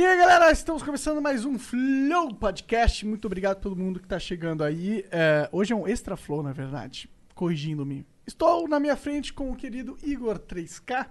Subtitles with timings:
[0.00, 3.04] E aí, galera, estamos começando mais um Flow Podcast.
[3.04, 5.04] Muito obrigado a todo mundo que tá chegando aí.
[5.10, 8.06] É, hoje é um extra flow, na verdade, corrigindo-me.
[8.26, 11.06] Estou na minha frente com o querido Igor 3K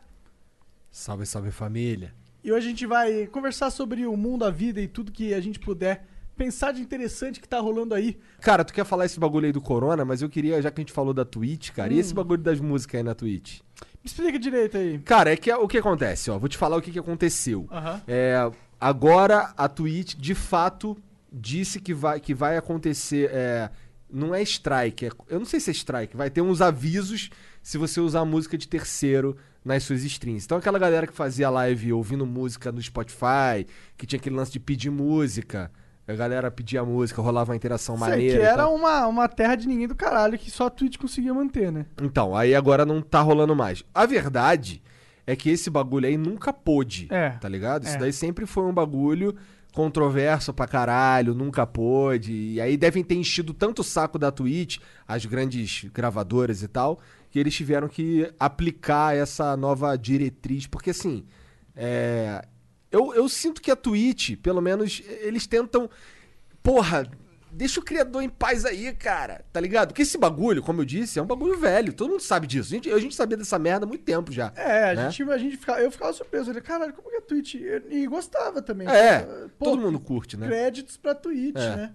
[0.89, 2.15] Salve, salve família.
[2.43, 5.39] e hoje a gente vai conversar sobre o mundo, a vida e tudo que a
[5.39, 8.17] gente puder pensar de interessante que tá rolando aí.
[8.41, 10.83] Cara, tu quer falar esse bagulho aí do Corona, mas eu queria, já que a
[10.83, 13.59] gente falou da Twitch, cara, e esse bagulho das músicas aí na Twitch?
[13.59, 14.97] Me explica direito aí.
[14.97, 17.67] Cara, é que o que acontece, ó, vou te falar o que, que aconteceu.
[17.69, 18.01] Aham.
[18.07, 20.97] É, agora a Twitch, de fato,
[21.31, 23.29] disse que vai, que vai acontecer.
[23.33, 23.69] é,
[24.11, 27.29] não é strike, é- eu não sei se é strike, vai ter uns avisos
[27.61, 30.45] se você usar música de terceiro nas suas streams.
[30.45, 34.59] Então aquela galera que fazia live ouvindo música no Spotify, que tinha aquele lance de
[34.59, 35.71] pedir música,
[36.07, 38.39] a galera pedia música, rolava uma interação Sei maneira.
[38.39, 41.71] que era uma, uma terra de ninguém do caralho que só a Twitch conseguia manter,
[41.71, 41.85] né?
[42.01, 43.83] Então, aí agora não tá rolando mais.
[43.93, 44.81] A verdade
[45.31, 47.29] é que esse bagulho aí nunca pôde, É.
[47.31, 47.83] tá ligado?
[47.85, 47.99] Isso É.
[47.99, 49.35] daí sempre foi um bagulho
[49.73, 52.33] controverso pra caralho, nunca pôde.
[52.33, 56.99] E aí devem ter enchido tanto o saco da Twitch, as grandes gravadoras e tal,
[57.29, 60.65] que eles tiveram que aplicar essa nova diretriz.
[60.65, 61.23] Porque assim,
[61.75, 62.43] é,
[62.91, 65.87] eu, eu sinto que a Twitch, pelo menos, eles tentam.
[66.63, 67.07] Porra,
[67.59, 69.43] deixa o criador em paz aí, cara.
[69.51, 69.89] Tá ligado?
[69.89, 71.91] Porque esse bagulho, como eu disse, é um bagulho velho.
[71.91, 72.69] Todo mundo sabe disso.
[72.69, 74.53] A gente, a gente sabia dessa merda há muito tempo já.
[74.55, 75.11] É, a né?
[75.11, 76.49] gente, a gente ficava, eu ficava surpreso.
[76.49, 77.55] Eu falei, caralho, como que a Twitch.
[77.89, 78.87] E gostava também.
[78.87, 79.19] É,
[79.59, 80.47] Pô, todo mundo curte, né?
[80.47, 81.93] créditos pra Twitch, É, né?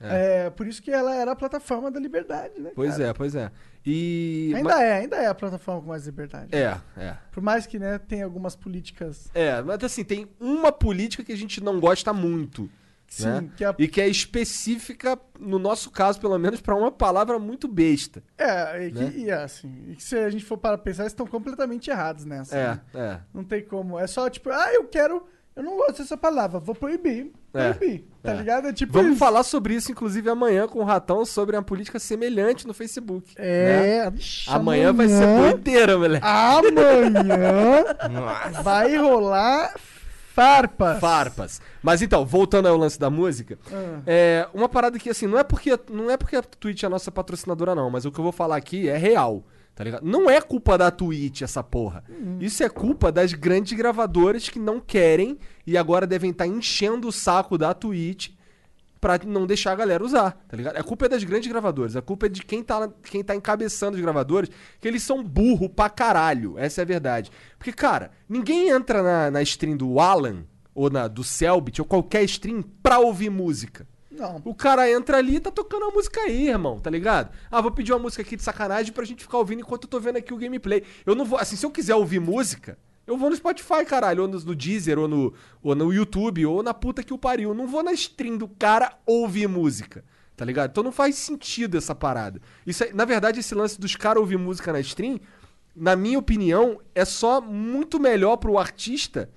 [0.00, 0.50] É.
[0.50, 2.70] por isso que ela era a plataforma da liberdade, né?
[2.74, 3.10] Pois cara?
[3.10, 3.52] é, pois é.
[3.84, 4.50] E.
[4.56, 6.48] Ainda é, ainda é a plataforma com mais liberdade.
[6.56, 7.16] É, é.
[7.30, 9.30] Por mais que, né, tenha algumas políticas.
[9.34, 12.70] É, mas assim, tem uma política que a gente não gosta muito.
[13.14, 13.48] Sim, né?
[13.54, 17.68] que é, E que é específica, no nosso caso, pelo menos, pra uma palavra muito
[17.68, 18.22] besta.
[18.38, 19.12] é, e que, né?
[19.16, 22.24] e é assim, e que se a gente for para pensar, eles estão completamente errados
[22.24, 22.56] nessa.
[22.56, 22.80] É, né?
[22.94, 23.18] é.
[23.34, 23.98] Não tem como.
[23.98, 25.26] É só tipo, ah, eu quero.
[25.54, 27.30] Eu não gosto dessa palavra, vou proibir.
[27.52, 28.06] É, Proibir.
[28.22, 28.36] Tá é.
[28.36, 28.68] ligado?
[28.68, 28.90] É tipo.
[28.94, 29.18] Vamos isso.
[29.18, 33.34] falar sobre isso, inclusive, amanhã com o Ratão, sobre uma política semelhante no Facebook.
[33.38, 33.98] né?
[33.98, 36.24] É, Ixi, Amanhã vai ser doideira, moleque.
[36.26, 37.84] Amanhã
[38.64, 39.74] vai rolar
[40.34, 41.00] farpas.
[41.00, 41.60] Farpas.
[41.82, 44.00] Mas então, voltando ao lance da música, Ah.
[44.06, 46.90] é uma parada que assim, não é porque não é porque a Twitch é a
[46.90, 49.44] nossa patrocinadora não, mas o que eu vou falar aqui é real,
[49.74, 50.04] tá ligado?
[50.04, 52.04] Não é culpa da Twitch essa porra.
[52.40, 57.12] Isso é culpa das grandes gravadoras que não querem e agora devem estar enchendo o
[57.12, 58.30] saco da Twitch
[59.02, 60.76] pra não deixar a galera usar, tá ligado?
[60.76, 63.96] A culpa é das grandes gravadoras, a culpa é de quem tá, quem tá encabeçando
[63.96, 64.48] os gravadores,
[64.80, 67.28] que eles são burro pra caralho, essa é a verdade.
[67.58, 72.22] Porque, cara, ninguém entra na, na stream do Alan, ou na do Selbit, ou qualquer
[72.22, 73.88] stream pra ouvir música.
[74.08, 74.40] Não.
[74.44, 77.32] O cara entra ali e tá tocando uma música aí, irmão, tá ligado?
[77.50, 79.98] Ah, vou pedir uma música aqui de sacanagem pra gente ficar ouvindo enquanto eu tô
[79.98, 80.84] vendo aqui o gameplay.
[81.04, 84.28] Eu não vou, assim, se eu quiser ouvir música, eu vou no Spotify, caralho, ou
[84.28, 87.50] no, Deezer, ou no, ou no YouTube, ou na puta que o pariu.
[87.50, 90.04] Eu não vou na stream do cara ouvir música,
[90.36, 90.70] tá ligado?
[90.70, 92.40] Então não faz sentido essa parada.
[92.66, 95.18] Isso é- na verdade, esse lance dos caras ouvir música na stream,
[95.74, 99.30] na minha opinião, é só muito melhor pro artista.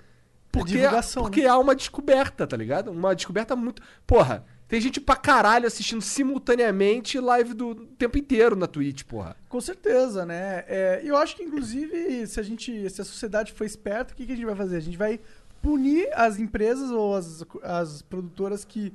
[0.52, 1.48] Porque, divulgação, porque né?
[1.48, 2.90] há uma descoberta, tá ligado?
[2.90, 3.82] Uma descoberta muito.
[4.06, 9.36] Porra, tem gente pra caralho assistindo simultaneamente live do tempo inteiro na Twitch, porra.
[9.48, 10.64] Com certeza, né?
[10.66, 12.90] É, eu acho que, inclusive, se a gente.
[12.90, 14.76] Se a sociedade for esperta, o que, que a gente vai fazer?
[14.76, 15.20] A gente vai
[15.62, 18.92] punir as empresas ou as, as produtoras que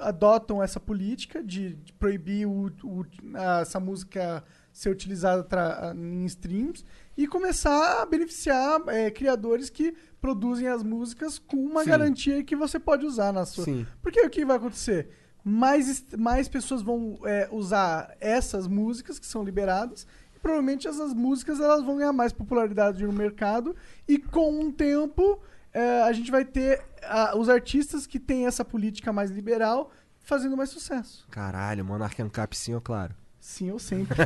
[0.00, 6.24] adotam essa política de, de proibir o, o- a- essa música ser utilizada tra- em
[6.26, 6.84] streams
[7.20, 11.90] e começar a beneficiar é, criadores que produzem as músicas com uma Sim.
[11.90, 13.66] garantia que você pode usar na sua.
[13.66, 13.86] Sim.
[14.00, 15.10] Porque o que vai acontecer?
[15.44, 20.06] Mais, mais pessoas vão é, usar essas músicas que são liberadas.
[20.34, 23.76] E provavelmente essas músicas elas vão ganhar mais popularidade no mercado.
[24.08, 25.38] E com o tempo
[25.74, 29.90] é, a gente vai ter ah, os artistas que têm essa política mais liberal
[30.20, 31.26] fazendo mais sucesso.
[31.30, 33.14] Caralho, Monarch Ancap sim, ó, claro.
[33.50, 34.16] Sim, eu sempre.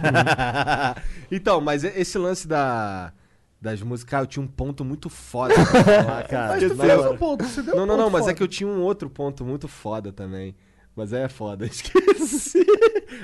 [1.32, 3.10] então, mas esse lance da.
[3.58, 6.48] Das músicas, cara, eu tinha um ponto muito foda pra falar, cara.
[6.48, 8.34] Mas tu fez o ponto, você deu Não, um não, não, mas é foda.
[8.34, 10.54] que eu tinha um outro ponto muito foda também.
[10.94, 12.66] Mas aí é foda, esqueci.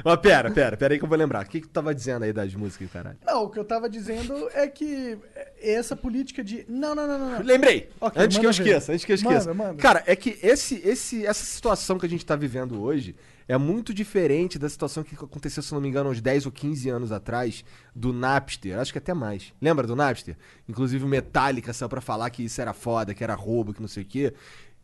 [0.02, 1.44] Mas pera, pera, pera aí que eu vou lembrar.
[1.44, 3.18] O que, que tu tava dizendo aí das músicas, caralho?
[3.24, 5.18] Não, o que eu tava dizendo é que
[5.60, 6.64] essa política de.
[6.66, 7.30] Não, não, não, não.
[7.32, 7.42] não.
[7.42, 7.90] Lembrei!
[8.00, 8.62] Ok, antes que eu ver.
[8.62, 9.52] esqueça, antes que eu esqueça.
[9.52, 9.82] Manda, manda.
[9.82, 13.14] Cara, é que esse, esse, essa situação que a gente tá vivendo hoje
[13.50, 16.88] é muito diferente da situação que aconteceu, se não me engano, uns 10 ou 15
[16.88, 18.78] anos atrás, do Napster.
[18.78, 19.52] Acho que até mais.
[19.60, 20.36] Lembra do Napster?
[20.68, 23.88] Inclusive o Metallica saiu pra falar que isso era foda, que era roubo, que não
[23.88, 24.32] sei o quê.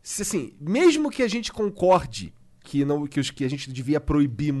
[0.03, 4.01] Se, assim, mesmo que a gente concorde que, não, que, os, que a gente devia
[4.01, 4.53] proibir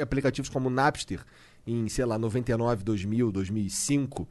[0.00, 1.18] aplicativos como o Napster
[1.66, 4.28] em, sei lá, 99, 2000, 2005...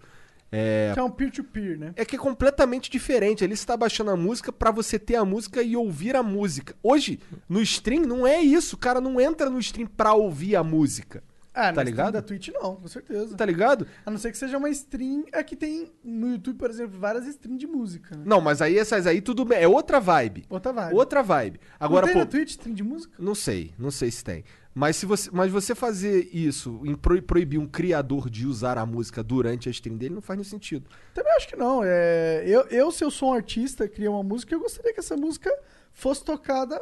[0.52, 1.94] É, Que é um peer-to-peer, né?
[1.96, 3.44] é que é completamente diferente.
[3.44, 6.76] Ali você tá baixando a música pra você ter a música e ouvir a música.
[6.84, 8.76] Hoje, no stream, não é isso.
[8.76, 11.24] O cara não entra no stream pra ouvir a música.
[11.54, 12.14] Ah, Tá ligado?
[12.14, 13.36] da Twitch não, com certeza.
[13.36, 13.86] Tá ligado?
[14.06, 15.26] A não ser que seja uma stream.
[15.34, 18.16] É que tem no YouTube, por exemplo, várias streams de música.
[18.16, 18.24] Né?
[18.26, 19.60] Não, mas aí essas aí tudo bem.
[19.60, 20.46] É outra vibe.
[20.50, 20.96] Outra vibe.
[20.96, 21.60] Outra vibe.
[21.80, 22.26] Agora, não tem pô.
[22.26, 23.14] na Twitch stream de música?
[23.20, 24.44] Não sei, não sei se tem.
[24.74, 28.86] Mas se você, mas você fazer isso, em pro- proibir um criador de usar a
[28.86, 30.90] música durante a stream dele, não faz nenhum sentido.
[31.14, 31.82] Também acho que não.
[31.84, 35.18] É, eu, eu, se eu sou um artista, criei uma música, eu gostaria que essa
[35.18, 35.52] música
[35.94, 36.80] fosse tocada.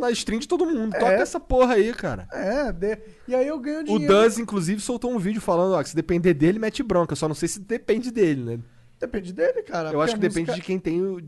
[0.00, 0.94] Na stream de todo mundo.
[0.94, 0.98] É.
[0.98, 2.26] Toca essa porra aí, cara.
[2.32, 2.98] É, de-
[3.28, 4.14] e aí eu ganho O dinheiro.
[4.22, 7.12] Duz, inclusive, soltou um vídeo falando, ó, que se depender dele, mete bronca.
[7.12, 8.58] Eu só não sei se depende dele, né?
[9.00, 9.90] Depende dele, cara.
[9.90, 11.20] Eu acho que porque a depende música- de quem tem o.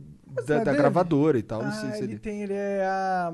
[0.46, 1.62] Da, não é da gravadora e tal.
[1.62, 2.18] não Ah, sei se ele ele.
[2.18, 3.32] tem, ele é a.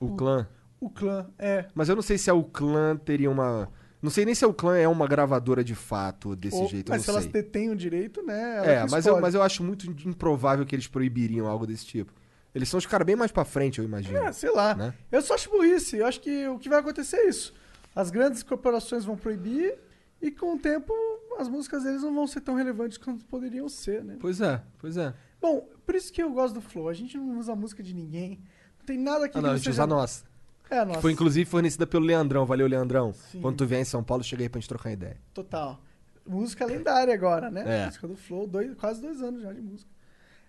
[0.00, 0.46] O clã.
[0.80, 1.66] O clã, é.
[1.74, 3.68] Mas eu não sei se a o clã teria uma.
[4.02, 6.90] Não sei nem se o clã é uma gravadora de fato desse Ou- jeito.
[6.90, 7.32] mas se não elas sei.
[7.32, 8.56] detêm o direito, né?
[8.56, 12.12] ela É, mas eu, mas eu acho muito improvável que eles proibiriam algo desse tipo.
[12.54, 14.18] Eles são os caras bem mais pra frente, eu imagino.
[14.18, 14.74] É, sei lá.
[14.74, 14.94] Né?
[15.10, 15.96] Eu só acho burrice.
[15.96, 17.54] Eu acho que o que vai acontecer é isso.
[17.94, 19.78] As grandes corporações vão proibir
[20.20, 20.92] e com o tempo
[21.38, 24.16] as músicas deles não vão ser tão relevantes quanto poderiam ser, né?
[24.20, 25.14] Pois é, pois é.
[25.40, 26.88] Bom, por isso que eu gosto do Flow.
[26.88, 28.38] A gente não usa a música de ninguém.
[28.78, 29.82] Não tem nada aqui Ah, não, a que gente seja...
[29.82, 30.24] usa a nossa.
[30.70, 31.00] É a nossa.
[31.00, 32.44] Foi inclusive fornecida pelo Leandrão.
[32.46, 33.12] Valeu, Leandrão.
[33.12, 33.40] Sim.
[33.40, 35.16] Quando tu vier em São Paulo, chega aí pra gente trocar ideia.
[35.34, 35.80] Total.
[36.26, 37.64] Música lendária agora, né?
[37.82, 37.86] É.
[37.86, 38.46] Música do Flow.
[38.46, 39.90] Dois, quase dois anos já de música.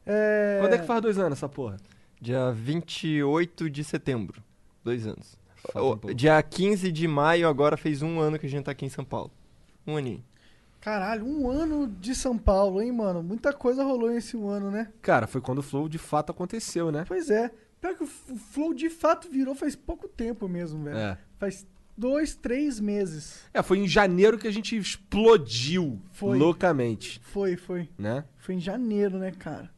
[0.06, 0.58] É...
[0.62, 1.78] Quando é que faz dois anos essa porra?
[2.22, 4.42] Dia 28 de setembro.
[4.84, 5.38] Dois anos.
[5.72, 8.72] Falta O- um dia 15 de maio, agora fez um ano que a gente tá
[8.72, 9.32] aqui em São Paulo.
[9.88, 10.24] Um aninho.
[10.82, 13.24] Caralho, um ano de São Paulo, hein, mano?
[13.24, 14.92] Muita coisa rolou nesse um ano, né?
[15.02, 17.06] Cara, foi quando o Flow de fato aconteceu, né?
[17.08, 17.50] Pois é.
[17.80, 20.98] Pior que o Flow de fato virou faz pouco tempo mesmo, velho.
[20.98, 21.18] É.
[21.38, 21.66] Faz
[21.98, 23.42] dois, três meses.
[23.54, 26.38] É, foi em janeiro que a gente explodiu Foi.
[26.38, 27.88] loucamente, Foi, foi.
[27.98, 28.26] né?
[28.38, 29.72] Foi em janeiro, né, cara?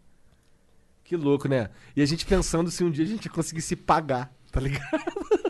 [1.06, 1.70] Que louco, né?
[1.96, 4.90] E a gente pensando se um dia a gente conseguisse pagar, tá ligado?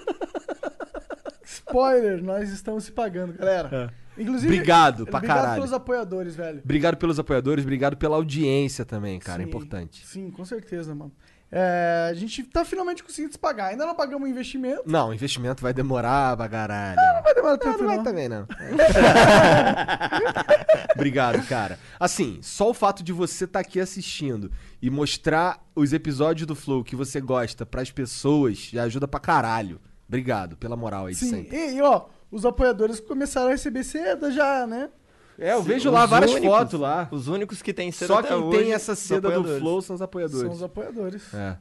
[1.43, 3.91] Spoiler, nós estamos se pagando, galera.
[4.17, 5.55] Inclusive, Obrigado pra obrigado caralho.
[5.55, 6.59] pelos apoiadores, velho.
[6.63, 9.41] Obrigado pelos apoiadores, obrigado pela audiência também, cara.
[9.41, 10.05] É Sim, importante.
[10.05, 11.11] Sim, com certeza, mano.
[11.57, 13.67] É, a gente tá finalmente conseguindo se pagar.
[13.67, 14.81] Ainda não pagamos o investimento.
[14.85, 16.97] Não, investimento vai demorar pra caralho.
[16.97, 18.03] Não vai demorar Não, tanto, não vai não.
[18.03, 18.45] também, não.
[20.93, 21.79] Obrigado, cara.
[21.99, 26.83] Assim, só o fato de você estar aqui assistindo e mostrar os episódios do Flow
[26.83, 29.79] que você gosta pras pessoas já ajuda pra caralho.
[30.07, 31.55] Obrigado pela moral aí de Sim, sempre.
[31.57, 34.89] e, e, ó, os apoiadores começaram a receber seda já, né?
[35.37, 37.07] É, eu Sim, vejo lá várias únicos- fotos lá.
[37.11, 39.59] Os únicos que tem seda Só até quem hoje, tem essa seda do.
[39.59, 40.41] Flow são os apoiadores.
[40.41, 41.33] São os apoiadores.
[41.33, 41.57] É.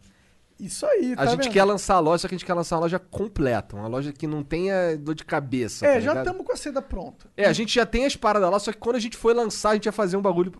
[0.58, 1.52] Isso aí, tá a gente vendo?
[1.52, 3.74] quer lançar a loja, só que a gente quer lançar uma loja completa.
[3.76, 5.84] Uma loja que não tenha dor de cabeça.
[5.84, 7.26] É, tá já estamos com a seda pronta.
[7.36, 9.70] É, a gente já tem as paradas lá, só que quando a gente foi lançar,
[9.70, 10.52] a gente ia fazer um bagulho.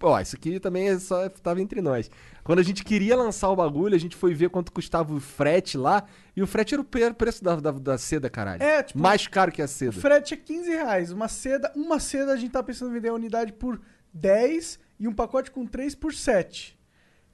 [0.00, 2.10] Ó, isso aqui também é só tava entre nós.
[2.42, 5.76] Quando a gente queria lançar o bagulho, a gente foi ver quanto custava o frete
[5.76, 6.04] lá,
[6.34, 8.62] e o frete era o pre- preço da, da, da seda, caralho.
[8.62, 9.92] É, tipo, Mais caro que a O seda.
[9.92, 11.12] frete é 15 reais.
[11.12, 13.80] Uma seda, uma seda a gente tá pensando em vender a unidade por
[14.14, 16.76] 10 e um pacote com 3 por 7.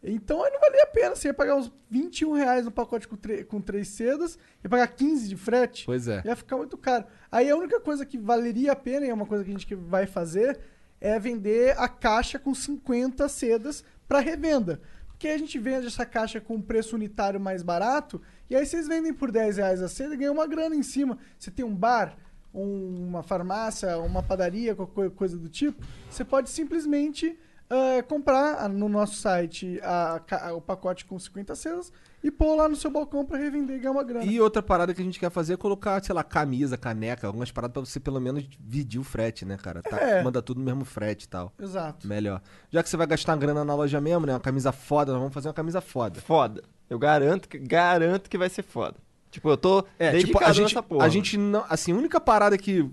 [0.03, 1.17] Então aí não valia a pena.
[1.17, 3.17] Você ia pagar uns 21 reais no pacote com,
[3.49, 5.85] com 3 sedas, ia pagar 15 de frete.
[5.87, 6.23] Pois é.
[6.25, 7.05] Ia ficar muito caro.
[7.31, 9.75] Aí a única coisa que valeria a pena, e é uma coisa que a gente
[9.75, 10.59] vai fazer,
[11.01, 14.81] é vender a caixa com 50 sedas para revenda.
[15.09, 18.87] Porque a gente vende essa caixa com um preço unitário mais barato, e aí vocês
[18.87, 21.19] vendem por 10 reais a seda e ganham uma grana em cima.
[21.37, 22.17] Você tem um bar,
[22.55, 27.37] um- uma farmácia, uma padaria, qualquer coisa do tipo, você pode simplesmente
[27.71, 31.93] ah, comprar no nosso site a ca- o pacote com 50 sedas
[32.25, 34.25] e pôr lá no seu balcão para revender e ganhar uma grana.
[34.25, 37.51] E outra parada que a gente quer fazer é colocar, sei lá, camisa, caneca, algumas
[37.53, 39.83] paradas pra você pelo menos dividir o frete, né, cara?
[39.83, 40.23] Tá, É.
[40.23, 41.53] Manda tudo no mesmo frete e tal.
[41.61, 42.07] Exato.
[42.09, 42.41] Melhor.
[42.71, 44.33] Já que você vai gastar uma grana na loja mesmo, né?
[44.33, 46.21] Uma camisa foda, nós vamos fazer uma camisa foda.
[46.21, 46.63] Foda.
[46.91, 48.97] Eu garanto que, garanto que vai ser foda.
[49.31, 51.05] Tipo, eu tô É, tipo, a gente, nessa porra.
[51.05, 51.63] a gente não.
[51.69, 52.91] Assim, a única parada que,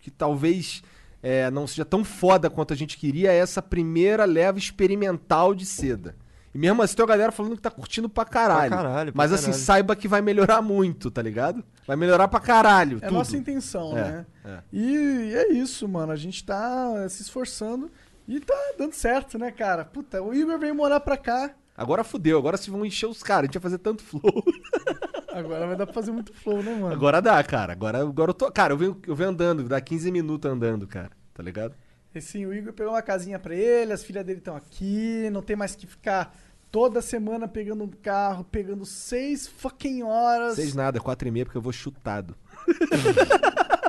[0.00, 0.82] que talvez
[1.24, 5.64] é, não seja tão foda quanto a gente queria é essa primeira leva experimental de
[5.66, 6.14] seda.
[6.54, 8.68] E mesmo assim, tem uma galera falando que tá curtindo pra caralho.
[8.68, 9.62] Pra caralho, pra Mas assim, caralho.
[9.64, 11.64] saiba que vai melhorar muito, tá ligado?
[11.84, 12.98] Vai melhorar pra caralho.
[13.02, 13.18] É a tudo.
[13.18, 14.26] nossa intenção, É, né?
[14.44, 14.58] é.
[14.72, 16.12] E é isso, mano.
[16.12, 17.90] A gente tá se esforçando
[18.28, 19.84] e tá dando certo, né, cara?
[19.84, 21.50] Puta, o Igor veio morar pra cá.
[21.76, 23.44] Agora fudeu, agora se vão encher os caras.
[23.44, 24.22] A gente vai fazer tanto flow.
[25.34, 26.94] Agora vai dar pra fazer muito flow, né, mano?
[26.94, 27.72] Agora dá, cara.
[27.72, 28.48] Agora, agora eu tô.
[28.52, 31.10] Cara, eu venho, eu venho andando, dá 15 minutos andando, cara.
[31.34, 31.74] Tá ligado?
[32.14, 35.42] E sim, o Igor pegou uma casinha pra ele, as filhas dele estão aqui, não
[35.42, 36.32] tem mais que ficar
[36.70, 40.54] toda semana pegando um carro, pegando seis fucking horas.
[40.54, 42.36] Seis nada, quatro e meia, porque eu vou chutado.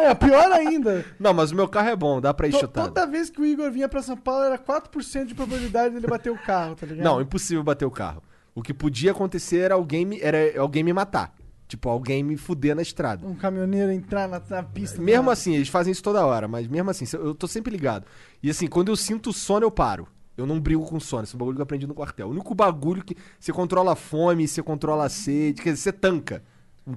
[0.00, 1.04] Ah, é, pior ainda.
[1.18, 2.88] Não, mas o meu carro é bom, dá pra ir chutado.
[2.88, 6.30] toda vez que o Igor vinha pra São Paulo era 4% de probabilidade dele bater
[6.30, 7.04] o carro, tá ligado?
[7.04, 8.22] Não, impossível bater o carro.
[8.54, 11.34] O que podia acontecer era alguém me, era alguém me matar.
[11.68, 13.24] Tipo, alguém me fuder na estrada.
[13.24, 14.96] Um caminhoneiro entrar na, na pista.
[14.96, 15.34] do Mesmo nada.
[15.34, 18.04] assim, eles fazem isso toda hora, mas mesmo assim, eu tô sempre ligado.
[18.42, 20.08] E assim, quando eu sinto sono, eu paro.
[20.36, 22.26] Eu não brigo com sono, esse é um bagulho que eu aprendi no quartel.
[22.26, 25.92] O único bagulho que você controla a fome, você controla a sede, quer dizer, você
[25.92, 26.42] tanca.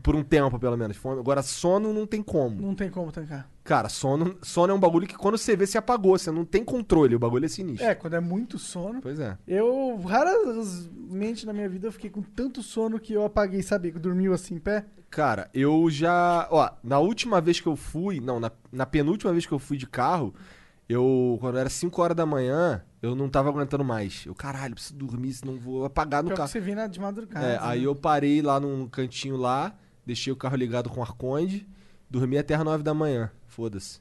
[0.02, 0.98] Por um tempo, pelo menos.
[0.98, 1.20] Fome.
[1.20, 2.62] Agora, sono não tem como.
[2.62, 3.50] Não tem como tancar.
[3.64, 6.18] Cara, sono, sono é um bagulho que quando você vê, você apagou.
[6.18, 7.86] Você não tem controle, o bagulho é sinistro.
[7.88, 9.02] É, quando é muito sono.
[9.02, 9.38] Pois é.
[9.48, 13.92] Eu, raramente na minha vida, eu fiquei com tanto sono que eu apaguei, sabe?
[13.92, 14.86] Dormiu assim em pé.
[15.10, 16.48] Cara, eu já.
[16.52, 18.20] Ó, na última vez que eu fui.
[18.20, 20.34] Não, na, na penúltima vez que eu fui de carro,
[20.90, 21.38] eu.
[21.40, 24.24] Quando era 5 horas da manhã, eu não tava aguentando mais.
[24.26, 26.50] Eu, caralho, preciso dormir, senão vou apagar no Pior que carro.
[26.50, 27.46] você vem na- de madrugada.
[27.46, 27.88] É, aí né?
[27.88, 31.68] eu parei lá num cantinho lá, deixei o carro ligado com arconde,
[32.10, 33.32] dormi até as 9 da manhã.
[33.48, 34.00] Foda-se.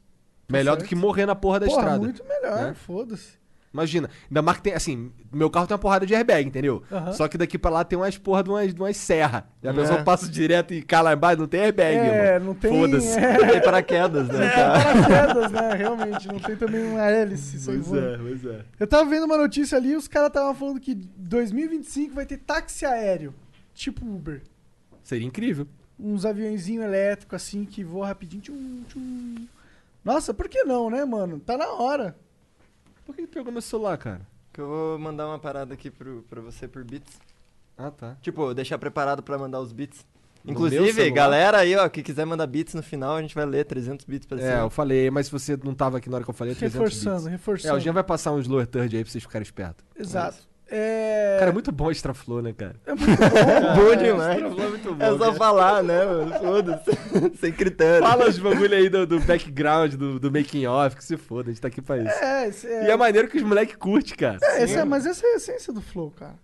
[0.50, 0.88] Melhor do certo.
[0.88, 1.98] que morrer na porra da Porra, estrada.
[2.02, 2.74] muito melhor, né?
[2.74, 3.40] foda-se.
[3.72, 6.82] Imagina, ainda mais que tem, assim, meu carro tem uma porrada de airbag, entendeu?
[6.92, 7.12] Aham.
[7.14, 9.48] Só que daqui pra lá tem umas porra de umas, de umas serra.
[9.62, 9.74] E a É.
[9.74, 12.48] pessoa passa direto e cai lá embaixo, não tem airbag, É, irmão.
[12.48, 12.70] não tem.
[12.70, 13.16] Foda-se.
[13.18, 14.50] É, Tem paraquedas, né?
[14.50, 14.78] cara?
[15.08, 15.74] paraquedas, né?
[15.74, 17.64] Realmente, não tem também uma hélice.
[17.64, 18.06] Pois voando.
[18.08, 18.64] é, pois é.
[18.78, 22.84] Eu tava vendo uma notícia ali, os caras estavam falando que 2025 vai ter táxi
[22.84, 23.32] aéreo,
[23.72, 24.42] tipo Uber.
[25.02, 25.66] Seria incrível.
[26.04, 28.42] Uns aviãozinhos elétricos assim que voam rapidinho.
[28.42, 29.46] Tchum, tchum.
[30.04, 31.38] Nossa, por que não, né, mano?
[31.38, 32.16] Tá na hora.
[33.06, 34.20] Por que tu pegou meu celular, cara?
[34.52, 37.12] Que eu vou mandar uma parada aqui pro, pra você por bits.
[37.78, 38.16] Ah, tá.
[38.20, 40.04] Tipo, deixar preparado pra mandar os bits.
[40.44, 43.64] No Inclusive, galera aí, ó, que quiser mandar bits no final, a gente vai ler
[43.64, 44.62] 300 bits pra É, cima.
[44.62, 46.74] eu falei, mas se você não tava aqui na hora que eu falei, é 300
[46.80, 47.30] Reforçando, bits.
[47.30, 47.74] reforçando.
[47.74, 49.84] É, o Jean vai passar uns lower third aí pra vocês ficarem espertos.
[49.96, 50.38] Exato.
[50.38, 50.51] É...
[51.38, 52.76] Cara, é muito bom extra flow, né, cara?
[52.86, 53.74] é muito bom.
[53.82, 53.96] Bom é.
[53.96, 54.30] demais.
[54.32, 55.04] Extra flow é muito bom.
[55.04, 55.32] É só cara.
[55.34, 56.32] falar, né, mano?
[56.38, 56.90] Foda-se.
[57.38, 58.06] Sem critério.
[58.06, 61.52] Fala os bagulho aí do, do background, do, do making off, que se foda, a
[61.52, 62.08] gente tá aqui pra isso.
[62.24, 64.38] É, é, E é maneiro que os moleques curtem, cara.
[64.42, 66.34] é, esse é- mas essa é a essência do flow, cara.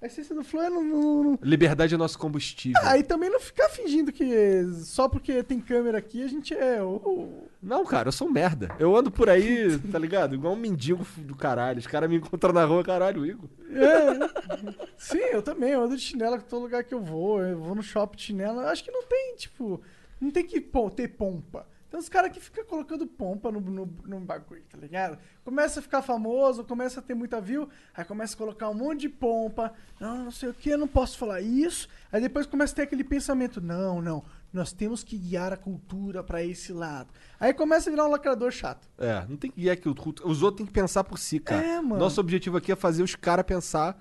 [0.00, 2.78] A essência do flow é não, Liberdade é nosso combustível.
[2.84, 7.48] Aí também não ficar fingindo que só porque tem câmera aqui a gente é o.
[7.62, 8.68] Não, cara, eu sou um merda.
[8.78, 10.34] Eu ando por aí, tá ligado?
[10.34, 11.78] Igual um mendigo do caralho.
[11.78, 13.48] Os caras me encontram na rua, caralho, Igor.
[13.70, 14.86] É.
[14.98, 15.70] Sim, eu também.
[15.70, 17.40] Eu ando de chinela em todo lugar que eu vou.
[17.40, 18.64] Eu vou no shopping de chinela.
[18.64, 19.80] Eu acho que não tem, tipo.
[20.20, 20.60] Não tem que
[20.94, 21.66] ter pompa.
[21.96, 25.18] Tem uns caras que ficam colocando pompa no, no, no bagulho, tá ligado?
[25.42, 29.00] Começa a ficar famoso, começa a ter muita view, aí começa a colocar um monte
[29.00, 29.72] de pompa.
[29.98, 31.88] Não, não sei o que, eu não posso falar isso.
[32.12, 34.22] Aí depois começa a ter aquele pensamento: não, não,
[34.52, 37.08] nós temos que guiar a cultura pra esse lado.
[37.40, 38.86] Aí começa a virar um lacrador chato.
[38.98, 41.64] É, não tem que guiar que o Os outros têm que pensar por si, cara.
[41.64, 41.96] É, mano.
[41.96, 43.98] Nosso objetivo aqui é fazer os caras pensar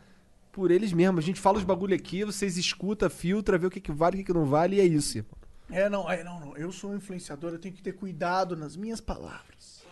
[0.51, 1.23] por eles mesmos.
[1.23, 4.19] A gente fala os bagulho aqui, vocês escuta, filtra, vê o que, que vale, o
[4.19, 5.44] que, que não vale, e é isso, irmão.
[5.69, 6.57] É, não, é, não, não.
[6.57, 9.83] Eu sou um influenciador, eu tenho que ter cuidado nas minhas palavras.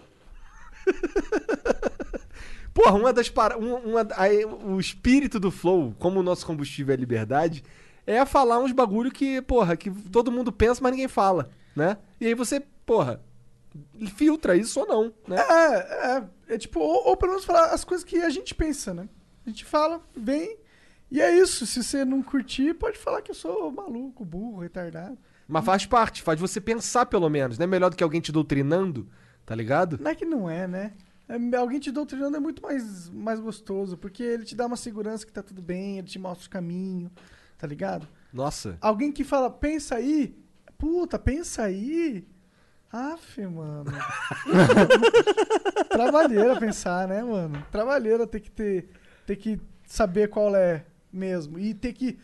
[2.73, 3.57] Porra, uma das para...
[3.57, 7.63] uma, uma- aí, o espírito do flow, como o nosso combustível é liberdade,
[8.05, 11.97] é falar uns bagulho que, porra, que todo mundo pensa, mas ninguém fala, né?
[12.19, 13.21] E aí você, porra,
[14.15, 15.37] filtra isso ou não, né?
[15.39, 16.17] É,
[16.49, 19.07] é, é tipo, ou, ou pelo menos falar as coisas que a gente pensa, né?
[19.45, 20.57] A gente fala, vem,
[21.11, 21.65] e é isso.
[21.67, 25.17] Se você não curtir, pode falar que eu sou maluco, burro, retardado.
[25.47, 28.31] Mas faz parte, faz você pensar pelo menos, não é melhor do que alguém te
[28.31, 29.07] doutrinando,
[29.45, 29.99] tá ligado?
[30.01, 30.93] Não é que não é, né?
[31.27, 35.25] É, alguém te doutrinando é muito mais, mais gostoso, porque ele te dá uma segurança
[35.25, 37.11] que tá tudo bem, ele te mostra o caminho,
[37.57, 38.07] tá ligado?
[38.31, 38.77] Nossa.
[38.81, 40.35] Alguém que fala, pensa aí,
[40.77, 42.27] puta, pensa aí.
[42.91, 43.91] Aff, mano.
[45.89, 47.65] Trabalheira pensar, né, mano?
[47.71, 48.89] Trabalheira ter que ter,
[49.25, 51.57] ter que saber qual é mesmo.
[51.57, 52.19] E ter que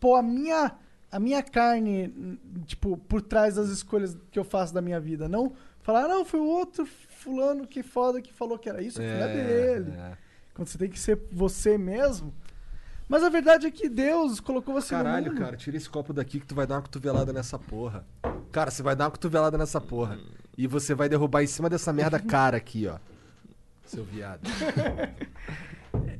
[0.00, 0.72] pôr a minha,
[1.10, 5.28] a minha carne, tipo, por trás das escolhas que eu faço da minha vida.
[5.28, 5.52] Não
[5.82, 9.28] falar, "Ah, não, foi o outro fulano que foda que falou que era isso, é,
[9.28, 9.92] dele.
[9.92, 10.12] é.
[10.54, 12.32] Quando você tem que ser você mesmo.
[13.08, 15.40] Mas a verdade é que Deus colocou você no Caralho, mundo.
[15.40, 18.04] cara, tira esse copo daqui que tu vai dar uma cotovelada nessa porra.
[18.52, 20.16] Cara, você vai dar uma cotovelada nessa porra.
[20.56, 22.98] E você vai derrubar em cima dessa merda cara aqui, ó.
[23.84, 24.42] Seu viado.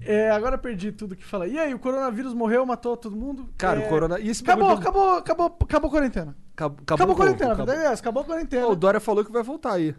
[0.02, 1.46] É, agora eu perdi tudo que fala.
[1.46, 3.48] E aí, o coronavírus morreu, matou todo mundo?
[3.56, 4.18] Cara, É, o corona.
[4.18, 6.36] E esse Acabou, do- acabou, acabou, acabou a quarentena.
[6.54, 7.62] Acabou, Acabou, a um pouco, quarentena, acabou.
[7.72, 8.66] a verdade é acabou a quarentena.
[8.66, 9.94] O Dória falou que vai voltar aí.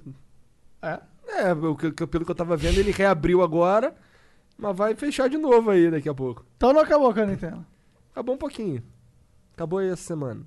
[0.82, 1.00] É.
[1.28, 3.96] É, pelo que eu tava vendo, ele reabriu agora,
[4.58, 6.46] mas vai fechar de novo aí daqui a pouco.
[6.58, 7.66] Então não acabou a quarentena.
[8.12, 8.84] Acabou um pouquinho.
[9.54, 10.42] Acabou aí essa semana.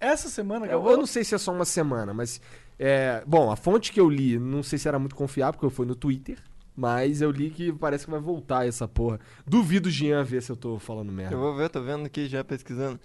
[0.00, 0.90] Essa semana Eu, acabou.
[0.92, 2.40] eu não sei se é só uma semana, mas.
[2.76, 5.70] É, bom, a fonte que eu li, não sei se era muito confiável, porque eu
[5.70, 6.38] fui no Twitter.
[6.76, 9.20] Mas eu li que parece que vai voltar essa porra.
[9.46, 11.34] Duvido o Jean ver se eu tô falando merda.
[11.34, 12.98] Eu vou ver, tô vendo aqui já pesquisando.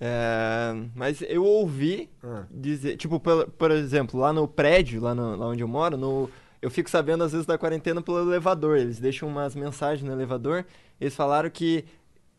[0.00, 2.44] É, mas eu ouvi Ah.
[2.50, 6.30] dizer, tipo, por, por exemplo, lá no prédio, lá, no- lá onde eu moro, no,
[6.62, 8.78] eu fico sabendo às vezes da quarentena pelo elevador.
[8.78, 10.64] Eles deixam umas mensagens no elevador.
[10.98, 11.84] Eles falaram que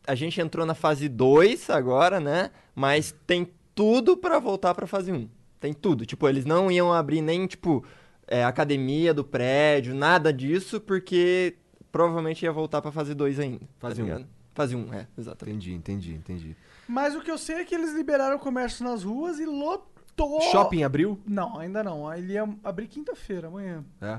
[0.06, 2.50] a gente entrou na fase 2 agora, né?
[2.74, 5.14] Mas tem tudo pra voltar pra fase 1.
[5.14, 5.28] Um.
[5.60, 6.04] Tem tudo.
[6.04, 7.84] Tipo, eles não iam abrir nem, tipo,
[8.32, 11.54] é, academia do prédio, nada disso, porque
[11.92, 13.60] provavelmente ia voltar pra fase 2 ainda.
[13.78, 13.90] tá
[14.54, 14.84] Fase um.
[14.84, 15.70] 1, um, é, exatamente.
[15.70, 16.56] Entendi, entendi, entendi.
[16.88, 20.40] Mas o que eu sei é que eles liberaram o comércio nas ruas e lotou.
[20.50, 21.20] Shopping abriu?
[21.26, 22.12] Não, ainda não.
[22.12, 23.84] Ele ia abrir quinta-feira, amanhã.
[24.00, 24.18] É.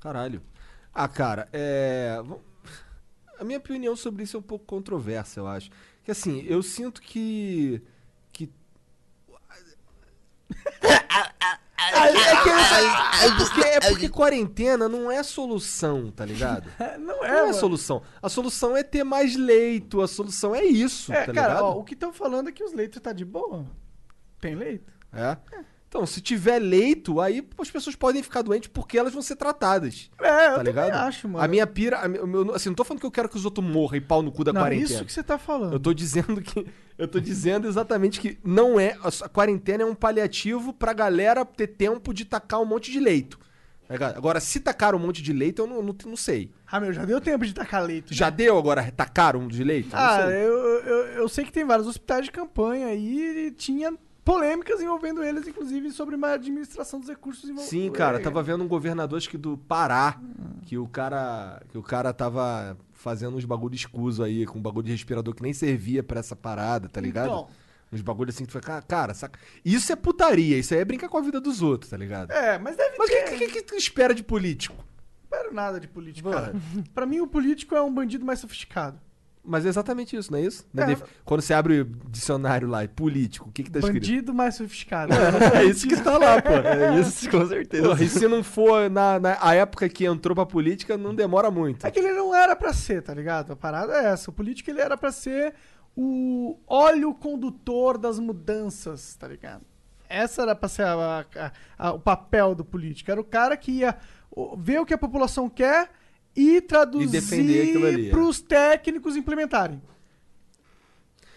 [0.00, 0.42] Caralho.
[0.94, 2.22] Ah, cara, é.
[3.38, 5.70] A minha opinião sobre isso é um pouco controversa, eu acho.
[6.04, 7.00] Que assim, eu sinto.
[7.00, 7.82] Que.
[11.90, 12.48] É, que-
[13.24, 16.68] é porque, é porque quarentena não é solução, tá ligado?
[16.78, 18.02] É, não é, Não é solução.
[18.22, 21.64] A solução é ter mais leito, a solução é isso, É, tá cara, ligado?
[21.64, 23.66] ó, o que estão falando é que os leitos tá de boa.
[24.40, 24.92] Tem leito?
[25.12, 25.36] É.
[25.88, 30.10] Então, se tiver leito, aí as pessoas podem ficar doentes porque elas vão ser tratadas.
[30.20, 30.92] É, eu tá também ligado?
[30.92, 31.42] acho, mano.
[31.42, 31.98] A minha pira.
[32.00, 34.22] a meu- assim, não tô falando que eu quero que os outros morram e pau
[34.22, 34.84] no cu da não, quarentena.
[34.90, 35.72] isso que você tá falando.
[35.72, 36.66] Eu tô dizendo que.
[36.98, 38.98] Eu tô dizendo exatamente que não é.
[39.22, 43.38] A quarentena é um paliativo pra galera ter tempo de tacar um monte de leito.
[43.88, 44.08] tá?
[44.14, 46.50] Agora, se tacar um monte de leito, eu não, não, não sei.
[46.66, 48.12] Ah, meu, já deu tempo de tacar leito.
[48.12, 49.88] Já deu agora tacar um de leito?
[49.94, 53.96] Eu Ah, eu, eu, eu sei que tem vários hospitais de campanha aí e tinha
[54.28, 57.70] polêmicas envolvendo eles, inclusive, sobre uma administração dos recursos envolvidos.
[57.70, 60.20] Sim, cara, tava vendo um governador acho que do Pará,
[60.66, 64.84] que o cara, que o cara tava fazendo uns bagulho escuso aí, com um bagulho
[64.84, 67.28] de respirador que nem servia pra essa parada, tá ligado?
[67.28, 67.48] Então.
[67.90, 69.40] Uns bagulho assim que tu foi, cara, saca?
[69.64, 72.30] Isso é putaria, isso aí é brincar com a vida dos outros, tá ligado?
[72.30, 74.76] É, mas deve Mas o que, que, que tu espera de político?
[74.76, 76.52] Não espero nada de político, Porra.
[76.52, 76.54] cara.
[76.92, 79.00] pra mim, o político é um bandido mais sofisticado.
[79.48, 80.66] Mas é exatamente isso, não é isso?
[80.76, 80.84] É.
[80.86, 84.02] def- Quando você abre o dicionário lá, político, o que que tá escrito?
[84.04, 85.12] Bandido mais sofisticado.
[85.54, 86.50] É isso que tá lá, pô.
[86.52, 87.88] É isso, com certeza.
[87.88, 91.50] Porra, e se não for na, na a época que entrou pra política, não demora
[91.50, 91.86] muito.
[91.86, 93.52] É que ele não era pra ser, tá ligado?
[93.52, 94.30] A parada é essa.
[94.30, 95.54] O político ele era pra ser
[95.96, 99.62] o óleo condutor das mudanças, tá ligado?
[100.08, 103.10] Essa era pra ser a- a- a- o papel do político.
[103.10, 103.96] Era o cara que ia
[104.58, 105.90] ver o que a população quer
[106.38, 108.10] e traduzir é.
[108.10, 109.82] pros técnicos implementarem.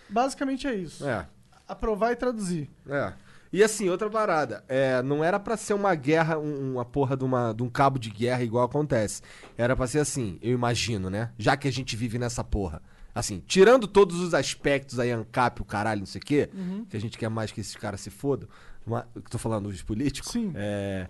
[0.08, 1.08] Basicamente é isso.
[1.08, 1.26] É.
[1.68, 2.70] Aprovar e traduzir.
[2.88, 3.14] É.
[3.52, 4.64] E assim, outra parada.
[4.68, 7.98] É, não era pra ser uma guerra, um- uma porra de, uma, de um cabo
[7.98, 9.24] de guerra igual acontece.
[9.58, 11.32] Era pra ser assim, eu imagino, né?
[11.38, 12.82] Já que a gente vive nessa porra.
[13.14, 16.50] Assim, tirando todos os aspectos aí, ANCAP, o caralho, não sei o quê,
[16.90, 18.48] que a gente quer mais que esses caras se fodam.
[18.86, 20.32] Uma, tô falando dos políticos.
[20.32, 20.54] Sim.
[20.56, 21.08] É,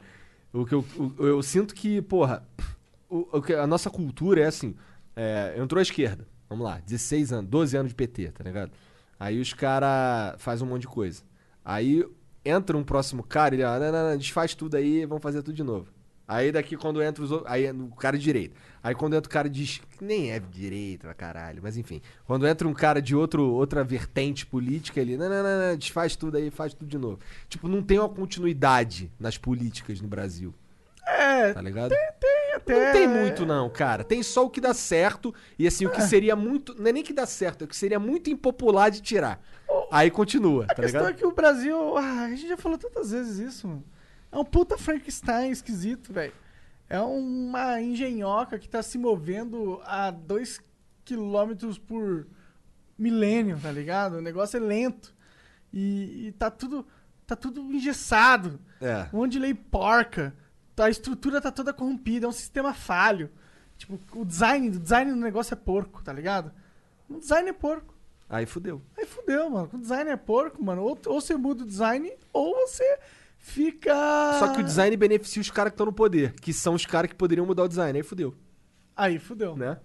[0.51, 0.85] o que eu,
[1.19, 2.43] eu sinto que, porra,
[3.11, 4.75] o, a nossa cultura é assim.
[5.15, 6.27] é, entrou a esquerda.
[6.49, 8.71] Vamos lá, 16 anos, 12 anos de PT, tá ligado?
[9.19, 11.21] Aí os caras fazem um monte de coisa.
[11.63, 12.05] Aí
[12.43, 15.55] entra um próximo cara, ele, ó, não, não, não, desfaz tudo aí, vamos fazer tudo
[15.55, 15.87] de novo.
[16.27, 18.55] Aí daqui quando entra os outros, aí o cara de direita.
[18.81, 22.01] Aí quando entra o cara de nem é direita, pra caralho, mas enfim.
[22.25, 26.15] Quando entra um cara de outro, outra vertente política, ele, não, não, não, não, desfaz
[26.15, 27.19] tudo aí, faz tudo de novo.
[27.47, 30.53] Tipo, não tem uma continuidade nas políticas no Brasil,
[31.05, 31.89] É, tá ligado?
[31.89, 31.99] tem
[32.73, 32.85] até.
[32.85, 34.03] Não tem muito, não, cara.
[34.03, 35.33] Tem só o que dá certo.
[35.57, 36.73] E assim, o que seria muito.
[36.75, 39.41] Não é nem que dá certo, é o que seria muito impopular de tirar.
[39.91, 41.15] Aí continua, A tá questão ligado?
[41.15, 41.97] é que o Brasil.
[41.97, 43.83] Ah, a gente já falou tantas vezes isso, mano.
[44.31, 46.33] É um puta Frankenstein esquisito, velho.
[46.87, 50.59] É uma engenhoca que tá se movendo a 2
[51.05, 52.27] km por
[52.97, 54.15] milênio, tá ligado?
[54.17, 55.13] O negócio é lento.
[55.73, 56.85] E, e tá tudo.
[57.25, 58.59] Tá tudo engessado.
[58.81, 59.07] É.
[59.13, 60.35] Um monte de lei porca.
[60.77, 63.29] A estrutura tá toda corrompida, é um sistema falho.
[63.77, 66.51] Tipo, o design, o design do negócio é porco, tá ligado?
[67.09, 67.93] O design é porco.
[68.29, 68.81] Aí fudeu.
[68.97, 69.69] Aí fudeu, mano.
[69.73, 70.83] O design é porco, mano.
[70.83, 72.99] Ou, ou você muda o design, ou você
[73.37, 73.93] fica.
[74.39, 77.09] Só que o design beneficia os caras que estão no poder, que são os caras
[77.09, 77.97] que poderiam mudar o design.
[77.97, 78.33] Aí fudeu,
[78.95, 79.55] Aí fudeu.
[79.55, 79.79] né?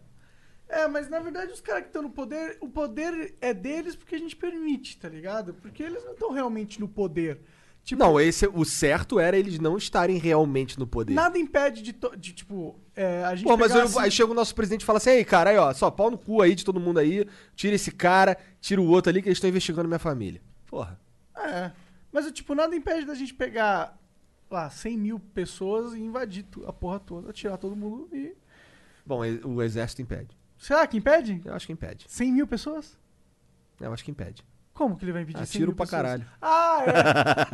[0.69, 4.17] É, mas na verdade os caras que estão no poder, o poder é deles porque
[4.17, 5.55] a gente permite, tá ligado?
[5.55, 7.41] Porque eles não estão realmente no poder.
[7.87, 11.15] Tipo, Não, esse, o certo era eles não estarem realmente no poder.
[11.15, 14.35] nada impede de, de, tipo, é, a gente Pô, mas eu- assim- aí chega o
[14.35, 16.65] nosso presidente e fala assim: aí, cara, aí, ó, só pau no cu aí de
[16.65, 20.01] todo mundo aí, tira esse cara, tira o outro ali que eles estão investigando minha
[20.01, 20.43] família.
[20.67, 20.99] Porra.
[21.37, 21.71] É.
[22.11, 23.97] Mas, tipo, nada impede da gente pegar
[24.51, 28.35] lá 100 mil pessoas e invadir a porra toda, tirar todo mundo e.
[29.07, 30.37] Bom, o exército impede.
[30.59, 31.41] Será que impede?
[31.45, 32.05] Eu acho que impede.
[32.09, 32.99] 100 mil pessoas?
[33.81, 34.43] Eu acho que impede.
[34.77, 36.03] Como que ele vai impedir 100 Atiro mil pra pessoas?
[36.03, 36.27] caralho.
[36.41, 37.47] Ah, é.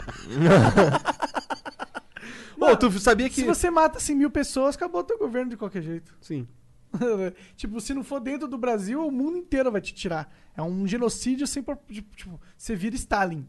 [2.60, 3.36] Ô, tu sabia que.
[3.36, 6.12] Se você mata 100 mil pessoas, acabou o teu governo de qualquer jeito.
[6.20, 6.46] Sim.
[7.56, 10.32] tipo, se não for dentro do Brasil, o mundo inteiro vai te tirar.
[10.56, 11.62] É um genocídio sem.
[11.62, 13.46] por- Tipo, você vira Stalin.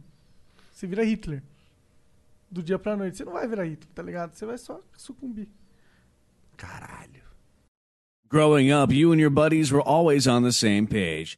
[0.72, 1.44] Você vira Hitler.
[2.50, 3.18] Do dia pra noite.
[3.18, 4.36] Você não vai virar Hitler, tá ligado?
[4.36, 5.50] Você vai só sucumbir.
[6.56, 7.24] Caralho.
[8.30, 11.38] Growing up, you and your buddies were always on the same page.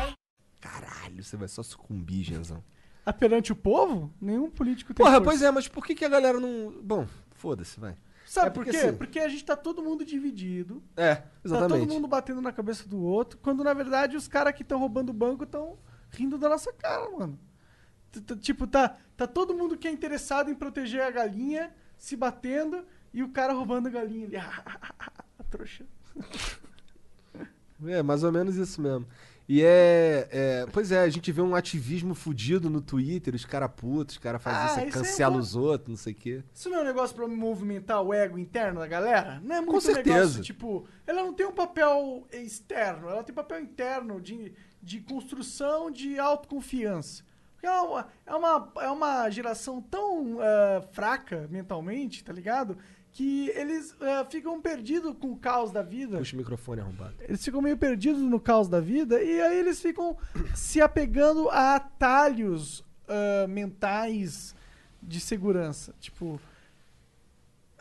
[1.31, 2.61] Você vai só sucumbir, Genzão.
[3.03, 5.25] Ah, perante o povo, nenhum político tem Porra, força.
[5.31, 6.71] pois é, mas por que, que a galera não.
[6.83, 7.95] Bom, foda-se, vai.
[8.27, 8.77] Sabe É por quê?
[8.77, 10.83] assim- Porque a gente tá todo mundo dividido.
[10.95, 11.79] É, Tá exatamente.
[11.79, 15.09] todo mundo batendo na cabeça do outro, quando na verdade os caras que estão roubando
[15.09, 15.79] o banco estão
[16.11, 17.39] rindo da nossa cara, mano.
[18.39, 23.23] Tipo, tá, tá todo mundo que é interessado em proteger a galinha se batendo e
[23.23, 24.37] o cara roubando a galinha ali.
[24.37, 25.85] a trouxa.
[27.85, 29.07] É, mais ou menos isso mesmo.
[29.53, 33.69] E é, é- Pois é, a gente vê um ativismo fudido no Twitter, os caras
[33.75, 35.39] putos, os caras fazem Ah, isso, é cancela bom.
[35.41, 36.41] os outros, não sei o quê.
[36.53, 39.41] Isso não é um negócio pra movimentar o ego interno da galera?
[39.43, 40.15] Não é muito certeza.
[40.19, 45.91] negócio, tipo, ela não tem um papel externo, ela tem papel interno de, de construção
[45.91, 47.21] de autoconfiança.
[47.61, 52.77] É uma, é uma, é uma geração tão ah, fraca mentalmente, tá ligado?
[53.13, 56.17] Que eles ah, ficam perdidos com o caos da vida.
[56.17, 57.15] Puxa o microfone arrombado.
[57.19, 60.17] Eles ficam meio perdidos no caos da vida e aí eles ficam
[60.55, 64.55] se apegando a atalhos ah, mentais
[65.01, 65.93] de segurança.
[65.99, 66.39] Tipo,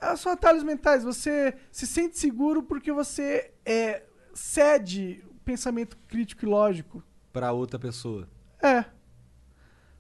[0.01, 1.05] ah, são atalhos mentais.
[1.05, 4.03] Você se sente seguro porque você é,
[4.35, 7.03] cede o pensamento crítico e lógico.
[7.33, 8.27] Pra outra pessoa.
[8.63, 8.85] É.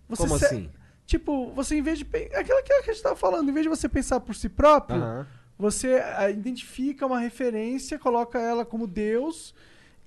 [0.08, 0.70] Você Como assim?
[1.10, 2.04] Tipo, você em vez de.
[2.04, 5.26] aquilo que a gente tava falando, em vez de você pensar por si próprio, Aham.
[5.58, 9.52] você ah, identifica uma referência, coloca ela como Deus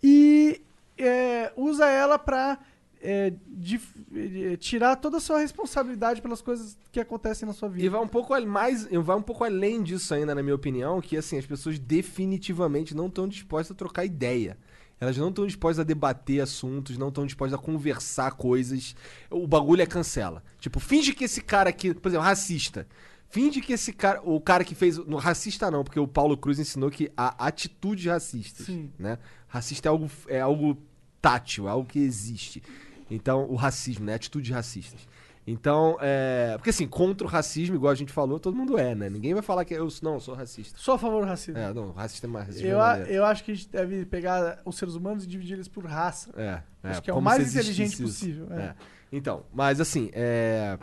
[0.02, 0.62] e
[0.98, 2.58] é, usa ela pra
[3.06, 7.72] é, dif- eh, tirar toda a sua responsabilidade pelas coisas que acontecem na sua E
[7.74, 7.90] vida.
[7.92, 11.18] vai um pouco mais, e vai um pouco além disso ainda, na minha opinião, que
[11.18, 14.58] assim, as pessoas definitivamente não estão dispostas a trocar ideia.
[15.00, 18.96] Elas não estão dispostas a debater assuntos, não estão dispostas a conversar coisas.
[19.30, 20.42] O bagulho é cancela.
[20.60, 22.88] Tipo, finge que esse cara aqui, por exemplo, racista.
[23.28, 26.58] Finge que esse cara, o cara que fez, no racista não, porque o Paulo Cruz
[26.60, 28.92] ensinou que há atitudes racistas, Sim.
[28.98, 29.18] né?
[29.48, 30.78] Racista é algo é algo
[31.20, 32.62] tátil, é algo que existe.
[33.14, 34.16] Então, o racismo, né?
[34.16, 35.02] Atitudes racistas.
[35.46, 36.54] Então, é.
[36.58, 39.10] Porque assim, contra o racismo, igual a gente falou, todo mundo é, né?
[39.10, 40.80] Ninguém vai falar que eu não, eu sou racista.
[40.80, 41.60] Só a favor do racismo.
[41.60, 44.06] É, não, racista é mais racismo eu, é a- eu acho que a gente deve
[44.06, 46.30] pegar os seres humanos e dividir eles por raça.
[46.38, 48.04] É, é, Acho que é o mais inteligente isso.
[48.04, 48.62] possível, é.
[48.62, 48.76] É.
[49.12, 50.78] Então, mas assim, é.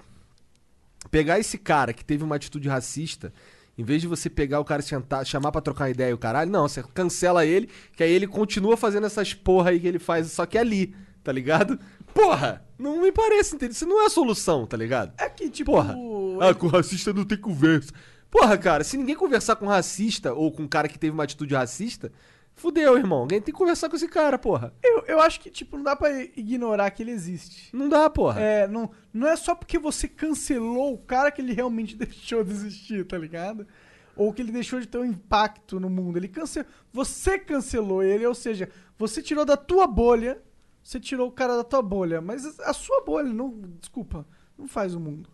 [1.11, 3.33] Pegar esse cara que teve uma atitude racista,
[3.79, 6.51] em vez de você pegar o cara e chamar pra trocar ideia e o caralho,
[6.51, 10.31] não, você cancela ele, que aí ele continua fazendo essas porra aí que ele faz,
[10.31, 11.79] só que ali, tá ligado?
[12.15, 12.65] Porra!
[12.79, 13.73] Não me parece, entendeu?
[13.73, 15.13] Isso não é a solução, tá ligado?
[15.19, 15.73] É que, tipo.
[15.73, 15.95] Porra!
[16.41, 17.93] Ah, com racista não tem conversa.
[18.31, 21.55] Porra, cara, se ninguém conversar com racista ou com um cara que teve uma atitude
[21.55, 22.13] racista,
[22.55, 23.21] fudeu, irmão.
[23.21, 24.73] Alguém tem que conversar com esse cara, porra.
[24.83, 27.75] Eu, eu acho que, tipo, não dá pra ignorar que ele existe.
[27.75, 28.41] Não dá, porra.
[28.41, 32.53] É, não, não é só porque você cancelou o cara que ele realmente deixou de
[32.53, 33.67] existir, tá ligado?
[34.15, 36.17] Ou que ele deixou de ter um impacto no mundo.
[36.17, 36.65] Ele cance...
[36.93, 40.41] Você cancelou ele, ou seja, você tirou da tua bolha,
[40.83, 44.95] você tirou o cara da tua bolha, mas a sua bolha, não, desculpa, não faz
[44.95, 45.31] o mundo.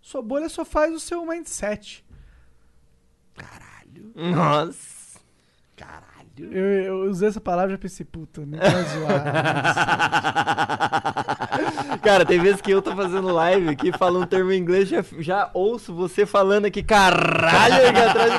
[0.00, 2.04] Sua bolha só faz o seu mindset.
[4.14, 5.20] Nossa.
[6.50, 9.24] Eu, eu usei essa palavra e já pensei, puta, não vai zoar.
[12.02, 15.04] Cara, tem vezes que eu tô fazendo live aqui, falo um termo em inglês, já,
[15.18, 18.32] já ouço você falando aqui, caralho, aqui atrás.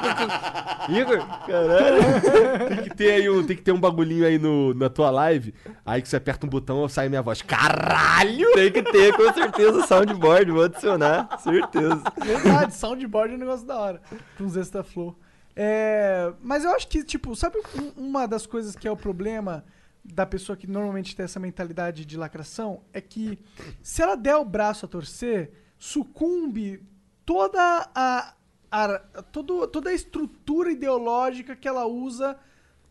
[0.90, 2.68] eu- Igor, caralho.
[2.70, 5.54] Tem que ter aí um, tem que ter um bagulhinho aí no, na tua live.
[5.86, 7.42] Aí que você aperta um botão sai minha voz.
[7.44, 8.52] Caralho!
[8.54, 12.02] Tem que ter, com certeza, soundboard, vou adicionar, certeza.
[12.24, 14.02] Verdade, soundboard é um negócio da hora.
[14.38, 15.16] Com extra flow.
[15.56, 19.64] É, mas eu acho que, tipo, sabe um- uma das coisas que é o problema
[20.04, 22.82] da pessoa que normalmente tem essa mentalidade de lacração?
[22.94, 23.38] É que
[23.82, 26.84] se ela der o braço a torcer, sucumbe
[27.26, 28.34] toda a,
[28.72, 29.00] a-
[29.32, 32.38] todo, toda a estrutura ideológica que ela usa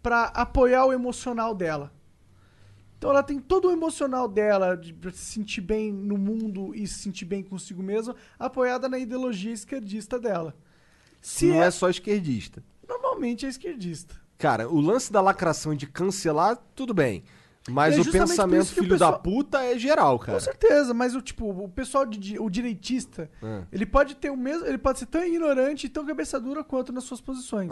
[0.03, 1.93] pra apoiar o emocional dela.
[2.99, 6.99] Então ela tem todo o emocional dela de se sentir bem no mundo e se
[6.99, 10.55] sentir bem consigo mesma, apoiada na ideologia esquerdista dela.
[11.21, 12.63] Se não é, é só esquerdista.
[12.89, 14.15] normalmente é esquerdista.
[14.39, 17.23] Cara, o lance da lacração de cancelar, tudo bem.
[17.69, 20.33] Mas É o pensamento que o filho da pessoal- puta é geral, cara.
[20.33, 23.65] Com certeza, mas o tipo, o pessoal de, o direitista, É.
[23.71, 26.91] ele pode ter o mesmo, ele pode ser tão ignorante e tão cabeça dura quanto
[26.91, 27.71] nas suas posições.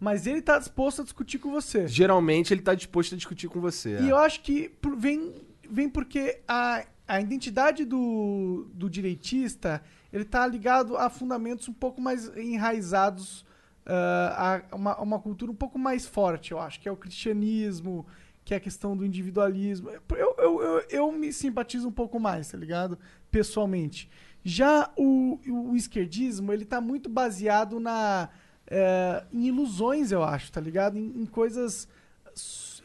[0.00, 1.86] Mas ele tá disposto a discutir com você.
[1.86, 3.98] Geralmente ele tá disposto a discutir com você.
[4.00, 4.10] E é.
[4.10, 5.34] eu acho que vem,
[5.70, 9.82] vem porque a, a identidade do, do direitista
[10.16, 13.44] ele tá ligado a fundamentos um pouco mais enraizados,
[13.84, 18.06] ah, a uma, uma cultura um pouco mais forte, eu acho, que é o cristianismo,
[18.42, 19.90] que é a questão do individualismo.
[19.90, 22.98] Eu, eu, eu, eu me simpatizo um pouco mais, tá ligado?
[23.30, 24.10] Pessoalmente.
[24.42, 28.30] Já o, o esquerdismo, ele tá muito baseado na,
[28.68, 30.96] eh, em ilusões, eu acho, tá ligado?
[30.96, 31.86] Em, em coisas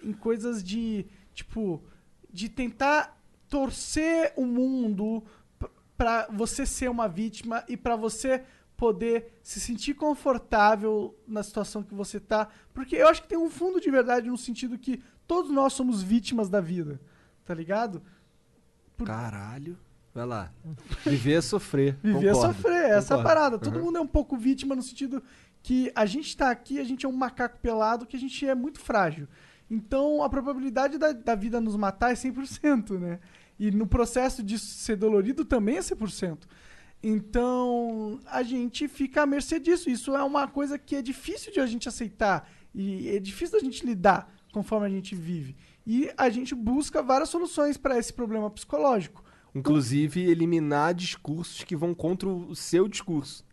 [0.03, 1.81] em coisas de tipo
[2.33, 3.17] de tentar
[3.47, 5.23] torcer o mundo
[6.01, 8.43] p- pra você ser uma vítima e pra você
[8.75, 13.49] poder se sentir confortável na situação que você tá, porque eu acho que tem um
[13.49, 16.99] fundo de verdade no sentido que todos nós somos vítimas da vida,
[17.45, 18.01] tá ligado?
[19.05, 19.77] Caralho.
[20.13, 20.51] Vai lá.
[21.05, 21.95] Viver é sofrer.
[22.03, 22.53] Viver é Concordo.
[22.55, 23.23] sofrer, essa é a Concordo.
[23.23, 23.57] parada.
[23.59, 23.85] Todo Uhum.
[23.85, 25.23] mundo é um pouco vítima no sentido
[25.63, 28.53] que a gente tá aqui, a gente é um macaco pelado, que a gente é
[28.53, 29.27] muito frágil.
[29.69, 33.19] Então a probabilidade da, da vida nos matar é 100%, né?
[33.63, 36.39] E no processo disso ser dolorido também é 100%.
[37.03, 39.89] Então a gente fica à mercê disso.
[39.89, 43.63] Isso é uma coisa que é difícil de a gente aceitar e é difícil da
[43.63, 45.55] gente lidar conforme a gente vive.
[45.85, 49.23] E a gente busca várias soluções para esse problema psicológico.
[49.53, 53.45] Inclusive, eliminar discursos que vão contra o seu discurso.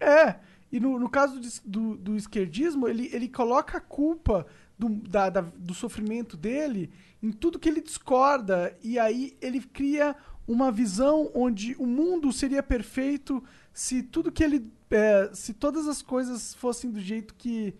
[0.00, 0.36] É,
[0.70, 4.46] e no, no caso de- do, do esquerdismo, ele, ele coloca a culpa
[4.78, 6.90] do, da- da- do sofrimento dele
[7.26, 10.14] em tudo que ele discorda, e aí ele cria
[10.46, 14.70] uma visão onde o mundo seria perfeito se tudo que ele.
[14.90, 17.74] é, se todas as coisas fossem do jeito que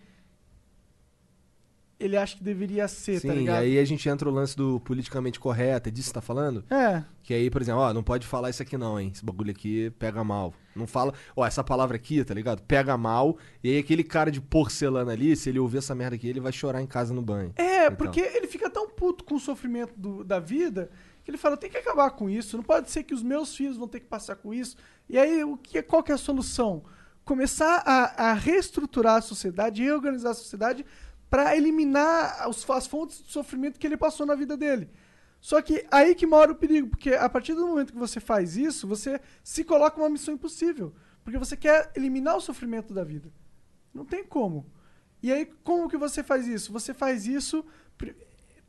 [1.99, 3.57] ele acha que deveria ser, Sim, tá e ligado?
[3.61, 6.63] aí a gente entra o lance do politicamente correto, é disso que você tá falando?
[6.69, 9.11] É, Que aí, por exemplo, ó, não pode falar isso aqui não, hein?
[9.13, 10.53] Esse bagulho aqui pega mal.
[10.75, 12.61] Não fala, ó, essa palavra aqui, tá ligado?
[12.61, 13.37] Pega mal.
[13.63, 16.51] E aí aquele cara de porcelana ali, se ele ouvir essa merda aqui, ele vai
[16.51, 17.51] chorar em casa no banho.
[17.55, 17.95] É, Então.
[17.97, 20.89] porque ele fica tão puto com o sofrimento do- da vida
[21.23, 23.75] que ele fala, tem que acabar com isso, não pode ser que os meus filhos
[23.75, 24.77] vão ter que passar com isso.
[25.09, 26.83] E aí, o que, qual que é a solução?
[27.25, 30.85] Começar a, a reestruturar a sociedade, reorganizar a sociedade
[31.29, 34.89] para eliminar os- as fontes de sofrimento que ele passou na vida dele.
[35.39, 38.57] Só que aí que mora o perigo, porque a partir do momento que você faz
[38.57, 40.93] isso, você se coloca uma missão impossível.
[41.23, 43.31] Porque você quer eliminar o sofrimento da vida.
[43.93, 44.65] Não tem como.
[45.21, 46.71] E aí, como que você faz isso?
[46.71, 47.65] Você faz isso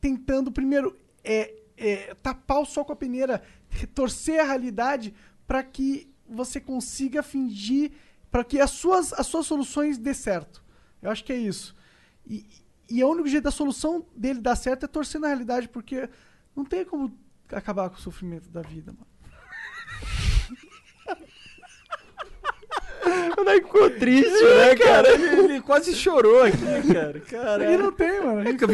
[0.00, 3.42] tentando, primeiro, é, é, tapar o sol com a peneira,
[3.94, 5.14] torcer a realidade
[5.46, 7.92] para que você consiga fingir,
[8.30, 10.62] para que as suas, as suas soluções dê certo.
[11.00, 11.74] Eu acho que é isso.
[12.28, 12.44] E,
[12.90, 16.08] e o único jeito da solução dele dar certo é torcer na realidade, porque
[16.54, 17.16] não tem como
[17.50, 19.06] acabar com o sofrimento da vida, mano.
[23.38, 25.12] O Nike ficou triste, né, cara?
[25.12, 27.18] ele, ele quase chorou aqui, cara.
[27.18, 27.78] E Caralho.
[27.78, 28.48] não tem, mano.
[28.48, 28.64] É que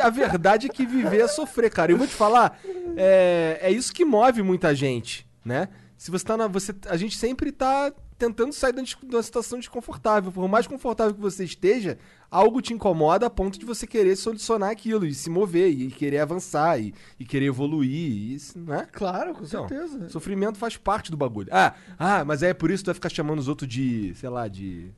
[0.00, 1.92] a A, verdade é que viver é sofrer, cara.
[1.92, 2.58] Eu vou te falar,
[2.96, 5.68] é, é isso que move muita gente, né?
[5.96, 6.46] Se você tá na.
[6.46, 7.92] Você, a gente sempre tá
[8.26, 10.30] tentando sair de uma- situação desconfortável.
[10.32, 11.98] Por mais confortável que você esteja,
[12.30, 16.18] algo te incomoda a ponto de você querer solucionar aquilo e se mover, e querer
[16.20, 17.90] avançar, e, e querer evoluir.
[17.90, 18.86] E isso, né?
[18.92, 20.08] Claro, com Então, certeza.
[20.08, 21.48] Sofrimento faz parte do bagulho.
[21.52, 24.28] Ah, ah, mas é por isso que tu vai ficar chamando os outros de, sei
[24.28, 24.90] lá, de.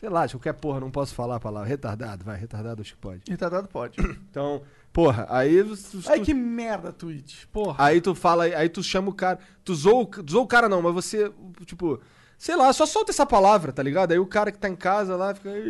[0.00, 1.66] Sei lá, de qualquer porra, não posso falar a palavra.
[1.68, 3.22] Retardado, vai, retardado acho que pode.
[3.28, 3.96] Retardado pode.
[4.30, 5.62] Então, porra, aí.
[5.64, 7.46] tu- Ai, tu- que merda, Twitch.
[7.46, 7.82] Porra.
[7.82, 9.38] Aí tu fala, aí tu chama o cara.
[9.64, 11.32] Tu zoou, tu zoou o cara não, mas você,
[11.64, 11.98] tipo,
[12.44, 14.12] sei lá, só solta essa palavra, tá ligado?
[14.12, 15.50] Aí o cara que tá em casa lá fica.
[15.50, 15.62] "Ai,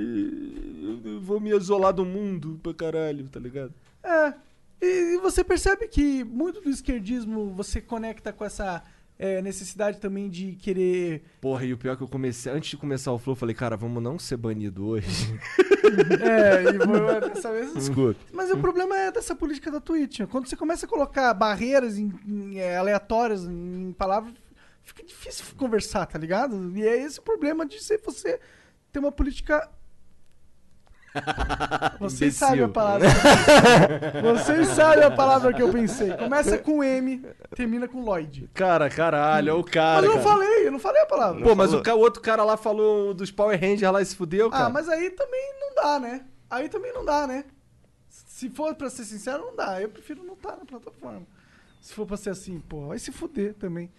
[1.05, 3.73] Eu vou me isolar do mundo pra caralho, tá ligado?
[4.03, 4.35] É.
[4.83, 8.83] E, e você percebe que muito do esquerdismo você conecta com essa
[9.17, 11.23] é, necessidade também de querer.
[11.41, 12.51] Porra, e o pior é que eu comecei.
[12.53, 15.09] Antes de começar o flow, eu falei, cara, vamos não ser banido hoje.
[15.85, 17.75] É, e vou, dessa vez.
[17.75, 18.19] Desculpa.
[18.33, 20.21] Mas o problema é dessa política da Twitch.
[20.21, 20.27] né?
[20.31, 24.33] Quando você começa a colocar barreiras em- em, é, aleatórias em palavras,
[24.85, 26.77] fica difícil conversar, tá ligado?
[26.77, 28.39] E é esse o problema de ser você
[28.93, 29.69] ter uma política.
[32.01, 33.09] Vocês sabem a palavra.
[34.21, 36.13] Vocês sabem a palavra que eu pensei.
[36.17, 38.51] Começa com M, termina com Lloyd.
[38.53, 40.03] Cara, caralho, olha o cara.
[40.03, 40.37] Mas eu não cara.
[40.37, 41.45] falei, eu não falei a palavra.
[41.45, 44.51] Pô, mas o, o outro cara lá falou dos Power Rangers lá e se fudeu,
[44.51, 44.67] cara.
[44.67, 46.25] Ah, mas aí também não dá, né?
[46.51, 47.45] Aí também não dá, né?
[48.09, 49.81] Se for pra ser sincero, não dá.
[49.81, 51.23] Eu prefiro não estar na plataforma.
[51.81, 53.93] Se for pra ser assim, pô, vai se fuder também.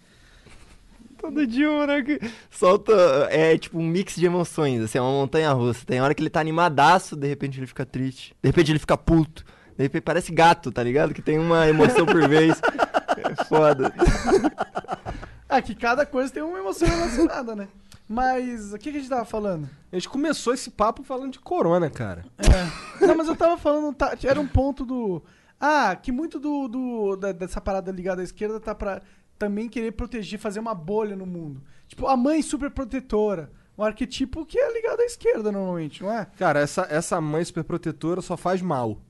[1.18, 2.92] Todo dia o moleque solta.
[3.30, 5.84] É tipo um mix de emoções, assim, é uma montanha russa.
[5.86, 8.34] Tem hora que ele tá animadaço, de repente ele fica triste.
[8.42, 9.44] De repente ele fica puto.
[9.76, 11.12] De repente parece gato, tá ligado?
[11.12, 12.60] Que tem uma emoção por vez.
[13.18, 13.92] É foda.
[15.48, 17.68] É que cada coisa tem uma emoção relacionada, né?
[18.08, 19.68] Mas o que, que a gente tava falando?
[19.92, 22.24] A gente começou esse papo falando de corona, cara.
[23.00, 25.22] Não, mas eu tava falando, tá, era um ponto do.
[25.60, 29.00] Ah, que muito do, do- da- dessa parada ligada à esquerda tá pra
[29.38, 31.62] também querer proteger, fazer uma bolha no mundo.
[31.88, 33.50] Tipo, a mãe super protetora.
[33.78, 36.26] Um arquetipo que é ligado à esquerda normalmente, não é?
[36.38, 39.02] Cara, essa, essa mãe superprotetora só faz mal.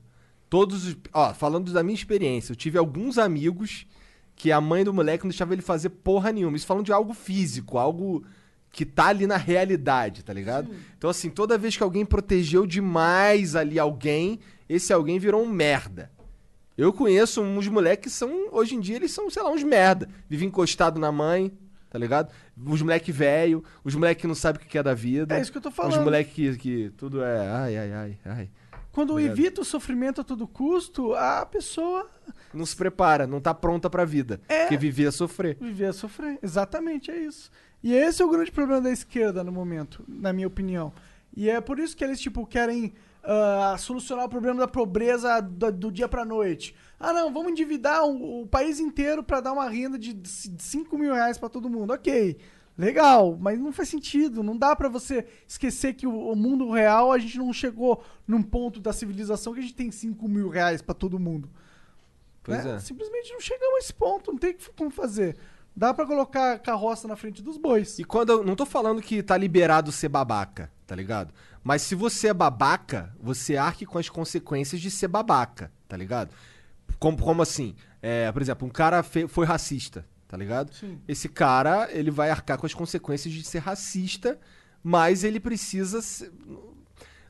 [0.49, 0.97] Todos os.
[1.13, 3.87] Ó, falando da minha experiência, eu tive alguns amigos
[4.35, 6.57] que a mãe do moleque não deixava ele fazer porra nenhuma.
[6.57, 8.25] Isso falando de algo físico, algo
[8.71, 10.69] que tá ali na realidade, tá ligado?
[10.97, 16.11] Então, assim, toda vez que alguém protegeu demais ali alguém, esse alguém virou um merda.
[16.77, 20.07] Eu conheço uns moleques que são, hoje em dia, eles são, sei lá, uns merda.
[20.29, 21.51] Vivem encostado na mãe,
[21.89, 22.31] tá ligado?
[22.65, 25.35] Os moleque velho, os moleque que não sabem o que é da vida.
[25.35, 26.03] É isso que eu tô Os falando.
[26.03, 28.49] moleque que, que tudo é ai, ai, ai, ai.
[28.91, 29.37] Quando Obrigado.
[29.37, 32.09] evita o sofrimento a todo custo, a pessoa
[32.53, 34.39] Não se prepara, não tá pronta pra vida.
[34.49, 34.61] É.
[34.61, 35.57] Porque viver é sofrer.
[35.59, 36.39] viver a sofrer.
[36.41, 37.51] Exatamente, é isso.
[37.83, 40.91] E esse é o grande problema da esquerda no momento, na minha opinião.
[41.35, 42.93] E é por isso que eles, tipo, querem
[43.29, 46.73] ah, solucionar o problema da pobreza do, do dia pra noite.
[46.97, 51.13] Ah, não, vamos endividar o, o país inteiro pra dar uma renda de 5 mil
[51.13, 51.91] reais pra todo mundo.
[51.91, 52.37] Ok,
[52.77, 54.41] legal, mas não faz sentido.
[54.41, 58.41] Não dá pra você esquecer que o, o mundo real, a gente não chegou num
[58.41, 61.49] ponto da civilização que a gente tem 5 mil reais pra todo mundo.
[62.43, 62.75] Pois né?
[62.77, 62.79] é.
[62.79, 65.35] Simplesmente não chegamos a esse ponto, não tem como fazer.
[65.75, 67.99] Dá pra colocar carroça na frente dos bois.
[67.99, 71.33] E quando eu não tô falando que tá liberado ser babaca, tá ligado?
[71.67, 76.33] Mas se você é babaca, você arque com as consequências de ser babaca, tá ligado?
[76.97, 77.75] Como, como assim?
[78.01, 80.73] É, por exemplo, um cara foi racista, tá ligado?
[80.73, 80.97] Sim.
[81.05, 84.39] Esse cara, ele vai arcar com as consequências de ser racista,
[84.81, 86.31] mas ele precisa ser-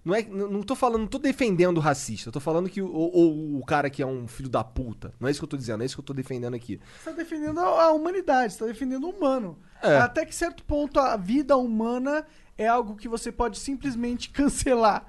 [0.06, 3.58] Não, é, não tô falando, não tô defendendo o racista, tô falando que o, ou
[3.58, 5.15] o cara que é um filho da puta.
[5.19, 6.80] Não é isso que eu tô dizendo, é isso que eu tô defendendo aqui.
[7.04, 9.58] Você tá defendendo a, a humanidade, você tá defendendo o humano.
[9.82, 9.97] É.
[9.97, 12.23] Até que certo ponto a vida humana
[12.58, 15.06] é algo que você pode simplesmente cancelar.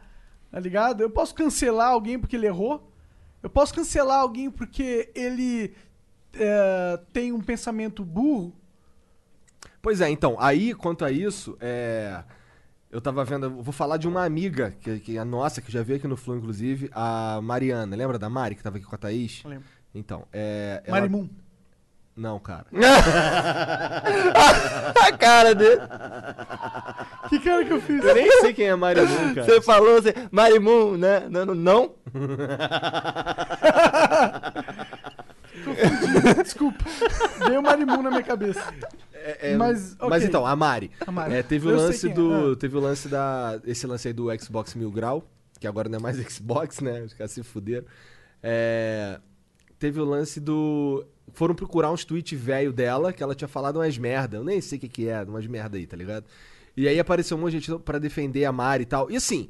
[0.51, 1.01] Tá ligado?
[1.03, 2.91] Eu posso cancelar alguém porque ele errou.
[3.43, 5.75] Eu posso cancelar alguém porque ele
[6.35, 8.55] é, tem um pensamento burro.
[9.81, 12.23] Pois é, então, aí, quanto a isso, é.
[12.91, 15.83] Eu tava vendo, eu vou falar de uma amiga, que, que é nossa, que já
[15.83, 17.95] veio aqui no Flow, inclusive, a Mariana.
[17.95, 19.43] Lembra da Mari, que tava aqui com a Thaís?
[19.45, 19.67] Lembro.
[19.95, 20.83] Então, é.
[20.87, 21.29] ela- Marimun.
[22.19, 22.67] Não, cara.
[25.07, 25.81] A cara dele.
[27.29, 28.03] Que cara que eu fiz?
[28.03, 29.45] Eu nem sei quem é Marimun, cara.
[29.45, 30.13] Você falou, você.
[30.33, 31.29] Marimun, né?
[31.31, 31.47] Não?
[31.47, 31.95] não, não?
[36.43, 36.85] Desculpa.
[37.47, 38.75] Veio o Marimun na minha cabeça.
[39.13, 40.27] É, é, Mas, mas ok.
[40.27, 40.91] então, a Mari.
[41.07, 41.35] A Mari.
[41.35, 42.13] É, teve o Eu lance é.
[42.13, 42.53] do.
[42.53, 42.57] Ah.
[42.57, 43.61] Teve o lance da.
[43.65, 45.23] Esse lance aí do Xbox Mil Grau,
[45.61, 47.03] que agora não é mais Xbox, né?
[47.03, 47.87] Os caras se fuderam.
[48.43, 49.21] É,
[49.79, 51.05] teve o lance do.
[51.33, 54.39] Foram procurar uns tweets velho dela, que ela tinha falado umas merda.
[54.39, 56.25] Eu nem sei o que, que é, umas merda aí, tá ligado?
[56.77, 59.11] E aí apareceu um monte de gente pra defender a Mari e tal.
[59.11, 59.49] E assim,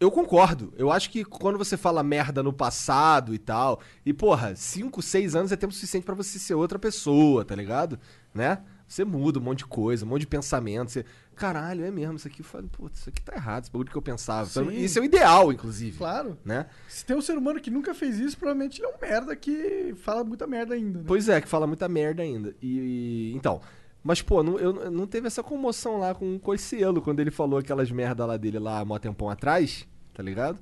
[0.00, 0.72] eu concordo.
[0.76, 5.34] Eu acho que quando você fala merda no passado e tal, e porra, 5, 6
[5.34, 7.98] anos é tempo suficiente pra você ser outra pessoa, tá ligado?
[8.34, 8.58] Né?
[8.86, 10.90] Você muda um monte de coisa, um monte de pensamento.
[10.90, 11.04] Você,
[11.38, 13.96] caralho, é mesmo, isso aqui, eu falo, putz, isso aqui tá errado, esse bagulho que
[13.96, 14.48] eu pensava.
[14.48, 14.70] Sim.
[14.70, 15.96] isso é o ideal, inclusive.
[15.96, 16.36] Claro.
[16.44, 16.66] Né?
[16.88, 19.94] Se tem um ser humano que nunca fez isso, provavelmente ele é um merda que
[20.02, 20.98] fala muita merda ainda.
[20.98, 21.04] Né?
[21.06, 22.54] Pois é, que fala muita merda ainda.
[22.60, 23.60] E, e- então,
[24.02, 27.58] mas pô, não, eu, não teve essa comoção lá com o Coicielo quando ele falou
[27.58, 30.58] aquelas merda lá dele lá há mó tempão atrás, tá ligado?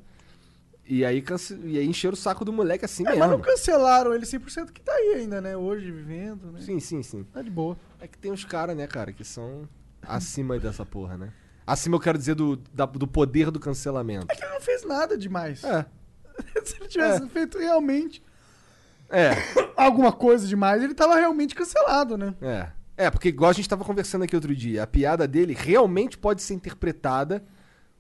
[0.89, 1.59] E aí, cance...
[1.65, 3.19] e aí encheram o saco do moleque assim É, mesmo.
[3.21, 5.57] mas não cancelaram ele 100% que tá aí ainda, né?
[5.57, 6.61] Hoje, vivendo, né?
[6.61, 7.25] Sim, sim, sim.
[7.25, 7.77] Tá de boa.
[8.01, 9.69] É que tem uns caras, né, cara, que são
[10.09, 11.33] acima dessa porra, né?
[11.67, 14.27] Acima eu quero dizer do, da- do poder do cancelamento.
[14.31, 15.65] É que ele não fez nada demais.
[15.65, 15.85] É.
[16.65, 18.23] Se ele tivesse feito realmente
[19.11, 19.31] É,
[19.77, 22.35] alguma coisa demais, ele tava realmente cancelado, né?
[22.41, 22.69] é.
[22.99, 26.41] É, porque igual a gente tava conversando aqui outro dia, a piada dele realmente pode
[26.41, 27.45] ser interpretada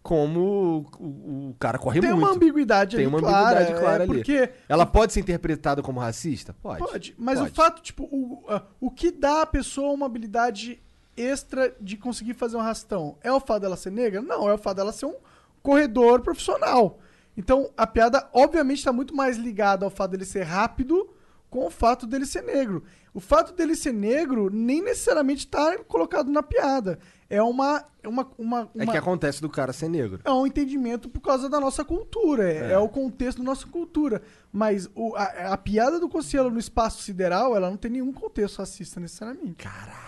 [0.02, 2.24] como o, o cara corre Tem muito.
[2.24, 4.14] uma ambiguidade Tem ali, uma clara, ambiguidade clara é, ali.
[4.14, 6.54] Porque Ela pode ser interpretada como racista?
[6.62, 6.78] Pode.
[6.78, 10.80] Pode, mas o fato, tipo, o, a- o que dá à pessoa uma habilidade
[11.16, 14.20] extra de conseguir fazer um arrastão é o fato dela ser negra?
[14.20, 15.14] Não, é o fato dela ser um
[15.62, 16.98] corredor profissional.
[17.36, 21.10] Então, a piada, obviamente, está muito mais ligada ao fato dele ser rápido
[21.50, 22.82] com o fato dele ser negro.
[23.14, 26.98] O fato dele ser negro nem necessariamente está colocado na piada.
[27.30, 30.20] É uma, uma, uma, É uma- que acontece do cara ser negro.
[30.24, 34.22] é um entendimento por causa da nossa cultura, é, é o contexto da nossa cultura.
[34.52, 38.58] Mas o- a, a piada do Cossielo no espaço sideral, ela não tem nenhum contexto
[38.58, 39.54] racista necessariamente.
[39.54, 40.05] Caralho.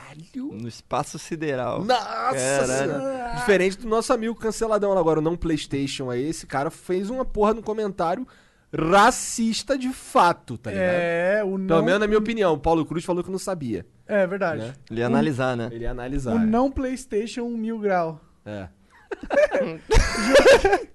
[0.53, 1.85] No espaço sideral.
[1.85, 2.93] Nossa Caralho.
[2.93, 3.33] senhora.
[3.37, 7.25] Diferente do nosso amigo canceladão lá agora, o não PlayStation aí, esse cara fez uma
[7.25, 8.27] porra no comentário
[8.73, 10.87] racista de fato, tá ligado?
[10.87, 11.83] É, o Pelo não.
[11.83, 13.87] menos na minha opinião, o Paulo Cruz falou que não sabia.
[14.07, 14.63] É verdade.
[14.63, 14.75] Né?
[14.91, 15.69] Ele ia analisar, né?
[15.73, 16.35] Ele ia analisar.
[16.35, 18.21] O não PlayStation um mil grau.
[18.45, 18.69] É.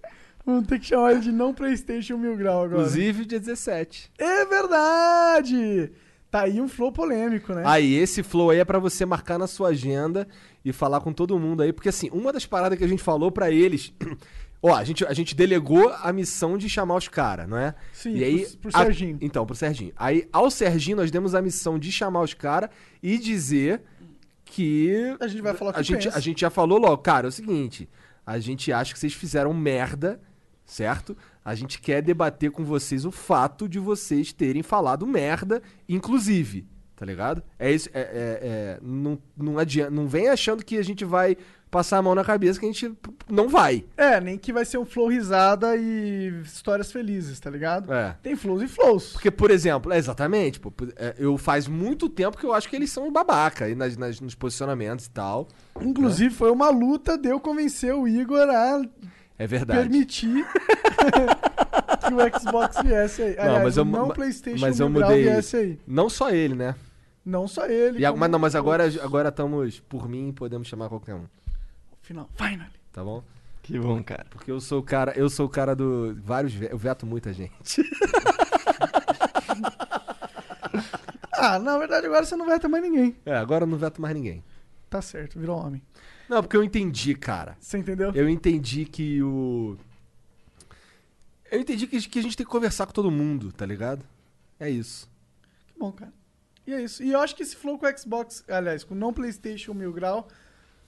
[0.45, 2.81] Vamos ter que chamar ele de não PlayStation mil grau agora.
[2.81, 4.11] Inclusive dia 17.
[4.17, 5.91] É verdade!
[6.33, 7.61] Tá aí um flow polêmico, né?
[7.63, 10.27] Aí, esse flow aí é pra você marcar na sua agenda
[10.65, 13.31] e falar com todo mundo aí, porque assim, uma das paradas que a gente falou
[13.31, 13.93] pra eles.
[14.59, 17.75] Ó, a gente, a gente delegou a missão de chamar os caras, não é?
[17.91, 19.17] Sim, e aí, pro- pro a- Serginho.
[19.21, 19.93] então, pro Serginho.
[19.95, 22.71] Aí, ao Serginho, nós demos a missão de chamar os caras
[23.03, 23.83] e dizer
[24.43, 25.15] que.
[25.19, 26.17] A gente vai falar o que a gente, pensa.
[26.17, 27.87] a gente já falou logo, cara, é o seguinte:
[28.25, 30.19] a gente acha que vocês fizeram merda,
[30.65, 31.15] certo?
[31.43, 36.65] A gente quer debater com vocês o fato de vocês terem falado merda, inclusive.
[36.95, 37.43] Tá ligado?
[37.59, 37.89] É isso.
[37.93, 39.91] É, é- é- não, não adianta.
[39.91, 41.35] Não vem achando que a gente vai
[41.69, 42.93] passar a mão na cabeça que a gente
[43.27, 43.83] não vai.
[43.97, 47.91] É, nem que vai ser um flow risada e histórias felizes, tá ligado?
[47.91, 48.15] É.
[48.21, 49.13] Tem flows e flows.
[49.13, 52.75] Porque, por exemplo, é exatamente, pô, é, eu faz muito tempo que eu acho que
[52.75, 55.47] eles são babaca aí nas, nas- nos posicionamentos e tal.
[55.81, 58.81] Inclusive, foi uma luta de eu convencer o Igor a
[59.37, 59.79] É verdade.
[59.81, 60.45] permitir
[62.07, 63.35] que o Xbox viesse aí.
[63.35, 65.23] Não, Aliás, mas eu, o não ma- PlayStation mas eu mudei.
[65.23, 65.79] viesse aí.
[65.87, 66.75] Não só ele, né?
[67.25, 67.99] Não só ele.
[67.99, 71.25] E como mas não, mas agora agora estamos por mim, podemos chamar qualquer um,
[72.01, 72.29] Final.
[72.35, 72.69] Finally.
[72.91, 73.23] tá bom?
[73.61, 74.25] Que bom, cara.
[74.29, 77.81] Porque eu sou o cara, eu sou o cara do vários, eu veto muita gente.
[81.35, 83.15] Ah, na verdade, agora você não ter mais ninguém.
[83.25, 84.43] É, agora eu não veto mais ninguém.
[84.89, 85.81] Tá certo, virou homem.
[86.29, 87.55] Não, porque eu entendi, cara.
[87.59, 88.11] Você entendeu?
[88.15, 89.77] Eu entendi que o
[91.51, 94.03] Eu entendi que, que a gente tem que conversar com todo mundo, tá ligado?
[94.59, 95.09] É isso.
[95.67, 96.11] Que bom, cara.
[96.65, 97.03] E é isso.
[97.03, 99.91] E eu acho que esse flow com o Xbox, aliás, com o não PlayStation mil
[99.91, 100.27] grau,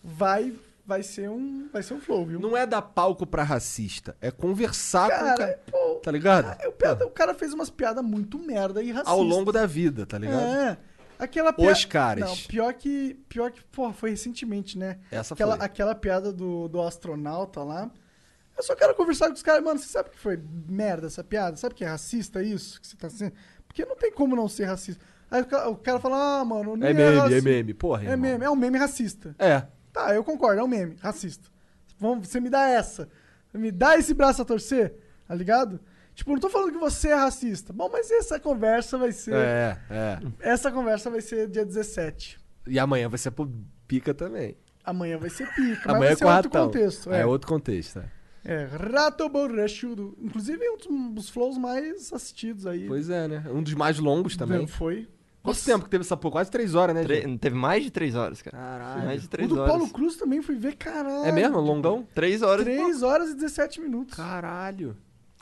[0.02, 0.54] vai,
[0.86, 2.40] vai ser um, vai ser um flow, viu?
[2.40, 6.58] Não é dar palco pra racista, é conversar com o Cara, cara, pô, tá ligado?
[6.68, 9.12] o, piada- o cara fez umas piadas muito merda e racistas.
[9.14, 10.42] Ao longo da vida, tá ligado?
[10.42, 10.78] É.
[11.20, 11.54] Aquela.
[11.58, 12.24] Os caras.
[12.30, 13.14] Não, pior que.
[13.30, 14.98] Pior que, porra, foi recentemente, né?
[15.12, 15.66] Essa aquela, foi.
[15.66, 17.90] aquela piada do, do astronauta lá.
[18.58, 19.64] Eu só quero conversar com os caras.
[19.64, 20.40] Mano, você sabe que foi
[20.70, 21.58] merda essa piada?
[21.58, 22.80] Sabe que é racista isso?
[22.80, 23.34] Que você tá sendo?
[23.68, 25.04] Porque não tem como não ser racista.
[25.30, 28.02] Aí o ca- o cara fala, ah, mano, não É meme, é meme, porra.
[28.04, 28.18] É irmão.
[28.20, 29.36] meme, é um meme racista.
[29.40, 29.66] É.
[29.92, 31.50] Tá, eu concordo, é um meme racista.
[32.00, 33.10] Vamos, você me dá essa.
[33.54, 34.94] Me dá esse braço a torcer,
[35.28, 35.80] tá ligado?
[36.16, 37.74] Tipo, não tô falando que você é racista.
[37.74, 39.36] Bom, mas essa conversa vai ser.
[39.36, 40.20] É, é.
[40.40, 42.40] Essa conversa vai ser dia 17.
[42.68, 43.52] E amanhã vai ser pro
[43.88, 44.58] pica também.
[44.84, 46.66] Amanhã vai ser pica, mas amanhã vai é ser com outro ratão.
[46.68, 47.12] contexto.
[47.14, 47.22] É.
[47.22, 48.00] É, outro contexto.
[48.00, 48.10] é.
[48.54, 50.18] é Rato Borrachudo.
[50.22, 52.88] Inclusive, é um dos, flows mais assistidos aí.
[52.88, 53.44] Pois é, né?
[53.52, 54.66] Um dos mais longos também.
[54.68, 55.08] Foi.
[55.44, 56.32] Quanto Nossa, tempo que teve essa porra?
[56.34, 57.38] Quase três horas, né, Tre- gente?
[57.40, 58.58] Teve mais de três horas, cara.
[58.58, 59.06] Caralho.
[59.06, 59.70] Mais de O três do horas.
[59.70, 61.26] Paulo Cruz também fui ver, caralho.
[61.26, 61.60] É mesmo?
[61.60, 62.08] Longão?
[62.16, 62.64] Três horas.
[62.64, 64.16] 3 horas e 17 minutos.
[64.16, 64.96] Caralho.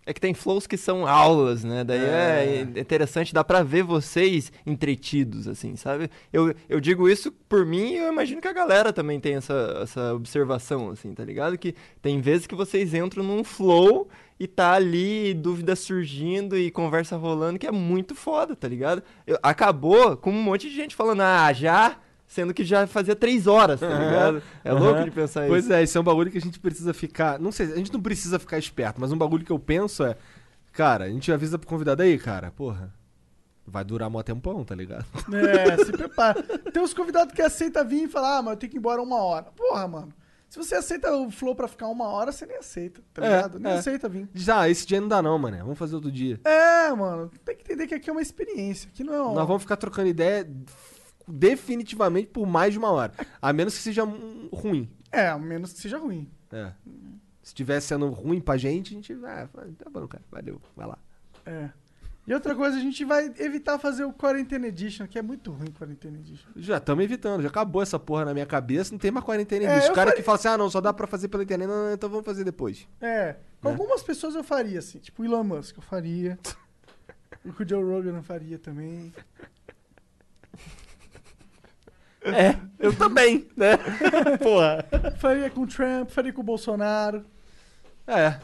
[0.06, 1.84] É que tem flows que são aulas, né?
[1.84, 6.10] Daí é, interessante, dá pra ver vocês entretidos, assim, sabe?
[6.32, 9.80] Eu, eu digo isso por mim e eu imagino que a galera também tem essa,
[9.82, 11.58] essa observação, assim, tá ligado?
[11.58, 17.16] Que tem vezes que vocês entram num flow e tá ali dúvida surgindo e conversa
[17.16, 19.02] rolando, que é muito foda, tá ligado?
[19.26, 21.98] Eu- acabou com um monte de gente falando, ah, já
[22.34, 24.42] sendo que já fazia três horas, tá ligado?
[24.64, 25.04] É louco Aham.
[25.06, 25.74] de pensar Pois isso.
[25.74, 27.40] é, isso é um bagulho que a gente precisa ficar.
[27.40, 30.16] Não sei, a gente não precisa ficar esperto, mas um bagulho que eu penso é.
[30.72, 32.92] Cara, a gente avisa pro convidado aí, cara, porra.
[33.66, 35.06] Vai durar mó tempão, tá ligado?
[35.32, 36.42] É, se prepara.
[36.44, 39.02] Tem uns convidados que aceitam vir e falar, ah, mas eu tenho que ir embora
[39.02, 39.46] uma hora.
[39.56, 40.10] Porra, mano.
[40.50, 43.60] Se você aceita o flow pra ficar uma hora, você nem aceita, tá É, ligado?
[43.60, 43.76] Nem é.
[43.78, 44.28] aceita vir.
[44.34, 45.60] Diz, ah, esse dia não dá não, mané.
[45.60, 46.40] Vamos fazer outro dia.
[46.44, 47.32] É, mano.
[47.46, 48.90] Tem que entender que aqui é uma experiência.
[48.94, 49.34] Aqui não é um...
[49.34, 50.48] Nós vamos ficar trocando ideia
[51.28, 53.14] definitivamente por mais de uma hora.
[53.42, 54.04] A menos que seja
[54.52, 54.90] ruim.
[55.12, 56.30] É, a menos que seja ruim.
[56.52, 56.72] É.
[57.42, 59.14] Se tivesse sendo ruim pra gente, a gente.
[59.26, 59.48] Ah,
[59.78, 60.24] tá bom, cara.
[60.32, 60.98] Valeu, vai lá.
[61.46, 61.70] É.
[62.26, 65.68] E outra coisa, a gente vai evitar fazer o Quarantena Edition, que é muito ruim
[65.68, 66.50] o Quarantena Edition.
[66.56, 69.74] Já estamos evitando, já acabou essa porra na minha cabeça, não tem mais quarentena É,
[69.76, 71.68] eu Os caras falei- que falam assim, ah, não, só dá pra fazer pela internet,
[71.68, 72.88] não, não, então vamos fazer depois.
[73.02, 73.36] É.
[73.62, 75.00] Com algumas pessoas eu faria, assim.
[75.00, 76.40] Tipo o Elon Musk, eu faria.
[77.44, 79.14] o que o Joe Rogan eu faria também.
[82.26, 83.78] É, eu também, né?
[84.42, 84.86] porra.
[85.18, 87.26] Faria com o Trump, faria com o Bolsonaro.
[88.08, 88.40] É.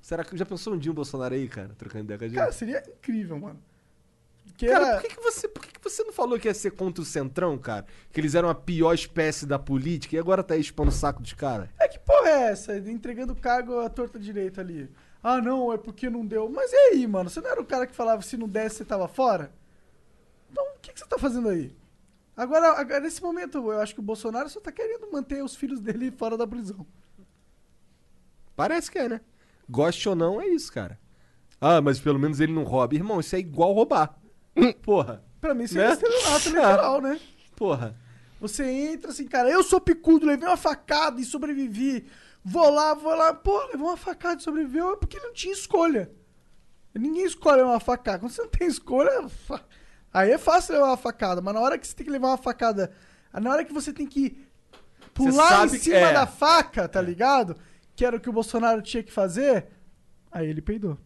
[0.00, 2.36] Será que já pensou um dia o Bolsonaro aí, cara, trocando ideia com a gente?
[2.36, 3.58] Cara, seria incrível, mano.
[4.56, 6.54] Que Cara, era- por que, que você, por que, que você não falou que ia
[6.54, 7.86] ser contra o Centrão, cara?
[8.12, 11.20] Que eles eram a pior espécie da política e agora tá aí expondo o saco
[11.20, 11.68] dos caras?
[11.80, 12.76] É que porra é essa?
[12.76, 14.88] Entregando cargo à torta direita ali.
[15.22, 16.48] Ah, não, é porque não deu.
[16.50, 17.30] Mas e aí, mano?
[17.30, 19.50] Você não era o cara que falava se não desse, você tava fora?
[20.52, 21.74] Então, o que, que você tá fazendo aí?
[22.36, 25.80] Agora, agora, nesse momento, eu acho que o Bolsonaro só tá querendo manter os filhos
[25.80, 26.84] dele fora da prisão.
[28.56, 29.20] Parece que é, né?
[29.68, 30.98] Goste ou não, é isso, cara.
[31.60, 32.94] Ah, mas pelo menos ele não rouba.
[32.94, 34.18] Irmão, isso é igual roubar.
[34.82, 35.24] Porra.
[35.40, 35.92] Pra mim, isso é Né?
[35.92, 37.20] estelionato eleitoral, né?
[37.56, 37.96] Porra.
[38.40, 42.06] Você entra assim, cara, eu sou picudo, levei uma facada e sobrevivi.
[42.44, 43.32] Vou lá, vou lá.
[43.32, 46.10] Pô, levou uma facada e sobreviveu é porque ele não tinha escolha.
[46.94, 48.18] Ninguém escolhe uma facada.
[48.18, 49.64] Quando você não tem escolha, fa-
[50.14, 51.42] aí é fácil levar uma facada.
[51.42, 52.92] Mas na hora que você tem que levar uma facada,
[53.32, 54.38] na hora que você tem que
[55.12, 56.12] pular em cima é.
[56.12, 57.56] da faca, tá ligado?
[57.94, 59.66] Que era o que o Bolsonaro tinha que fazer,
[60.30, 60.96] aí ele peidou.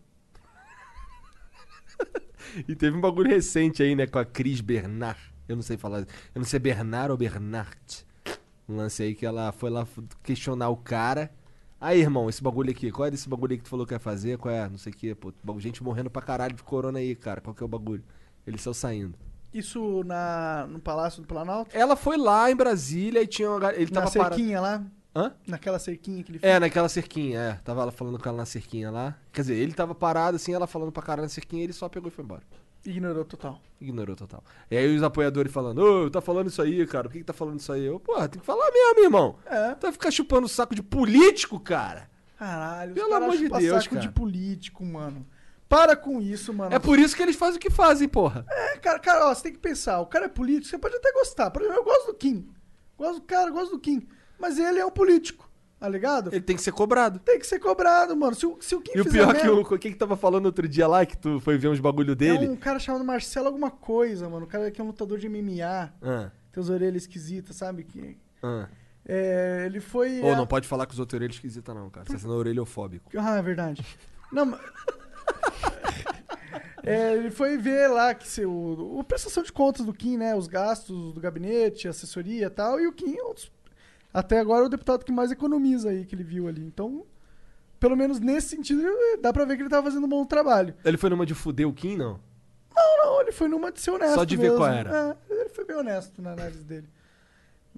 [2.66, 5.20] E teve um bagulho recente aí, né, com a Cris Bernard.
[5.46, 6.00] Eu não sei falar.
[6.00, 6.06] Eu
[6.36, 8.06] não sei Bernard ou Bernard.
[8.68, 9.86] Um lance aí que ela foi lá
[10.22, 11.30] questionar o cara.
[11.80, 13.98] Aí, irmão, esse bagulho aqui, qual é desse bagulho aí que tu falou que ia
[13.98, 14.36] fazer?
[14.38, 14.68] Qual é?
[14.68, 15.32] Não sei o que, pô.
[15.58, 17.40] Gente morrendo pra caralho de corona aí, cara.
[17.40, 18.02] Qual que é o bagulho?
[18.48, 19.18] Eles saiu saindo.
[19.52, 21.76] Isso na, no Palácio do Planalto?
[21.76, 24.34] Ela foi lá em Brasília e tinha uma, ele Na tava parado.
[24.34, 24.82] cerquinha lá?
[25.16, 25.32] Hã?
[25.46, 26.52] Naquela cerquinha que ele fez?
[26.52, 27.52] É, naquela cerquinha, é.
[27.64, 29.16] Tava ela falando com ela na cerquinha lá.
[29.32, 32.08] Quer dizer, ele tava parado assim, ela falando pra caralho na cerquinha, ele só pegou
[32.08, 32.42] e foi embora.
[32.84, 33.60] Ignorou total.
[33.80, 34.44] Ignorou total.
[34.70, 37.32] E aí os apoiadores falando, ô, tá falando isso aí, cara, por que, que tá
[37.32, 37.84] falando isso aí?
[37.84, 39.36] Eu, porra, tem que falar mesmo, irmão.
[39.46, 39.74] É.
[39.74, 42.08] Tu vai ficar chupando o saco de político, cara.
[42.38, 44.06] Caralho, Pelo amor de Deus, saco cara.
[44.06, 45.26] de político, mano.
[45.68, 46.74] Para com isso, mano.
[46.74, 48.44] É por isso que eles fazem o que fazem, porra.
[48.48, 51.12] É, cara, cara, ó, você tem que pensar, o cara é político, você pode até
[51.12, 51.50] gostar.
[51.50, 52.48] Por exemplo, eu gosto do Kim.
[52.96, 54.08] Gosto do cara, gosto do Kim.
[54.38, 55.48] Mas ele é um político,
[55.78, 56.30] tá ligado?
[56.32, 57.18] Ele tem que ser cobrado.
[57.18, 58.34] Tem que ser cobrado, mano.
[58.34, 59.60] Se o, se o Kim E o pior que merda- o.
[59.60, 62.46] O que que tava falando outro dia lá, que tu foi ver uns bagulho dele?
[62.46, 64.46] É um cara chamado Marcelo alguma coisa, mano.
[64.46, 65.92] O cara que é um lutador de MMA.
[66.00, 67.84] Ah, Tem as orelhas esquisitas, sabe?
[67.84, 68.68] Que, ah.
[69.06, 70.22] é, ele foi...
[70.22, 72.06] Ô, não pode falar com os outros orelhas esquisita não, cara.
[72.06, 73.10] Você tá sendo orelhofóbico.
[73.18, 73.84] Ah, é verdade.
[74.32, 74.60] Não, mas...
[76.84, 80.34] É, ele foi ver lá que se o, o prestação de contas do Kim, né?
[80.34, 82.80] Os gastos do gabinete, assessoria e tal.
[82.80, 83.34] E o Kim, é
[84.12, 86.64] até agora, é o deputado que mais economiza aí, que ele viu ali.
[86.64, 87.04] Então,
[87.78, 88.82] pelo menos nesse sentido,
[89.20, 90.74] dá pra ver que ele tava fazendo um bom trabalho.
[90.82, 92.18] Ele foi numa de fuder o Kim, não?
[92.74, 94.56] Não, não, ele foi numa de ser honesto Só de ver mesmo.
[94.56, 95.18] qual era.
[95.28, 96.88] É, ele foi bem honesto na análise dele.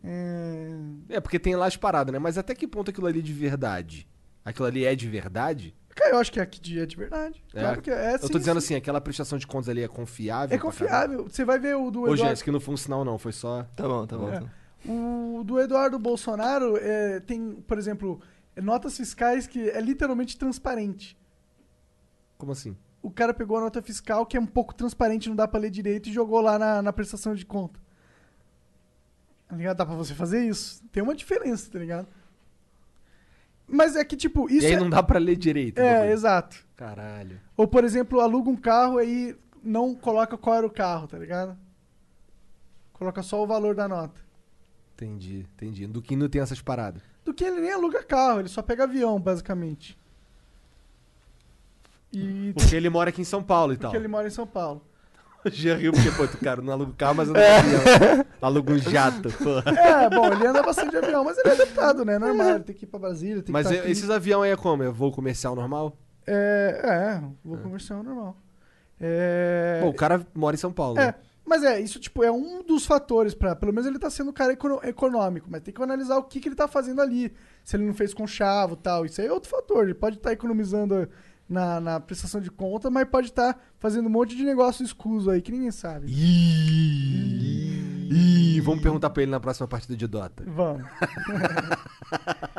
[0.05, 0.77] É...
[1.09, 2.19] É, porque tem lá as paradas, né?
[2.19, 4.09] Mas até que ponto aquilo ali é de verdade?
[4.45, 5.75] Aquilo ali é de verdade?
[6.01, 7.45] Cara, eu acho que aqui é de verdade.
[7.55, 7.61] É.
[7.61, 8.15] Claro que é.
[8.15, 8.69] Eu sim, tô dizendo sim.
[8.69, 10.57] assim, aquela prestação de contas ali é confiável?
[10.57, 11.29] É confiável.
[11.29, 12.25] Você vai ver o do Ô, Eduardo...
[12.25, 13.65] Jéssica, não foi um sinal não, foi só...
[13.77, 14.31] Tá bom, tá bom.
[14.31, 14.41] É.
[14.41, 15.41] tá bom.
[15.41, 18.19] O do Eduardo Bolsonaro é, tem, por exemplo,
[18.57, 21.19] notas fiscais que é literalmente transparente.
[22.39, 22.75] Como assim?
[23.03, 25.71] O cara pegou a nota fiscal que é um pouco transparente, não dá pra ler
[25.71, 27.79] direito e jogou lá na, na prestação de conta.
[29.47, 29.77] Tá ligado?
[29.77, 30.83] Dá pra você fazer isso?
[30.91, 32.09] Tem uma diferença, tá ligado?
[33.71, 34.81] Mas é que, tipo, isso e aí é...
[34.81, 35.79] não dá pra ler direito.
[35.79, 36.65] É, exato.
[36.77, 37.41] Caralho.
[37.57, 41.57] Ou, por exemplo, aluga um carro aí não coloca qual era o carro, tá ligado?
[42.93, 44.21] Coloca só o valor da nota.
[44.95, 45.87] Entendi, entendi.
[45.87, 47.03] Do Kim não tem essas paradas.
[47.25, 49.99] Do que ele nem aluga carro, ele só pega avião, basicamente.
[52.13, 53.91] E Porque ele mora aqui em São Paulo e tal.
[53.91, 54.83] porque ele mora em São Paulo.
[55.47, 58.27] Já riu porque, pô, tu, cara, não aluga carro, mas anda de avião.
[58.43, 59.65] Aluga um jato, porra.
[59.79, 62.19] É, bom, ele anda bastante de avião, mas ele é deputado, né?
[62.19, 63.93] Normal, ele tem que ir pra Brasília, tem Mas que é- tá aqui.
[63.93, 64.83] esses aviões aí é como?
[64.83, 65.97] É voo comercial normal?
[66.27, 68.37] É, é, vou comercial normal.
[69.01, 70.99] É, Pô, o cara mora em São Paulo.
[70.99, 71.15] é, né?
[71.47, 74.33] Mas é, isso tipo, é um dos fatores para Pelo menos ele tá sendo um
[74.33, 74.53] cara
[74.85, 77.33] econômico, mas tem que analisar o que, que ele tá fazendo ali.
[77.65, 79.05] Se ele não fez com chavo e tal.
[79.05, 79.83] Isso aí é outro fator.
[79.85, 81.09] Ele pode estar economizando
[81.51, 85.43] na, na prestação de conta, mas pode estar fazendo um monte de negócio escuso aí
[85.43, 86.07] que ninguém sabe.
[86.09, 87.81] Ih,
[88.11, 90.45] Ih, vamos perguntar pra ele na próxima partida de Dota.
[90.47, 90.85] Vamos.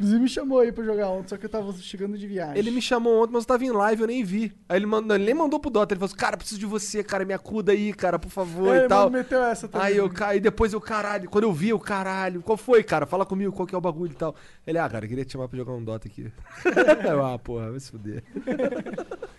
[0.00, 2.56] Inclusive me chamou aí pra jogar ontem, só que eu tava chegando de viagem.
[2.56, 4.50] Ele me chamou ontem, mas eu tava em live, eu nem vi.
[4.66, 7.04] Aí ele, mandou, ele nem mandou pro Dota, ele falou assim, cara, preciso de você,
[7.04, 9.10] cara, me acuda aí, cara, por favor É, e tal.
[9.10, 9.88] mano, meteu essa também.
[9.88, 13.04] Aí eu caí, depois eu, caralho, quando eu vi, eu, caralho, qual foi, cara?
[13.04, 14.34] Fala comigo, qual que é o bagulho e tal.
[14.66, 16.32] Ele, ah, cara, eu queria te chamar pra jogar um Dota aqui.
[17.34, 18.24] ah, porra, vai se fuder.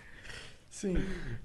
[0.82, 0.96] Sim.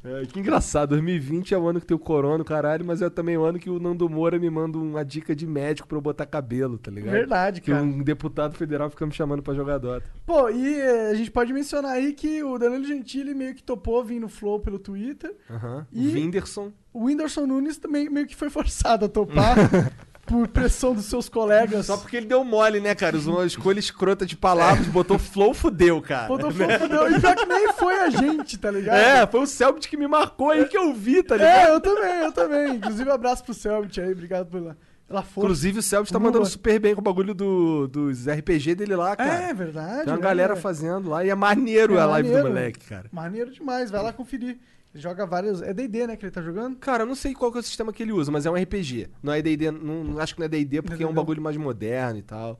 [0.03, 3.37] É, que engraçado, 2020 é o ano que tem o corona, caralho, mas é também
[3.37, 6.25] o ano que o Nando Moura me manda uma dica de médico pra eu botar
[6.25, 7.13] cabelo, tá ligado?
[7.13, 7.83] Verdade, Que cara.
[7.83, 10.05] um deputado federal fica me chamando pra jogar Dota.
[10.25, 14.03] Pô, e eh, a gente pode mencionar aí que o Danilo Gentili meio que topou
[14.03, 15.35] vir no Flow pelo Twitter.
[15.49, 15.85] Aham.
[15.91, 16.71] E- O Whindersson.
[16.93, 19.55] O Whindersson Nunes também meio que foi forçado a topar
[20.27, 21.85] por pressão dos seus colegas.
[21.85, 23.15] Só porque ele deu mole, né, cara?
[23.15, 26.27] Usou uma escolha escrota de palavras, botou flow, fudeu, cara.
[26.27, 27.11] Botou fogo, fudeu.
[27.11, 28.97] E pior que nem foi a gente, tá ligado?
[28.97, 31.69] É, foi o Selbit que me marcou aí que eu vi, tá ligado?
[31.69, 32.75] É, eu também, eu também.
[32.75, 35.39] Inclusive, um abraço pro Selbit aí, obrigado pela, pela força.
[35.39, 39.15] Inclusive, o Selbit tá mandando super bem com o bagulho do, dos RPG dele lá,
[39.15, 39.49] cara.
[39.49, 40.03] É, verdade.
[40.03, 40.23] Tem uma né?
[40.23, 42.49] galera fazendo lá e é maneiro É a live maneiro.
[42.49, 43.05] do moleque, cara.
[43.13, 44.57] Maneiro demais, vai lá conferir.
[44.97, 45.61] Ele joga vários.
[45.61, 46.75] É DD, né, que ele tá jogando?
[46.77, 48.55] Cara, eu não sei qual que é o sistema que ele usa, mas é um
[48.55, 49.07] RPG.
[49.21, 51.15] Não é D&D, não, não- acho que não é D&D porque é um Não.
[51.15, 52.59] bagulho mais moderno e tal.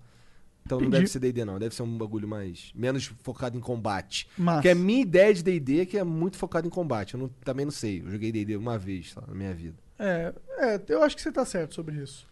[0.64, 1.00] Então não Entendi.
[1.04, 4.30] deve ser D&D não, deve ser um bagulho mais menos focado em combate.
[4.38, 4.58] Massa.
[4.58, 7.16] Porque a minha ideia de D&D é que é muito focado em combate.
[7.16, 9.78] Eu não- também não sei, eu joguei D&D uma vez na minha vida.
[9.98, 12.28] É, é, eu acho que você tá certo sobre isso.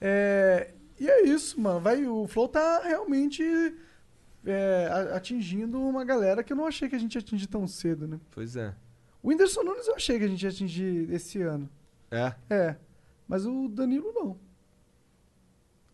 [0.00, 1.78] É, e é isso, mano.
[1.80, 3.42] Vai, o Flow tá realmente
[4.46, 8.06] é, atingindo uma galera que eu não achei que a gente ia atingir tão cedo,
[8.08, 8.18] né?
[8.30, 8.72] Pois é.
[9.22, 11.68] O Whindersson Nunes eu achei que a gente ia atingir esse ano.
[12.10, 12.32] É.
[12.50, 12.76] É.
[13.28, 14.36] Mas o Danilo não.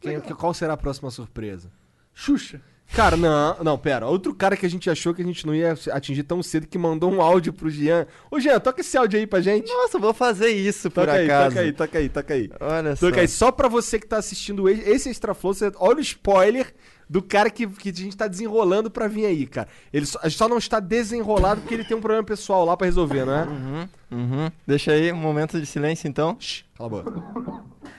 [0.01, 1.71] Quem- que- qual será a próxima surpresa?
[2.15, 2.61] Xuxa.
[2.95, 4.07] Cara, não, não, pera.
[4.07, 6.79] Outro cara que a gente achou que a gente não ia atingir tão cedo que
[6.79, 8.07] mandou um áudio pro Jean.
[8.31, 9.71] Ô, Jean, toca esse áudio aí pra gente.
[9.71, 11.49] Nossa, vou fazer isso por Toca aí, acaso.
[11.51, 12.51] toca aí, toca aí, toca aí.
[12.59, 13.07] Olha só.
[13.09, 16.75] Toca aí, só pra você que tá assistindo esse Extra Flow, você olha o spoiler
[17.09, 19.69] do cara que, que a gente tá desenrolando pra vir aí, cara.
[19.93, 22.77] Ele só, a gente só não está desenrolado porque ele tem um problema pessoal lá
[22.77, 23.45] pra resolver, não é?
[23.47, 24.51] Uhum, uhum.
[24.67, 26.37] Deixa aí um momento de silêncio então.
[26.39, 27.23] Shh, cala a boca.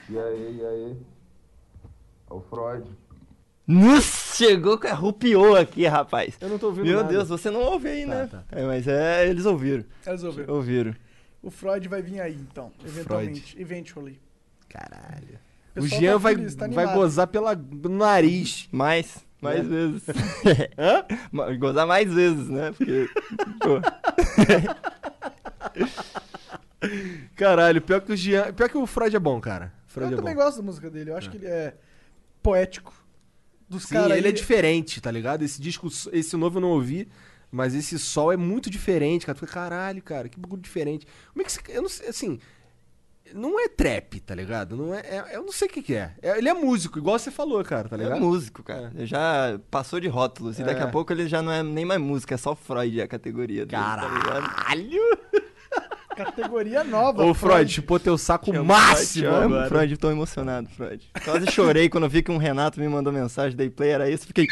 [0.08, 0.96] E aí, e aí?
[2.30, 2.84] É o Freud.
[3.66, 6.34] Nossa, chegou, arrupiou aqui, rapaz.
[6.40, 7.08] Eu não tô ouvindo Meu nada.
[7.08, 8.26] Deus, você não ouve aí, Tá, né?
[8.30, 8.44] tá.
[8.50, 9.84] É, mas é, eles ouviram.
[10.04, 10.44] Resolveu.
[10.52, 10.94] Ouviram.
[11.42, 12.72] O Freud vai vir aí, então.
[12.84, 13.60] Eventualmente.
[13.60, 14.20] Eventually.
[14.68, 15.38] Caralho.
[15.76, 18.68] O Jean tá vai, feliz, tá vai gozar pela, do nariz.
[18.72, 19.62] Mais, mais É.
[19.62, 20.02] vezes.
[20.76, 21.56] Hã?
[21.56, 22.72] Gozar mais vezes, né?
[22.76, 23.08] Porque.
[23.60, 23.80] pô,
[27.36, 28.52] Caralho, pior que o Jean.
[28.52, 29.72] Pior que o Freud é bom, cara.
[29.86, 30.42] Freud Eu é também bom.
[30.42, 31.10] gosto da música dele.
[31.10, 31.74] Eu acho que ele é
[32.42, 32.92] poético.
[33.68, 35.42] Dos Sim, caras ele aí- é diferente, tá ligado?
[35.42, 37.06] Esse disco, esse novo eu não ouvi,
[37.52, 39.36] mas esse sol é muito diferente, cara.
[39.36, 41.06] Tu fica, caralho, cara, que bagulho diferente.
[41.32, 41.60] Como é que você.
[41.68, 42.38] Eu não sei, assim.
[43.34, 44.76] Não é trap, tá ligado?
[44.76, 46.12] Não é, é- eu não sei o que, que é.
[46.22, 48.18] É- Ele é músico, igual você falou, cara, tá Ele ligado?
[48.18, 48.90] é músico, cara.
[48.94, 50.58] Ele já passou de rótulos.
[50.58, 50.84] E daqui É.
[50.84, 53.82] a pouco ele já não é nem mais música, é só Freud a categoria dele.
[53.82, 53.96] Tá?
[53.96, 55.18] Caralho!
[56.16, 57.24] Categoria nova.
[57.24, 59.68] Ô, Freud, chupou teu saco Te amo, máximo Freud, te amo.
[59.68, 61.10] Freud, tô emocionado, Freud.
[61.24, 64.46] Quase chorei quando vi que um Renato me mandou mensagem, dei play, era isso, fiquei...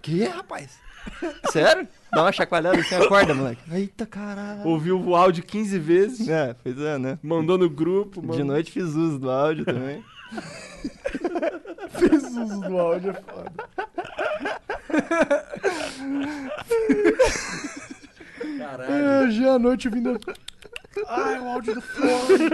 [0.00, 0.78] Que, rapaz?
[1.52, 1.86] Sério?
[2.12, 3.60] Dá uma chacoalhada assim, acorda, moleque.
[3.72, 4.66] Eita, caralho.
[4.66, 7.18] Ouviu o áudio 15 vezes, É, pois é, né?
[7.22, 8.44] mandou no grupo, De mandou...
[8.46, 10.02] noite fiz uso do áudio também.
[11.90, 13.52] Fez uso do áudio, é foda.
[18.58, 18.92] Caralho.
[18.92, 20.18] É, já à noite vindo.
[21.06, 22.50] Ai, o áudio do Freud.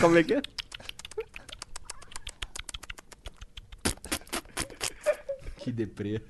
[0.00, 0.42] Como é que é?
[5.58, 6.20] Que deprê.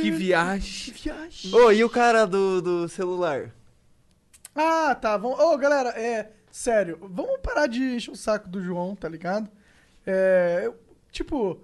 [0.00, 0.94] Que viagem.
[1.52, 3.50] Ô, e o cara do, do celular?
[4.54, 5.16] Ah, tá.
[5.16, 5.38] Vamos...
[5.38, 6.30] Ô, galera, é.
[6.50, 9.50] Sério, vamos parar de encher o saco do João, tá ligado?
[10.06, 10.62] É.
[10.64, 10.76] eu-
[11.10, 11.60] Tipo.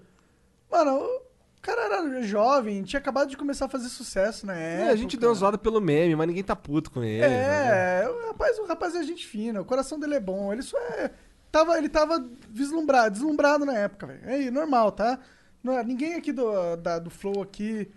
[0.70, 1.22] Mano, o
[1.60, 4.92] cara era jovem, tinha acabado de começar a fazer sucesso na É, época.
[4.92, 7.20] a gente deu uma zoada pelo meme, mas ninguém tá puto com ele.
[7.26, 8.02] né?
[8.04, 10.52] É, o rapaz, o rapaz é gente fina, o coração dele é bom.
[10.52, 11.10] Ele só é.
[11.50, 14.20] Tava, ele tava vislumbrado, deslumbrado na época, velho.
[14.24, 15.18] É aí, normal, tá?
[15.62, 17.90] Não é- ninguém aqui do, da- do Flow aqui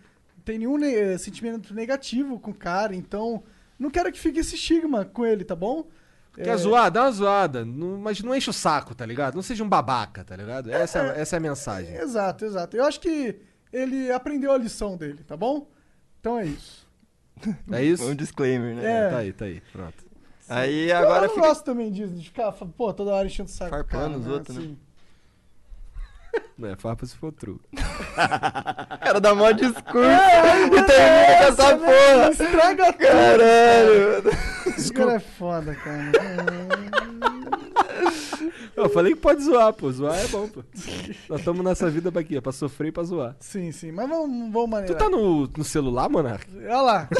[0.43, 3.43] tem nenhum ne- sentimento negativo com o cara, então
[3.79, 5.85] não quero que fique esse estigma com ele, tá bom?
[6.35, 6.89] Quer É, zoar?
[6.91, 7.63] Dá uma zoada.
[7.63, 9.35] Não- mas não enche o saco, tá ligado?
[9.35, 10.71] Não seja um babaca, tá ligado?
[10.71, 11.95] Essa é, essa é a mensagem.
[11.95, 12.75] Exato, exato.
[12.75, 13.39] Eu acho que
[13.71, 15.67] ele aprendeu a lição dele, tá bom?
[16.19, 16.87] Então é isso.
[17.71, 18.03] É isso?
[18.09, 18.83] Um disclaimer, né?
[19.07, 19.09] É.
[19.09, 19.61] Tá aí, tá aí.
[19.71, 20.03] Pronto.
[20.49, 21.47] Aí eu agora não fica.
[21.47, 23.71] gosto também disso, de ficar, pô, toda hora enchendo o saco.
[23.71, 24.75] do Farpando cara, os outros, né?
[26.57, 27.59] Não é farpa se for true.
[27.73, 27.75] O
[29.03, 32.29] cara dá mó discurso e termina com essa porra.
[32.31, 33.07] Estraga tudo.
[33.07, 34.23] Caralho.
[34.77, 36.11] Esse cara é foda, cara.
[38.75, 39.91] Eu falei que pode zoar, pô.
[39.91, 40.63] Zoar é bom, pô.
[41.29, 42.41] Nós estamos nessa vida pra quê?
[42.41, 43.35] Pra sofrer e pra zoar.
[43.39, 44.97] sim, sim, mas vamos, vamos Tu maneirar.
[44.97, 46.47] tá no, no celular, Monark?
[46.55, 47.07] Olha lá.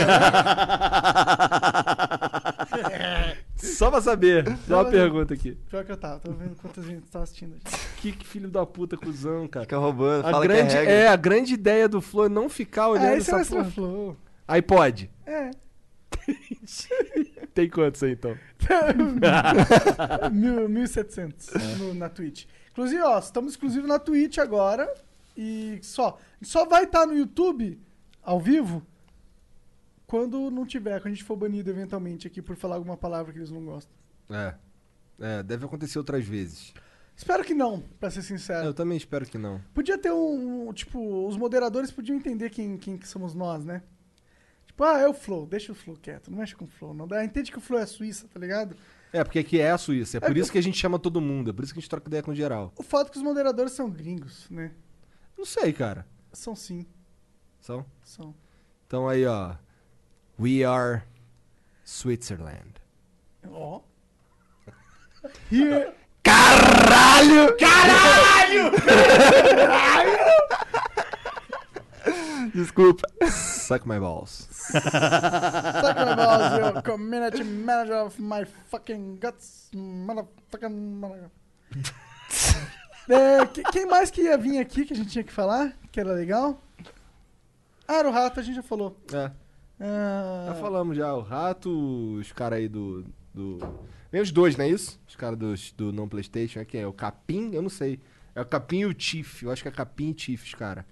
[3.84, 4.46] Só pra saber.
[4.68, 5.58] Só uma pergunta aqui.
[5.70, 7.56] Pior que eu tava, tô vendo quantas gente tá assistindo.
[8.04, 9.64] Que, que filho da puta, cuzão, cara.
[9.64, 11.12] Fica roubando, A fala grande, que é é, regra.
[11.14, 13.60] a grande ideia do Flow é não ficar olhando Ah, esse é o essa Extra
[13.60, 13.72] porra.
[13.72, 14.18] Flow.
[14.46, 15.10] Aí pode.
[15.26, 15.52] É.
[17.56, 18.36] Tem quantos aí, então?
[20.32, 22.46] 1.700 no- na Twitch.
[22.72, 24.92] Inclusive, ó, estamos exclusivos na Twitch agora.
[25.38, 26.18] E só.
[26.42, 27.80] Só vai estar no YouTube,
[28.22, 28.86] ao vivo,
[30.14, 33.40] quando não tiver, quando a gente for banido eventualmente aqui por falar alguma palavra que
[33.40, 33.92] eles não gostam.
[34.30, 34.54] É.
[35.20, 36.72] É, deve acontecer outras vezes.
[37.16, 38.64] Espero que não, pra ser sincero.
[38.64, 39.60] Eu também espero que não.
[39.74, 40.72] Podia ter um.
[40.72, 43.82] Tipo, os moderadores podiam entender quem, quem que somos nós, né?
[44.68, 46.94] Tipo, ah, é o Flow, deixa o Flow quieto, não mexe com o Flow.
[46.94, 47.26] Não dá.
[47.26, 48.76] Entende que o Flow é a Suíça, tá ligado?
[49.12, 50.18] É, porque aqui é a Suíça.
[50.18, 51.50] É por É, isso que a gente chama todo mundo.
[51.50, 52.72] É por isso que a gente troca ideia com geral.
[52.78, 54.74] O fato é que os moderadores são gringos, né?
[55.36, 56.06] Não sei, cara.
[56.32, 56.86] São sim,
[57.60, 57.84] São?
[58.04, 58.36] são.
[58.86, 59.56] Então aí, ó.
[60.38, 61.04] We are
[61.84, 62.80] Switzerland.
[63.52, 63.82] Ó.
[65.50, 65.94] Here.
[66.24, 67.56] Caralho!
[67.58, 68.72] Caralho!
[72.54, 73.04] Desculpa.
[73.30, 74.48] Suck my balls.
[74.52, 81.00] Suck my balls, you community manager of my fucking guts, motherfucking.
[81.00, 81.32] mother-
[83.10, 85.74] É, que- quem mais que ia vir aqui que a gente tinha que falar?
[85.92, 86.62] Que era legal?
[87.88, 88.98] Ah, era o rato, a gente já falou.
[89.14, 89.30] É.
[89.80, 91.14] Ah, Já falamos já.
[91.14, 93.06] O rato, os caras aí do.
[93.34, 93.58] do...
[94.12, 95.00] Vem os dois, não é isso?
[95.08, 96.60] Os caras do, do não Playstation.
[96.60, 96.82] É quem?
[96.82, 97.52] É o Capim?
[97.54, 98.00] Eu não sei.
[98.36, 99.44] É o Capim e o Tiff.
[99.46, 100.86] Eu acho que é Capim e Tiff, os cara.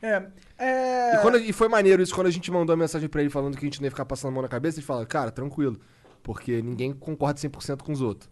[0.00, 0.22] É.
[0.56, 1.16] é...
[1.16, 3.56] E, quando- e foi maneiro isso, quando a gente mandou a mensagem pra ele falando
[3.56, 5.78] que a gente não ia ficar passando a mão na cabeça, ele fala, cara, tranquilo.
[6.22, 8.30] Porque ninguém concorda 100% com os outros.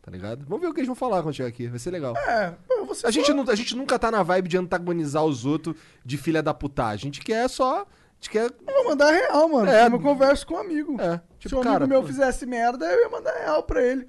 [0.00, 0.44] Tá ligado?
[0.46, 1.66] Vamos ver o que eles vão falar quando chegar aqui.
[1.66, 2.16] Vai ser legal.
[2.16, 2.54] É,
[2.86, 6.16] você A gente, não, a gente nunca tá na vibe de antagonizar os outros de
[6.16, 6.86] filha da puta.
[6.86, 7.84] A gente quer só.
[8.20, 8.44] Gente quer.
[8.66, 9.70] Eu vou mandar real, mano.
[9.70, 9.84] É.
[9.84, 11.00] Como eu converso com um amigo.
[11.00, 11.86] É, Se tipo, um amigo cara.
[11.86, 14.08] meu pô, fizesse merda, eu ia mandar real pra ele.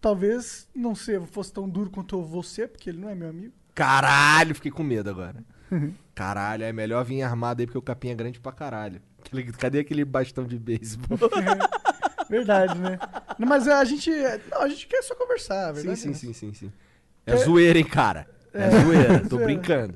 [0.00, 3.52] Talvez não ser, fosse tão duro quanto você, porque ele não é meu amigo.
[3.74, 5.42] Caralho, fiquei com medo agora.
[6.14, 9.00] Caralho, é melhor vir armado aí porque o capim é grande pra caralho.
[9.24, 11.18] Aquele- Cadê aquele bastão de beisebol?
[12.28, 12.98] Verdade, né?
[13.38, 14.10] Não, mas a gente.
[14.50, 16.00] Não, a gente quer só conversar, é sim, verdade.
[16.00, 16.14] sim, né?
[16.14, 16.72] sim, sim, sim.
[17.24, 18.26] É zoeira, hein, cara.
[18.52, 19.94] É, zoeira, tô brincando.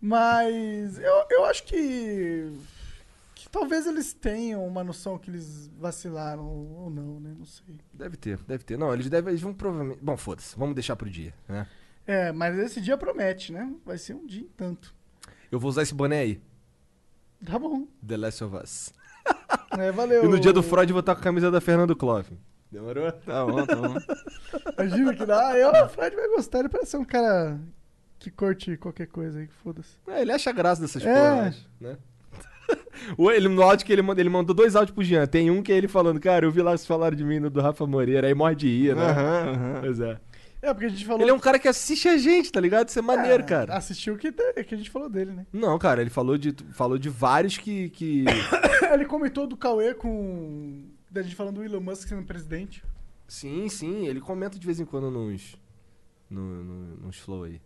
[0.00, 2.50] Mas eu, eu acho que.
[3.34, 7.34] que talvez eles tenham uma noção que eles vacilaram ou não, né?
[7.38, 7.78] Não sei.
[7.92, 8.78] Deve ter, deve ter.
[8.78, 9.30] Não, eles devem.
[9.30, 10.00] Eles vão provavelmente.
[10.02, 11.66] Bom, foda-se, vamos deixar pro dia, né?
[12.06, 13.72] É, mas esse dia promete, né?
[13.84, 14.94] Vai ser um dia em tanto.
[15.52, 16.40] Eu vou usar esse boné aí.
[17.44, 17.86] Tá bom.
[18.06, 18.92] The Last of Us.
[19.78, 20.24] É, valeu.
[20.24, 22.38] E no dia do Freud eu vou estar com a camisa da Fernando Clove.
[22.70, 23.10] Demorou?
[23.12, 23.94] Tá bom, tá bom.
[24.78, 25.58] Imagina que dá.
[25.58, 26.60] Eu, o Fred vai gostar.
[26.60, 27.58] Ele parece ser um cara
[28.20, 29.96] que curte qualquer coisa aí, foda-se.
[30.06, 31.12] É, ele acha graça dessas É.
[31.12, 31.96] porra, eu acho, né?
[33.18, 35.26] Ele, no áudio que ele mandou, ele mandou dois áudios pro Jean.
[35.26, 37.50] Tem um que é ele falando, cara, eu vi lá vocês falaram de mim no
[37.50, 39.02] do Rafa Moreira, aí morre de rir, né?
[39.02, 39.80] Aham, aham.
[39.80, 40.20] Pois é.
[40.62, 41.22] É, porque a gente falou.
[41.22, 42.88] Ele é um cara que assiste a gente, tá ligado?
[42.88, 43.74] Isso é maneiro, cara.
[43.74, 45.46] Assistiu o que, que a gente falou dele, né?
[45.52, 47.88] Não, cara, ele falou de, falou de vários que.
[47.90, 48.24] que...
[48.92, 50.84] Ele comentou do Cauê com.
[51.10, 52.84] Da gente falando do Elon Musk sendo presidente.
[53.26, 55.56] sim, sim, ele comenta de vez em quando nos.
[56.28, 57.60] No, no- nos flow aí.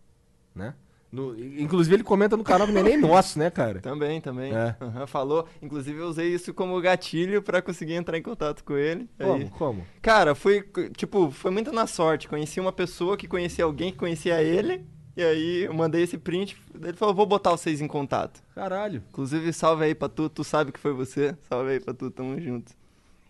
[0.55, 0.73] Né?
[1.11, 3.79] No- inclusive, ele comenta no canal que não é nem nosso, né, cara?
[3.79, 4.53] Também, também.
[4.53, 4.75] É.
[4.81, 5.47] Aham, falou.
[5.61, 9.09] Inclusive, eu usei isso como gatilho pra conseguir entrar em contato com ele.
[9.19, 9.49] Aí- Como?
[9.51, 9.87] Como?
[10.01, 10.63] Cara, foi,
[10.97, 12.27] tipo, foi muito na sorte.
[12.27, 14.85] Conheci uma pessoa que conhecia alguém que conhecia ele.
[15.15, 16.61] E aí eu mandei esse print.
[16.73, 18.43] Ele falou, vou botar vocês em contato.
[18.53, 19.01] Caralho.
[19.09, 20.27] Inclusive, salve aí pra tu.
[20.27, 21.33] Tu sabe que foi você.
[21.47, 22.73] Salve aí pra tu, tamo junto.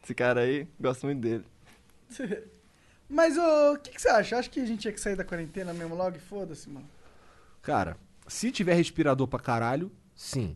[0.03, 1.43] Esse cara aí, gosto muito dele.
[3.07, 4.37] Mas o que, que você acha?
[4.37, 6.87] Acha que a gente tinha que sair da quarentena mesmo logo e foda-se, mano?
[7.65, 7.97] Cara,
[8.27, 10.55] se tiver respirador pra caralho, sim.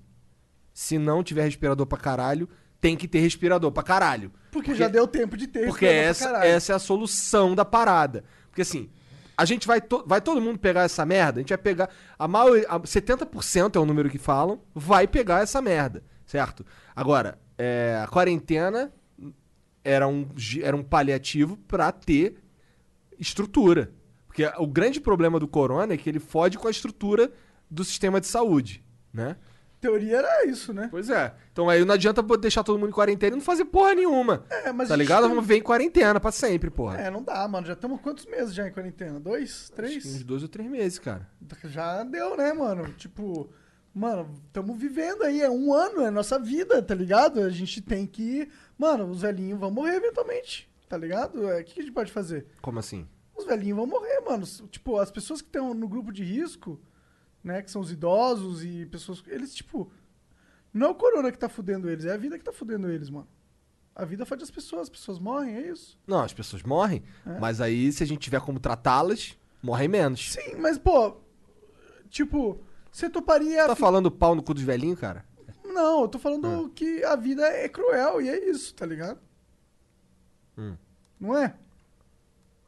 [0.73, 2.47] Se não tiver respirador pra caralho,
[2.79, 4.31] tem que ter respirador pra caralho.
[4.51, 6.51] Porque, já deu tempo de ter Porque respirador pra essa, caralho.
[6.51, 8.23] essa é a solução da parada.
[8.49, 8.89] Porque assim,
[9.35, 11.89] a gente vai, to- vai todo mundo pegar essa merda, a gente vai pegar.
[12.17, 16.65] A maioria, a 70% é o número que falam, vai pegar essa merda, certo?
[16.95, 18.93] Agora, é, a quarentena
[19.83, 20.27] era um,
[20.61, 22.37] era um paliativo pra ter
[23.17, 23.91] estrutura.
[24.47, 27.31] Porque o grande problema do corona é que ele fode com a estrutura
[27.69, 28.83] do sistema de saúde,
[29.13, 29.35] né?
[29.81, 30.87] Teoria era isso, né?
[30.91, 31.33] Pois é.
[31.51, 34.45] Então aí não adianta deixar todo mundo em quarentena e não fazer porra nenhuma.
[34.49, 35.21] É, mas tá ligado?
[35.21, 36.97] tem- Vamos ver em quarentena pra sempre, porra.
[36.99, 37.65] É, não dá, mano.
[37.67, 39.19] Já estamos quantos meses já em quarentena?
[39.19, 39.69] Dois?
[39.75, 40.05] Três?
[40.05, 41.27] Uns dois ou três meses, cara.
[41.65, 42.91] Já deu, né, mano?
[42.93, 43.49] Tipo,
[43.93, 47.41] mano, estamos vivendo aí, é um ano, é nossa vida, tá ligado?
[47.41, 48.49] A gente tem que.
[48.77, 51.47] Mano, os velhinhos vão morrer eventualmente, tá ligado?
[51.49, 52.47] É, O que, que a gente pode fazer?
[52.61, 53.07] Como assim?
[53.39, 54.45] Os velhinhos vão morrer, mano.
[54.69, 56.79] Tipo, as pessoas que estão no grupo de risco,
[57.43, 59.23] né, que são os idosos e pessoas.
[59.27, 59.91] Eles, tipo.
[60.73, 63.09] Não é o corona que tá fudendo eles, é a vida que tá fudendo eles,
[63.09, 63.27] mano.
[63.95, 65.97] A vida faz as pessoas, as pessoas morrem, é isso.
[66.05, 67.39] Não, as pessoas morrem, É.
[67.39, 70.33] mas aí se a gente tiver como tratá-las, morrem menos.
[70.33, 71.17] Sim, mas, pô.
[72.09, 72.61] Tipo,
[72.91, 73.65] você toparia.
[73.65, 75.25] Tá falando pau no cu dos velhinhos, cara?
[75.65, 79.19] Não, eu tô falando que a vida é cruel e é isso, tá ligado?
[80.57, 80.75] Hum.
[81.19, 81.55] Não é?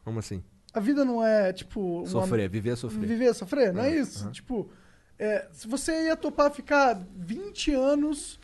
[0.04, 0.44] Como assim?
[0.74, 2.00] A vida não é, tipo.
[2.00, 3.06] uma- Sofrer, viver é sofrer.
[3.08, 4.30] Viver é sofrer, não é, É, isso?
[4.32, 4.70] Tipo,
[5.20, 8.40] é, se você ia topar ficar 20 anos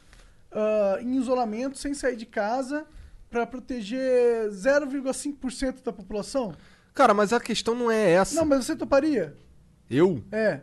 [0.51, 2.85] ah, em isolamento, sem sair de casa,
[3.29, 6.53] pra proteger 0,5% da população?
[6.93, 8.35] Cara, mas a questão não é essa.
[8.35, 9.35] Não, mas você toparia?
[9.89, 10.23] Eu?
[10.31, 10.61] É.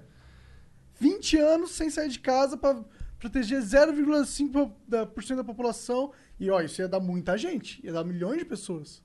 [0.98, 2.82] 20 anos sem sair de casa pra
[3.18, 6.12] proteger 0,5% da, por cento da população.
[6.38, 9.02] E ó, isso ia dar muita gente, ia dar milhões de pessoas.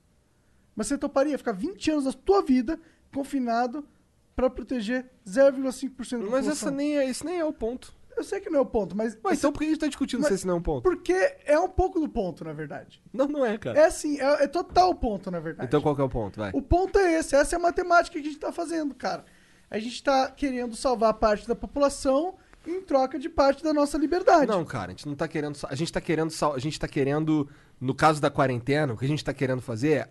[0.80, 2.80] Mas você toparia ficar 20 anos da tua vida
[3.13, 3.86] confinado
[4.34, 7.93] pra proteger 0,5% da Mas essa nem é, esse nem é o ponto.
[8.15, 9.17] Eu sei que não é o ponto, mas.
[9.21, 10.84] Mas então por que a gente tá discutindo Mas- se esse não é um ponto?
[10.84, 13.03] Porque é um pouco do ponto, na verdade.
[13.11, 13.77] Não, não é, cara.
[13.77, 15.67] É assim, é, é total o ponto, na verdade.
[15.67, 16.39] Então qual que é o ponto?
[16.39, 16.51] Vai.
[16.53, 19.25] O ponto é esse, essa é a matemática que a gente tá fazendo, cara.
[19.69, 24.47] A gente tá querendo salvar parte da população em troca de parte da nossa liberdade.
[24.47, 25.57] Não, cara, a gente não tá querendo.
[25.67, 26.32] A gente tá querendo.
[26.55, 27.49] A gente tá querendo.
[27.82, 30.09] No caso da quarentena, o que a gente tá querendo fazer é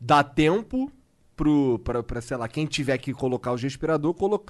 [0.00, 0.90] dar tempo
[1.36, 1.78] pro.
[1.80, 4.44] Pra, pra, sei lá, quem tiver que colocar os respirador, colo...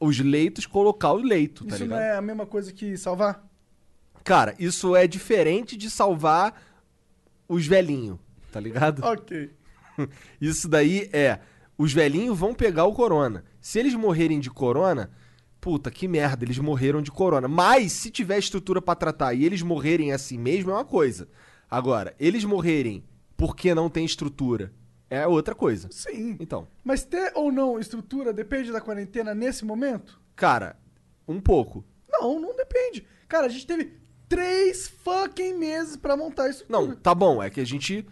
[0.00, 1.98] os leitos, colocar o leito, tá Isso ligado?
[1.98, 3.48] não é a mesma coisa que salvar?
[4.24, 6.60] Cara, isso é diferente de salvar
[7.48, 8.18] os velhinhos,
[8.50, 9.02] tá ligado?
[9.06, 9.50] Ok.
[10.40, 11.38] Isso daí é.
[11.76, 13.44] Os velhinhos vão pegar o corona.
[13.60, 15.10] Se eles morrerem de corona,
[15.60, 17.46] puta, que merda, eles morreram de corona.
[17.46, 21.28] Mas se tiver estrutura pra tratar e eles morrerem assim mesmo, é uma coisa.
[21.70, 23.04] Agora, eles morrerem
[23.36, 24.72] porque não tem estrutura
[25.16, 25.88] é outra coisa.
[25.90, 26.36] Sim.
[26.40, 30.20] Então, Mas ter ou não estrutura depende da quarentena nesse momento?
[30.34, 30.76] cara,
[31.28, 31.84] um pouco.
[32.10, 33.06] Não, não depende.
[33.28, 33.92] Cara, a gente teve
[34.28, 36.64] três fucking meses pra montar isso.
[36.68, 38.06] Não, tá bom, é que a gente.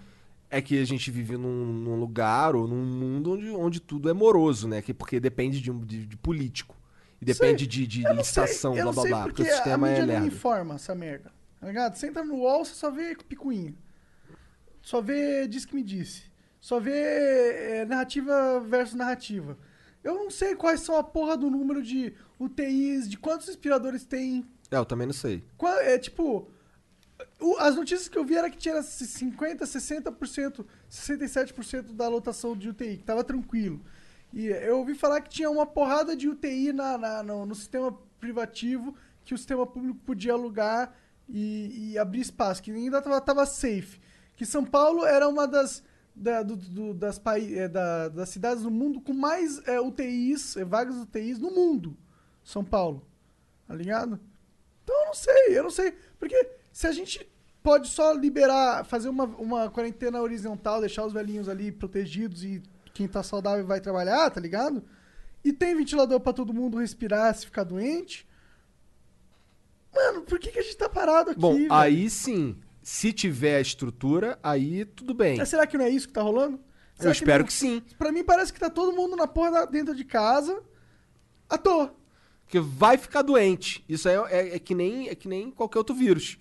[0.53, 4.13] É que a gente vive num, num lugar ou num mundo onde, onde tudo é
[4.13, 4.83] moroso, né?
[4.83, 6.75] Que, porque depende de, um- de, de político.
[7.21, 9.23] E depende de, de sei, licitação, eu blá blá sei blá.
[9.25, 10.27] Porque o sistema a é mídia não lerdo.
[10.27, 11.33] informa essa merda.
[11.61, 11.95] Tá ligado?
[11.95, 13.75] Você entra no UOL, você só vê picuinha.
[14.83, 16.25] Só vê diz que me disse.
[16.61, 16.93] Só vê
[17.81, 19.57] é, narrativa versus narrativa.
[20.05, 24.47] Eu não sei quais são a porra do número de UTIs, de quantos respiradores tem.
[24.71, 25.43] É, eu também não sei.
[25.57, 26.49] Qua- É tipo.
[27.41, 32.69] o- as notícias que eu vi era que tinha 50%, 60%, 67% da lotação de
[32.69, 33.81] UTI, que tava tranquilo.
[34.33, 37.93] E eu ouvi falar que tinha uma porrada de UTI na, na- no, no sistema
[38.21, 38.95] privativo
[39.25, 40.95] que o sistema público podia alugar
[41.29, 44.01] e, e abrir espaço, que ainda tava, tava safe.
[44.37, 45.83] Que São Paulo era uma das,
[46.15, 47.21] da- do- do- das,
[47.53, 51.97] é, da- das cidades do mundo com mais é, UTIs, é, vagas UTIs no mundo.
[52.45, 53.07] São Paulo.
[53.67, 54.19] Tá ligado?
[54.83, 55.95] Então eu não sei, eu não sei.
[56.19, 57.29] Porque se a gente
[57.63, 63.07] pode só liberar, fazer uma, uma quarentena horizontal, deixar os velhinhos ali protegidos e quem
[63.07, 64.83] tá saudável vai trabalhar, tá ligado?
[65.45, 68.27] E tem ventilador pra todo mundo respirar se ficar doente.
[69.95, 71.41] Mano, por que, que a gente tá parado aqui?
[71.41, 71.73] Bom, velho?
[71.73, 75.37] aí sim, se tiver estrutura, aí tudo bem.
[75.39, 76.57] Mas será que não é isso que tá rolando?
[76.57, 77.83] Eu Será espero não- que sim.
[77.99, 80.63] Pra mim parece que tá todo mundo na porra dentro de casa
[81.49, 81.95] à toa.
[82.45, 83.85] Porque vai ficar doente.
[83.89, 86.37] Isso aí é, é- é que, nem, é que nem qualquer outro vírus.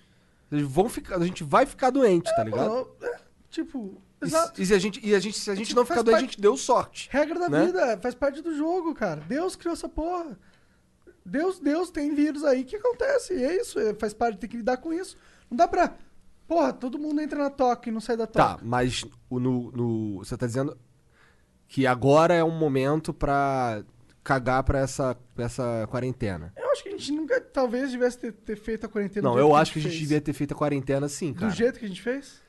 [0.52, 2.70] Eles vão ficar, a gente vai ficar doente, tá ligado?
[2.70, 3.20] Mano, é,
[3.50, 4.60] tipo, E, exato.
[4.62, 6.20] e se a gente, e a gente, se a gente Tipo, não ficar doente, a
[6.22, 7.08] parte- gente deu sorte.
[7.12, 7.66] Regra da né?
[7.68, 9.22] vida, faz parte do jogo, cara.
[9.28, 10.38] Deus criou essa porra.
[11.24, 13.34] Deus, Deus tem vírus aí que acontece.
[13.36, 15.16] E é isso, é, faz parte, tem que lidar com isso.
[15.50, 15.96] Não dá pra.
[16.50, 18.58] Porra, todo mundo entra na toca e não sai da toca.
[18.58, 20.76] Tá, mas o- no, no- você tá dizendo
[21.68, 23.84] que agora é um momento pra
[24.24, 26.52] cagar pra essa, pra essa quarentena.
[26.58, 29.38] Eu acho que a gente nunca, talvez, devesse ter, ter feito a quarentena Não, do
[29.40, 30.02] jeito eu acho que a gente fez.
[30.02, 31.52] devia ter feito a quarentena sim, cara.
[31.52, 32.42] Do jeito que a gente fez?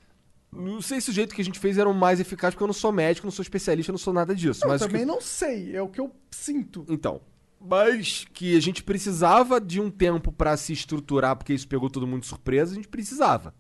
[0.51, 2.67] Não sei se o jeito que a gente fez era o mais eficaz, porque eu
[2.69, 4.65] não sou médico, não sou especialista, eu não sou nada disso.
[4.65, 6.87] Eu mas o que- também não sei, é o que eu sinto.
[6.89, 7.21] Então,
[7.61, 12.07] mas que a gente precisava de um tempo pra se estruturar, porque isso pegou todo
[12.07, 13.55] mundo de surpresa, a gente precisava.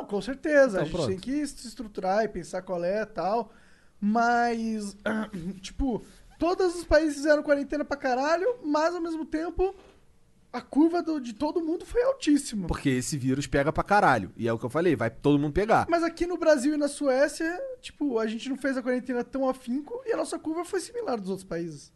[0.00, 0.68] Não, com certeza.
[0.68, 1.08] Então, a gente pronto.
[1.08, 3.52] tem que se estruturar e pensar qual é e tal.
[4.00, 4.96] Mas,
[5.60, 6.02] tipo,
[6.38, 9.74] todos os países fizeram quarentena pra caralho, mas ao mesmo tempo
[10.52, 12.66] a curva do- de todo mundo foi altíssima.
[12.66, 14.32] Porque esse vírus pega pra caralho.
[14.36, 15.86] E é o que eu falei, vai todo mundo pegar.
[15.88, 19.48] Mas aqui no Brasil e na Suécia, tipo, a gente não fez a quarentena tão
[19.48, 21.92] afinco e a nossa curva foi similar dos outros países.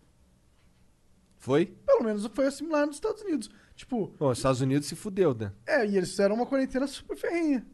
[1.39, 1.67] Foi?
[1.87, 3.51] Pelo menos foi similar nos Estados Unidos.
[3.75, 5.53] Tipo, Bom, os Estados Unidos se fudeu, né?
[5.67, 7.67] é, e eles fizeram uma quarentena super ferrenha.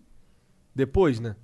[0.74, 1.36] Depois, né?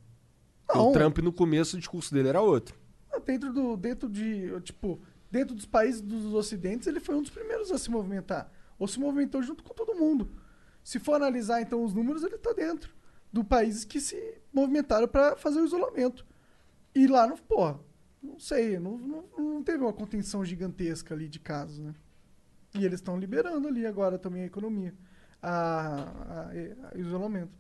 [0.69, 0.91] Não.
[0.91, 2.77] O Trump, no começo, o discurso dele era outro.
[3.25, 3.77] Dentro do.
[3.77, 4.61] Dentro de.
[4.63, 5.01] Tipo,
[5.31, 8.51] dentro dos países dos ocidentes, ele foi um dos primeiros a se movimentar.
[8.79, 10.29] Ou se movimentou junto com todo mundo.
[10.85, 12.95] Se for analisar, então, os números, ele tá dentro
[13.33, 16.25] do países que se movimentaram para fazer o isolamento.
[16.95, 17.79] E lá, não, porra,
[18.23, 21.95] não sei, não, não, não teve uma contenção gigantesca ali de casos, né?
[22.75, 24.95] E eles estão liberando ali agora também a economia,
[25.43, 26.51] a, a-
[26.95, 27.53] a isolamento.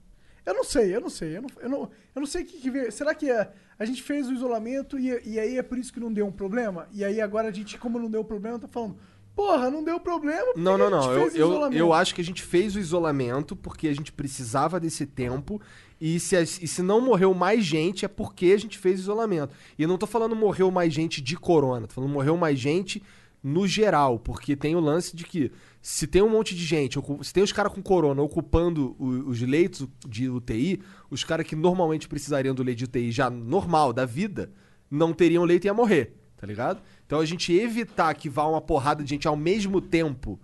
[0.47, 1.80] Eu não sei, eu não sei, eu não, eu não,
[2.14, 2.88] eu não sei o que, que vê.
[2.92, 5.99] Será que é, a gente fez o isolamento e, e aí é por isso que
[5.99, 6.88] não deu um problema?
[6.92, 8.97] E aí agora a gente, como não deu problema, tá falando,
[9.34, 11.12] porra, não deu problema, Não, não, a gente não.
[11.12, 14.78] Eu, eu, isolamento?" eu acho que a gente fez o isolamento porque a gente precisava
[14.78, 15.61] desse tempo.
[16.01, 19.53] E se, e se não morreu mais gente, é porque a gente fez o isolamento.
[19.76, 23.03] E eu não tô falando morreu mais gente de corona, tô falando morreu mais gente
[23.47, 24.18] no geral.
[24.18, 27.53] Porque tem o lance de que se tem um monte de gente, se tem os
[27.53, 32.78] caras com corona ocupando os leitos de UTI, os caras que normalmente precisariam do leito
[32.78, 34.51] de UTI já normal, da vida,
[34.90, 36.82] não teriam leito e ia morrer, tá ligado?
[37.07, 40.40] Então a gente evitar que vá uma porrada de gente ao mesmo tempo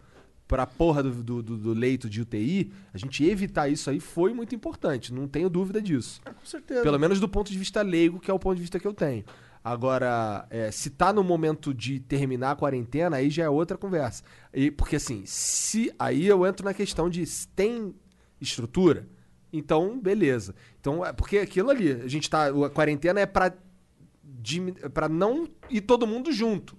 [0.47, 4.35] pra porra do, do, do- do leito de UTI, a gente evitar isso aí foi
[4.35, 6.21] muito importante, não tenho dúvida disso.
[6.25, 6.83] Com certeza.
[6.83, 8.93] Pelo menos do ponto de vista leigo, que é o ponto de vista que eu
[8.93, 9.25] tenho.
[9.65, 14.25] Agora, é, se tá no momento de terminar a quarentena, aí já é outra conversa.
[14.53, 17.95] E, porque assim, se aí eu entro na questão de se tem
[18.41, 19.09] estrutura,
[19.53, 20.55] então beleza.
[20.81, 22.47] Então, é porque aquilo ali, a gente tá.
[22.49, 23.53] A quarentena é pra,
[24.93, 26.77] pra não ir todo mundo junto.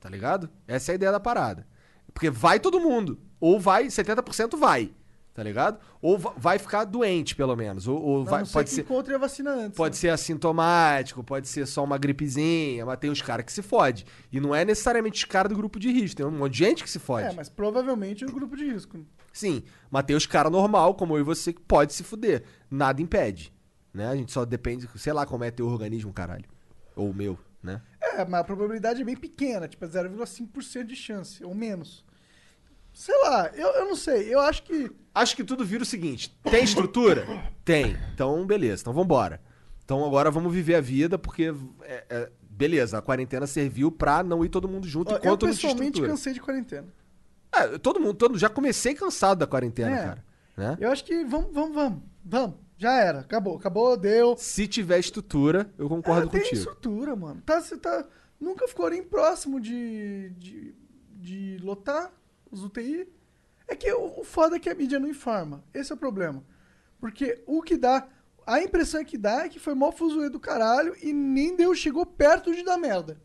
[0.00, 0.50] Tá ligado?
[0.66, 1.66] Essa é a ideia da parada.
[2.12, 3.20] Porque vai todo mundo.
[3.38, 4.92] Ou vai, 70% vai.
[5.36, 5.78] Tá ligado?
[6.00, 7.86] Ou va- vai ficar doente, pelo menos.
[7.86, 8.80] Ou, ou vai, pode que ser.
[8.80, 9.76] encontre a vacina antes.
[9.76, 10.00] Pode né?
[10.00, 14.06] ser assintomático, pode ser só uma gripezinha, mas tem os caras que se fode.
[14.32, 16.82] E não é necessariamente os caras do grupo de risco, tem um monte de gente
[16.82, 17.26] que se fode.
[17.26, 19.04] É, mas provavelmente é o grupo de risco.
[19.30, 22.44] Sim, mas tem os caras normal, como eu e você, que pode se fuder.
[22.70, 23.52] Nada impede.
[23.92, 24.08] Né?
[24.08, 26.46] A gente só depende, sei lá como é teu organismo, caralho.
[26.94, 27.82] Ou o meu, né?
[28.00, 32.05] É, mas a probabilidade é bem pequena, tipo, é 0,5% de chance, ou menos.
[32.98, 34.90] Sei lá, eu, eu não sei, eu acho que.
[35.14, 37.26] Acho que tudo vira o seguinte: tem estrutura?
[37.62, 37.94] tem.
[38.14, 39.38] Então, beleza, então vambora.
[39.84, 41.52] Então agora vamos viver a vida, porque.
[41.82, 45.42] é, é, beleza, a quarentena serviu pra não ir todo mundo junto ó, eu enquanto
[45.46, 46.08] não tinha pessoalmente estrutura.
[46.08, 46.86] cansei de quarentena.
[47.52, 50.02] É, todo mundo, todo, já comecei cansado da quarentena, É.
[50.04, 50.24] cara.
[50.56, 50.78] Né?
[50.80, 52.02] Eu acho que vamos, vamos, vamos.
[52.24, 52.56] Vamos.
[52.78, 53.20] Já era.
[53.20, 54.36] Acabou, acabou, deu.
[54.38, 56.56] Se tiver estrutura, eu concordo É, tem contigo.
[56.56, 57.42] estrutura, mano.
[57.44, 58.06] Tá, você tá.
[58.40, 60.30] Nunca ficou nem próximo de.
[60.38, 60.74] de,
[61.14, 62.10] de lotar
[62.50, 63.08] os UTI.
[63.68, 65.64] É que o, o foda é que a mídia não informa.
[65.74, 66.42] Esse é o problema.
[67.00, 68.06] Porque o que dá.
[68.46, 72.06] A impressão que dá é que foi mó fuzuê do caralho e nem deu, chegou
[72.06, 73.20] perto de dar merda.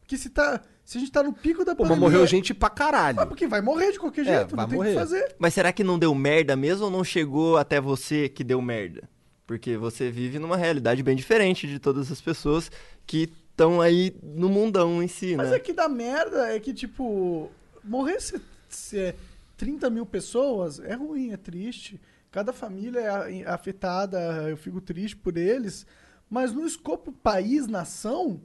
[0.00, 2.10] Porque se, tá, se a gente tá no pico da Pô, mas pandemia...
[2.10, 3.18] morreu gente pra caralho.
[3.18, 4.92] Ah, porque vai morrer de qualquer É, jeito, vai não tem o morrer.
[4.92, 5.34] que fazer.
[5.36, 9.08] Mas será que não deu merda mesmo ou não chegou até você que deu merda?
[9.48, 12.70] Porque você vive numa realidade bem diferente de todas as pessoas
[13.04, 15.56] que estão aí no mundão em si, Mas né?
[15.56, 17.50] é que dá merda é que, tipo,
[17.86, 19.16] morrer se, se é
[19.56, 22.00] 30 mil pessoas é ruim, é triste.
[22.30, 24.18] Cada família é afetada,
[24.48, 25.86] eu fico triste por eles.
[26.28, 28.40] Mas no escopo país, nação,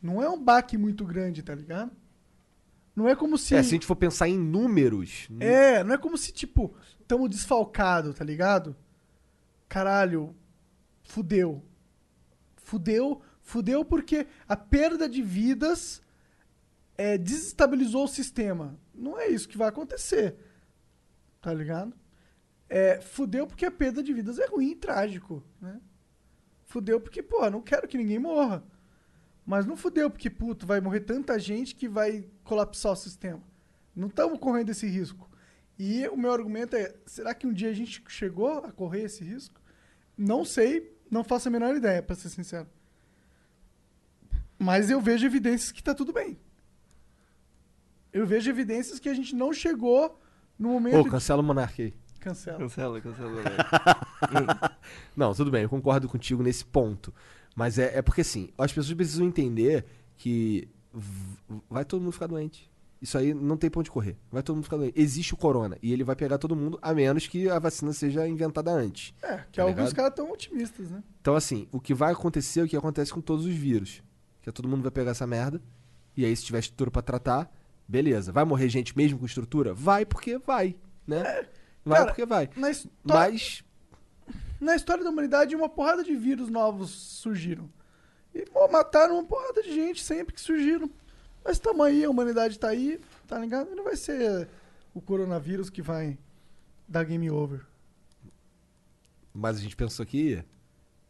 [0.00, 1.90] não é um baque muito grande, tá ligado?
[2.94, 3.54] Não é como se.
[3.54, 5.28] É, se a gente for pensar em números.
[5.40, 6.74] É, não é como se, tipo,
[7.08, 8.76] tamo desfalcado, tá ligado?
[9.68, 10.34] Caralho,
[11.02, 11.62] fudeu.
[12.56, 16.01] Fudeu, fudeu porque a perda de vidas
[16.96, 18.78] é, desestabilizou o sistema.
[18.94, 20.36] Não é isso que vai acontecer.
[21.40, 21.94] Tá ligado?
[22.68, 25.80] É, fudeu porque a perda de vidas é ruim e trágico, né?
[26.64, 28.64] Fudeu porque, pô, não quero que ninguém morra.
[29.44, 33.42] Mas não fudeu porque, puto, vai morrer tanta gente que vai colapsar o sistema.
[33.94, 35.28] Não estamos correndo esse risco.
[35.78, 39.24] E o meu argumento é: será que um dia a gente chegou a correr esse
[39.24, 39.60] risco?
[40.16, 42.68] Não sei, não faço a menor ideia, pra ser sincero.
[44.58, 46.38] Mas eu vejo evidências que tá tudo bem.
[48.12, 50.18] Eu vejo evidências que a gente não chegou
[50.58, 50.96] no momento.
[50.98, 51.94] Ô, de- cancela o Monark aí.
[52.20, 52.58] Cancela.
[52.58, 53.32] Cancela, cancela.
[55.16, 57.12] Não, tudo bem, eu concordo contigo nesse ponto.
[57.56, 59.84] Mas é, é porque assim, as pessoas precisam entender
[60.16, 60.68] que
[61.68, 62.70] vai todo mundo ficar doente.
[63.00, 64.16] Isso aí não tem ponto de correr.
[64.30, 64.98] Vai todo mundo ficar doente.
[64.98, 68.28] Existe o corona e ele vai pegar todo mundo, a menos que a vacina seja
[68.28, 69.12] inventada antes.
[69.20, 71.02] É, que Tá alguns caras tão otimistas, né?
[71.20, 74.00] Então, assim, o que vai acontecer é o que acontece com todos os vírus.
[74.40, 75.60] Que é todo mundo vai pegar essa merda.
[76.16, 77.52] E aí, se tiver estrutura pra tratar,
[77.86, 78.32] beleza.
[78.32, 79.74] Vai morrer gente mesmo com estrutura?
[79.74, 80.74] Vai, porque vai.
[81.06, 81.46] né?
[81.84, 82.48] Vai cara, porque vai.
[82.56, 83.62] Na, histó- Mas,
[84.60, 87.68] na história da humanidade, uma porrada de vírus novos surgiram.
[88.34, 90.88] E, pô, mataram uma porrada de gente sempre que surgiram.
[91.44, 93.72] Mas tamo aí, a humanidade tá aí, tá ligado?
[93.72, 94.48] E não vai ser
[94.94, 96.16] o coronavírus que vai
[96.88, 97.60] dar game over.
[99.34, 100.46] mas a gente pensou que ia.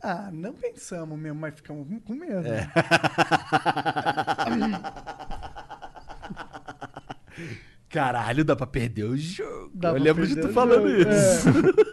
[0.00, 2.48] Ah, não pensamos mesmo, mas ficamos com- com medo.
[2.48, 2.68] É.
[7.92, 9.70] Caralho, dá pra perder o jogo.
[9.74, 11.14] Dá Eu lembro de tu falando jogo, é.
[11.14, 11.48] isso.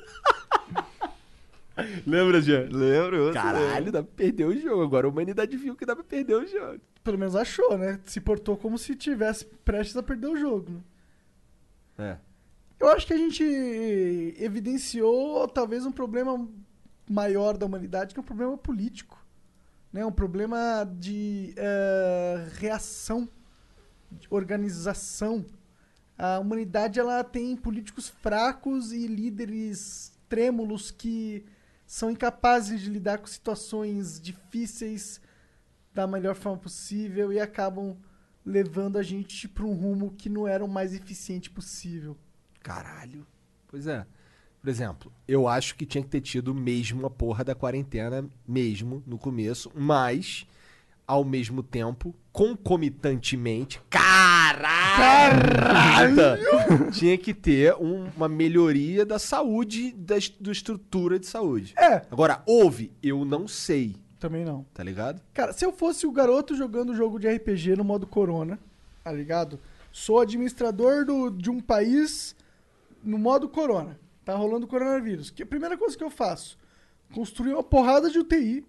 [2.08, 2.68] Lembra, Jean?
[2.72, 4.82] Lembro, Caralho, dá pra perder o jogo.
[4.82, 6.80] Agora a humanidade viu que dá pra perder o jogo.
[7.04, 8.00] Pelo menos achou, né?
[8.06, 10.72] Se portou como se tivesse prestes a perder o jogo.
[11.98, 12.12] Né?
[12.12, 12.18] É.
[12.80, 13.44] Eu acho que a gente
[14.40, 16.48] evidenciou talvez um problema
[17.10, 19.18] maior da humanidade, que é um problema político.
[19.92, 20.06] Né?
[20.06, 23.28] Um problema de eh, reação,
[24.12, 25.46] de organização.
[26.20, 31.46] A humanidade ela tem políticos fracos e líderes trêmulos que
[31.88, 35.22] são incapazes de lidar com situações difíceis
[35.94, 37.96] da melhor forma possível e acabam
[38.46, 42.18] levando a gente para um rumo que não era o mais eficiente possível.
[42.62, 43.26] Caralho.
[43.70, 44.06] Pois é.
[44.60, 49.02] Por exemplo, eu acho que tinha que ter tido mesmo a porra da quarentena, mesmo,
[49.08, 50.46] no começo, mas,
[51.08, 54.80] ao mesmo tempo, concomitantemente, caralho!
[56.92, 61.74] tinha que ter um- uma melhoria da saúde, da, da estrutura de saúde.
[61.78, 62.02] É.
[62.10, 64.66] Agora, houve, eu não sei, Também não.
[64.74, 65.22] tá ligado?
[65.34, 68.58] Cara, se eu fosse o garoto jogando jogo de RPG no modo Corona,
[69.04, 69.60] tá ligado?
[69.92, 72.36] Sou administrador do- de um país
[73.04, 74.00] no modo Corona.
[74.24, 75.30] Tá rolando coronavírus.
[75.30, 76.58] Que a primeira coisa que eu faço?
[77.14, 78.64] Construir uma porrada de UTI,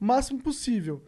[0.00, 1.00] o máximo possível.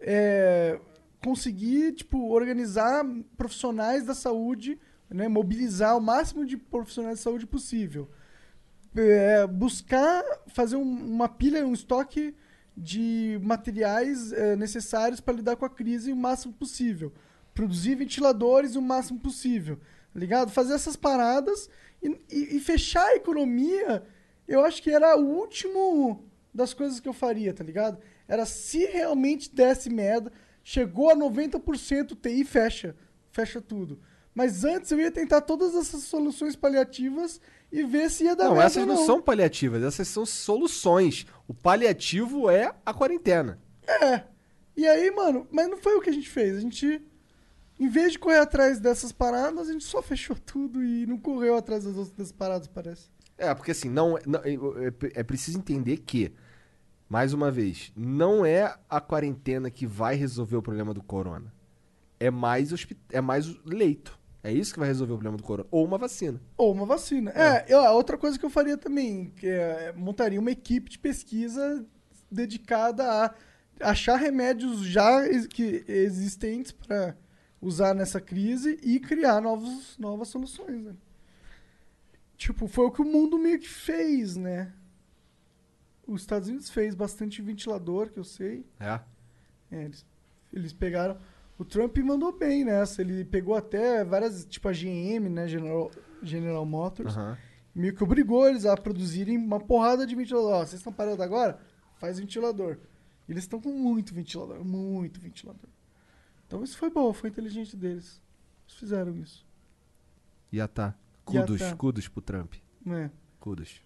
[0.00, 0.80] É,
[1.24, 3.04] conseguir, tipo, organizar
[3.36, 4.78] profissionais da saúde,
[5.10, 5.28] né?
[5.28, 8.08] Mobilizar o máximo de profissionais de saúde possível.
[8.94, 10.82] É, buscar fazer um-
[11.14, 12.34] uma pilha, um estoque
[12.76, 17.12] de materiais é, necessários para lidar com a crise o máximo possível.
[17.54, 19.76] Produzir ventiladores o máximo possível.
[20.12, 20.50] tá Ligado?
[20.50, 21.70] Fazer essas paradas
[22.02, 24.02] e, e- e fechar a economia,
[24.46, 27.98] eu acho que era o último das coisas que eu faria, tá ligado?
[28.28, 30.30] Era se realmente desse merda,
[30.62, 32.94] chegou a 90% TI, fecha.
[33.30, 33.98] Fecha tudo.
[34.34, 37.40] Mas antes eu ia tentar todas essas soluções paliativas
[37.70, 41.26] e ver se ia dar Não, essas não são paliativas, essas são soluções.
[41.46, 43.58] O paliativo é a quarentena.
[43.86, 44.22] É.
[44.76, 46.56] E aí, mano, mas não foi o que a gente fez.
[46.56, 47.02] A gente,
[47.78, 51.54] em vez de correr atrás dessas paradas, a gente só fechou tudo e não correu
[51.56, 53.10] atrás das outras paradas, parece.
[53.36, 56.32] É, porque assim, não, não- é, é- é preciso entender que,
[57.12, 61.52] mais uma vez, não é a quarentena que vai resolver o problema do corona.
[62.18, 62.70] É mais,
[63.10, 64.18] é mais o leito.
[64.42, 65.68] É isso que vai resolver o problema do corona.
[65.70, 66.40] Ou uma vacina.
[66.56, 67.30] Ou uma vacina.
[67.32, 70.98] É, eu- a outra coisa que eu faria também, que é, montaria uma equipe de
[70.98, 71.84] pesquisa
[72.30, 73.34] dedicada a
[73.90, 77.14] achar remédios já ex- que, existentes para
[77.60, 80.82] usar nessa crise e criar novos, novas soluções.
[80.82, 80.94] Né?
[82.38, 84.72] Tipo, foi o que o mundo meio que fez, né?
[86.12, 88.64] Os Estados Unidos fez bastante ventilador, que eu sei.
[88.78, 89.00] É.
[89.70, 90.06] É, eles,
[90.52, 91.18] eles pegaram.
[91.58, 93.00] O Trump mandou bem nessa.
[93.00, 95.46] Ele pegou até várias, tipo a GM, né?
[95.48, 95.90] General,
[96.22, 97.14] General Motors.
[97.74, 100.52] Meio que obrigou eles a produzirem uma porrada de ventilador.
[100.52, 101.58] Ó, vocês estão parando agora?
[101.96, 102.78] Faz ventilador.
[103.28, 105.70] Eles estão com muito ventilador, muito ventilador.
[106.46, 108.20] Então isso foi bom, foi inteligente deles.
[108.66, 109.46] Eles fizeram isso.
[110.52, 110.94] Ia tá.
[111.30, 111.76] Ia Kudos, tá.
[111.76, 112.54] kudos pro Trump.
[112.86, 113.10] É.
[113.40, 113.80] Kudos.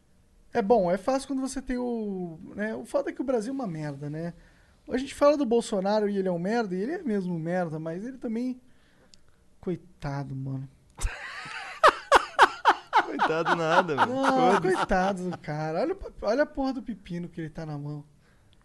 [0.56, 2.38] É bom, é fácil quando você tem o.
[2.54, 2.74] Né?
[2.74, 4.32] O foda é que o Brasil é uma merda, né?
[4.88, 7.38] A gente fala do Bolsonaro e ele é um merda, e ele é mesmo um
[7.38, 8.58] merda, mas ele também.
[9.60, 10.66] Coitado, mano.
[13.04, 14.14] Coitado nada, mano.
[14.14, 15.80] Não, coitado do cara.
[15.80, 18.02] Olha, olha a porra do pepino que ele tá na mão.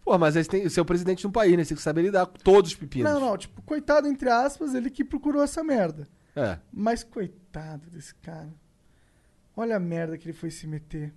[0.02, 1.62] Pô, mas tem, você é o presidente de um país, né?
[1.62, 3.12] Você tem que saber lidar com todos os pepinos.
[3.12, 6.08] Não, não, tipo, coitado entre aspas, ele que procurou essa merda.
[6.34, 6.58] É.
[6.72, 8.48] Mas coitado desse cara.
[9.54, 11.12] Olha a merda que ele foi se meter.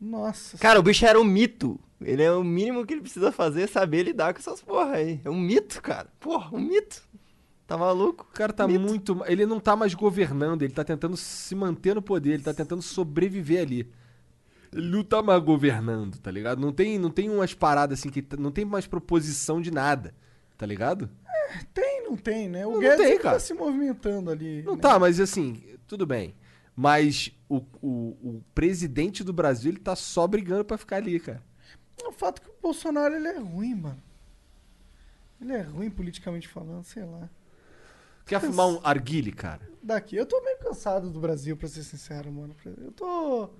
[0.00, 0.56] Nossa.
[0.58, 1.78] Cara, o bicho era um mito.
[2.00, 5.20] Ele é o mínimo que ele precisa fazer, é saber lidar com essas porra aí.
[5.24, 6.08] É um mito, cara.
[6.20, 7.02] Porra, um mito.
[7.66, 8.26] Tá maluco?
[8.30, 8.80] O cara tá Mito.
[8.80, 9.22] muito.
[9.26, 12.80] Ele não tá mais governando, ele tá tentando se manter no poder, ele tá tentando
[12.80, 13.92] sobreviver ali.
[14.72, 16.60] Ele não tá mais governando, tá ligado?
[16.60, 18.24] Não tem, não tem umas paradas assim que.
[18.38, 20.14] Não tem mais proposição de nada,
[20.56, 21.10] tá ligado?
[21.74, 22.66] Tem, não tem, né?
[22.66, 23.34] O Não Guedes tem, ele cara.
[23.34, 24.62] tá se movimentando ali.
[24.62, 24.80] Não né?
[24.80, 26.34] tá, mas assim, tudo bem.
[26.74, 27.88] Mas o, o,
[28.22, 31.42] o presidente do Brasil, ele tá só brigando pra ficar ali, cara.
[32.04, 34.02] O fato é que o Bolsonaro ele é ruim, mano.
[35.40, 37.28] Ele é ruim politicamente falando, sei lá.
[38.26, 39.68] Quer fumar um arguile, cara?
[39.82, 40.16] Daqui.
[40.16, 42.54] Eu tô meio cansado do Brasil, pra ser sincero, mano.
[42.64, 43.50] Eu tô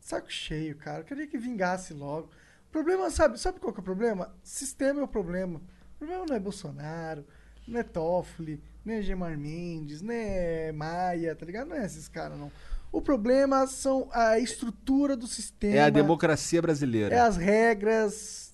[0.00, 1.00] saco cheio, cara.
[1.00, 2.28] Eu queria que vingasse logo.
[2.68, 4.34] O problema, sabe, sabe qual que é o problema?
[4.42, 5.60] Sistema é o problema.
[5.94, 7.24] O problema não é Bolsonaro,
[7.66, 11.68] não é Toffoli, não é Gemar Mendes, não é Maia, tá ligado?
[11.68, 12.50] Não é esses caras, não.
[12.90, 15.74] O problema são a estrutura do sistema.
[15.76, 17.14] É a democracia brasileira.
[17.14, 18.48] É as regras.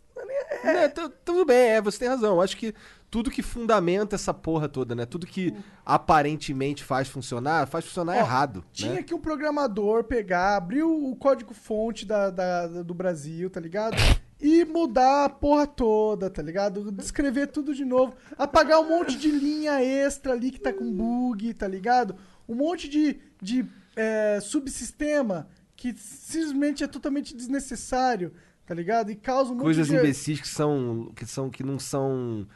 [0.62, 2.34] É, tu- tudo bem, é, você tem razão.
[2.34, 2.74] Eu acho que
[3.10, 5.06] tudo que fundamenta essa porra toda, né?
[5.06, 5.54] Tudo que
[5.84, 8.64] aparentemente faz funcionar, faz funcionar Ó, errado.
[8.72, 9.02] Tinha né?
[9.02, 13.96] que um programador pegar, abrir o código-fonte da- da- do Brasil, tá ligado?
[14.40, 16.90] E mudar a porra toda, tá ligado?
[16.90, 18.14] Descrever tudo de novo.
[18.36, 22.16] Apagar um monte de linha extra ali que tá com bug, tá ligado?
[22.48, 23.64] Um monte de, de
[23.96, 28.32] é, subsistema que simplesmente é totalmente desnecessário,
[28.66, 29.10] tá ligado?
[29.10, 29.96] E causa um monte Coisas de...
[29.96, 31.12] imbecis que são.
[31.14, 31.50] que são.
[31.50, 32.46] que não são.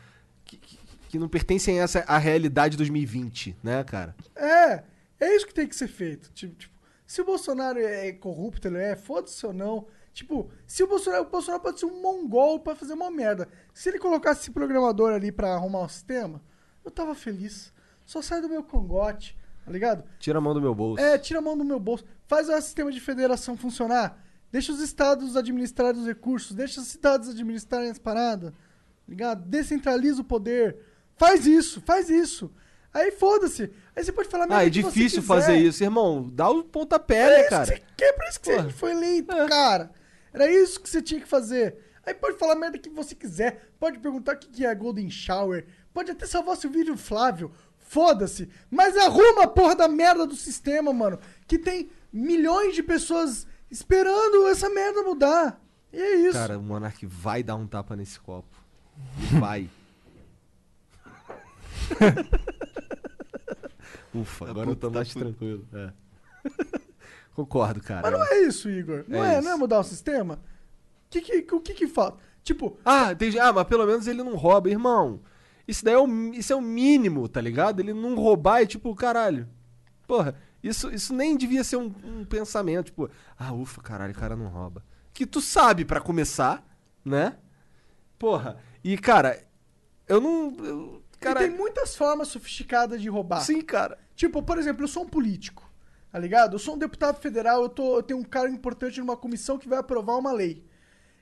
[0.45, 0.79] que, que-
[1.09, 4.15] que não pertencem a essa a realidade 2020, né, cara?
[4.37, 4.85] É,
[5.19, 6.31] é isso que tem que ser feito.
[6.33, 6.75] Tipo, tipo,
[7.07, 9.87] se o Bolsonaro é corrupto, ele é, foda-se ou não.
[10.13, 13.49] Tipo, se o Bolsonaro, o Bolsonaro pode ser um mongol pra fazer uma merda.
[13.73, 16.43] Se ele colocasse esse programador ali pra arrumar o sistema,
[16.85, 17.73] eu tava feliz.
[18.05, 19.35] Só sai do meu congote,
[19.69, 20.05] tá ligado?
[20.19, 21.01] Tira a mão do meu bolso.
[21.03, 22.05] É, tira a mão do meu bolso.
[22.27, 24.21] Faz o sistema de federação funcionar.
[24.51, 26.57] Deixa os estados administrarem os recursos.
[26.57, 28.51] Deixa as cidades administrarem as paradas.
[28.53, 28.57] tá
[29.07, 29.45] Ligado?
[29.49, 30.77] Descentraliza o poder.
[31.17, 32.51] Faz isso, faz isso.
[32.93, 33.71] Aí foda-se.
[33.95, 36.31] Aí você pode falar Ah, é difícil fazer isso, irmão.
[36.33, 37.83] Dá o pontapé, É né, isso que cara?
[37.97, 38.63] quer, por isso que Porra.
[38.65, 39.91] você foi eleito, cara.
[40.33, 41.77] Era isso que você tinha que fazer.
[42.07, 43.69] Aí pode falar merda que você quiser.
[43.79, 45.67] Pode perguntar o que que é Golden Shower.
[45.93, 47.51] Pode até salvar seu vídeo Flávio.
[47.89, 48.49] Foda-se.
[48.71, 51.19] Mas arruma a porra da merda do sistema, mano.
[51.47, 55.61] Que tem milhões de pessoas esperando essa merda mudar.
[55.93, 56.39] E é isso.
[56.39, 58.57] Cara, o Monark vai dar um tapa nesse copo.
[59.41, 59.69] Vai.
[64.15, 65.67] Ufa, agora eu tô mais tranquilo.
[65.73, 65.93] é.
[67.35, 68.11] Concordo, cara.
[68.11, 69.05] Mas não é isso, Igor.
[69.07, 70.41] Não É é, não é mudar o sistema?
[71.09, 72.19] Que que, o que que falta?
[72.43, 73.39] Tipo, Ah, entendi.
[73.39, 75.21] Ah, mas pelo menos ele não rouba, irmão.
[75.69, 77.79] Isso daí é o, isso é o mínimo, tá ligado?
[77.81, 79.47] Ele não roubar é tipo, caralho.
[80.07, 84.35] Porra, isso, isso nem devia ser um, um pensamento, tipo, ah, ufa, caralho, o cara
[84.35, 84.83] não rouba.
[85.13, 86.67] Que tu sabe pra começar,
[87.05, 87.37] né?
[88.19, 88.57] Porra.
[88.83, 89.45] E, cara,
[90.09, 90.57] eu não.
[90.65, 93.41] eu- cara, e tem muitas formas sofisticadas de roubar.
[93.43, 93.99] sim, cara.
[94.17, 95.71] Tipo, por exemplo, eu sou um político,
[96.11, 96.55] tá ligado?
[96.55, 99.69] Eu sou um deputado federal, eu, tô, eu tenho um cargo importante numa comissão que
[99.69, 100.65] vai aprovar uma lei.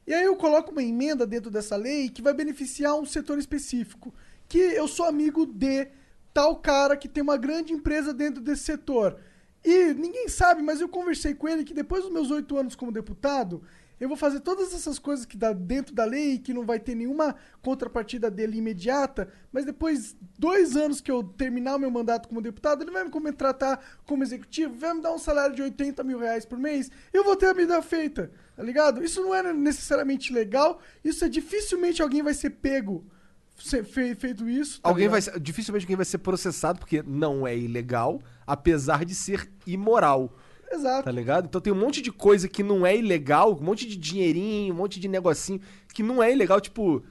[0.07, 4.15] E aí eu coloco uma emenda dentro dessa lei que vai beneficiar um setor específico.
[4.49, 5.89] Que eu sou amigo de
[6.33, 9.19] tal cara que tem uma grande empresa dentro desse setor.
[9.65, 12.93] E ninguém sabe, mas eu conversei com ele que depois dos meus oito anos como
[12.93, 13.63] deputado,
[13.99, 16.95] eu vou fazer todas essas coisas que dá dentro da lei, que não vai ter
[16.95, 22.43] nenhuma contrapartida dele imediata, mas depois, dois anos que eu terminar o meu mandato como
[22.43, 26.19] deputado, ele vai me contratar como executivo, vai me dar um salário de 80 mil
[26.19, 29.03] reais por mês, eu vou ter a vida feita, tá ligado?
[29.03, 33.05] Isso não é necessariamente legal, isso é dificilmente alguém vai ser pego
[33.57, 34.81] fe- feito isso.
[34.81, 35.41] tá Alguém vai ligado?
[35.41, 40.33] dificilmente alguém vai ser processado porque não é ilegal, apesar de ser imoral.
[40.71, 41.05] Exato.
[41.05, 41.47] Tá ligado?
[41.47, 44.77] Então tem um monte de coisa que não é ilegal, um monte de dinheirinho, um
[44.77, 45.61] monte de negocinho
[45.95, 47.05] que não é ilegal, tipo,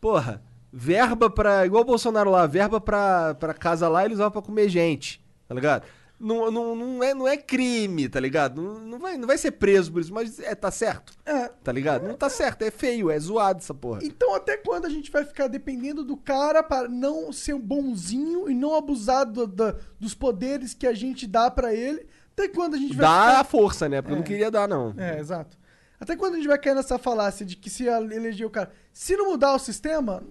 [0.00, 1.66] porra, verba pra.
[1.66, 5.54] Igual o Bolsonaro lá, verba pra, pra casa lá eles vão pra comer gente, tá
[5.54, 5.84] ligado?
[6.20, 8.60] Não, não, não, é, não é crime, tá ligado?
[8.60, 11.48] Não, não, vai, não vai ser preso por isso, mas é, tá certo, É.
[11.48, 12.06] tá ligado?
[12.06, 14.00] Não tá certo, é feio, é zoado essa porra.
[14.02, 18.50] Então, até quando a gente vai ficar dependendo do cara para não ser um bonzinho
[18.50, 22.06] e não abusar do- da- dos poderes que a gente dá pra ele?
[22.34, 23.44] Até quando a gente vai Dá a ficar...
[23.44, 24.02] força, né?
[24.02, 24.26] Porque eu não É.
[24.26, 24.94] queria dar, não.
[24.98, 25.58] É, exato.
[25.98, 28.70] Até quando a gente vai cair nessa falácia de que se eleger o cara...
[28.92, 30.22] Se não mudar o sistema,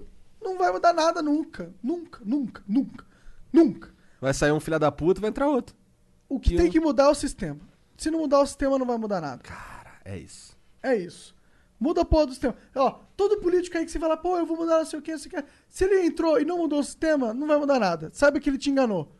[0.41, 1.71] não vai mudar nada nunca.
[1.81, 3.05] Nunca, nunca, nunca,
[3.51, 3.89] nunca.
[4.21, 5.75] Vai sair um filho da puta, vai entrar outro.
[6.29, 7.59] O que tem o- que mudar é o sistema.
[7.97, 9.41] Se não mudar o sistema, não vai mudar nada.
[9.43, 10.55] Cara, é isso.
[10.81, 11.35] É isso.
[11.79, 12.55] Muda a porra do sistema.
[12.75, 15.11] Ó, todo político aí que você fala, pô, eu vou mudar não sei o que,
[15.11, 15.43] não sei o que.
[15.67, 18.09] Se ele entrou e não mudou o sistema, não vai mudar nada.
[18.13, 19.13] Sabe que ele te enganou.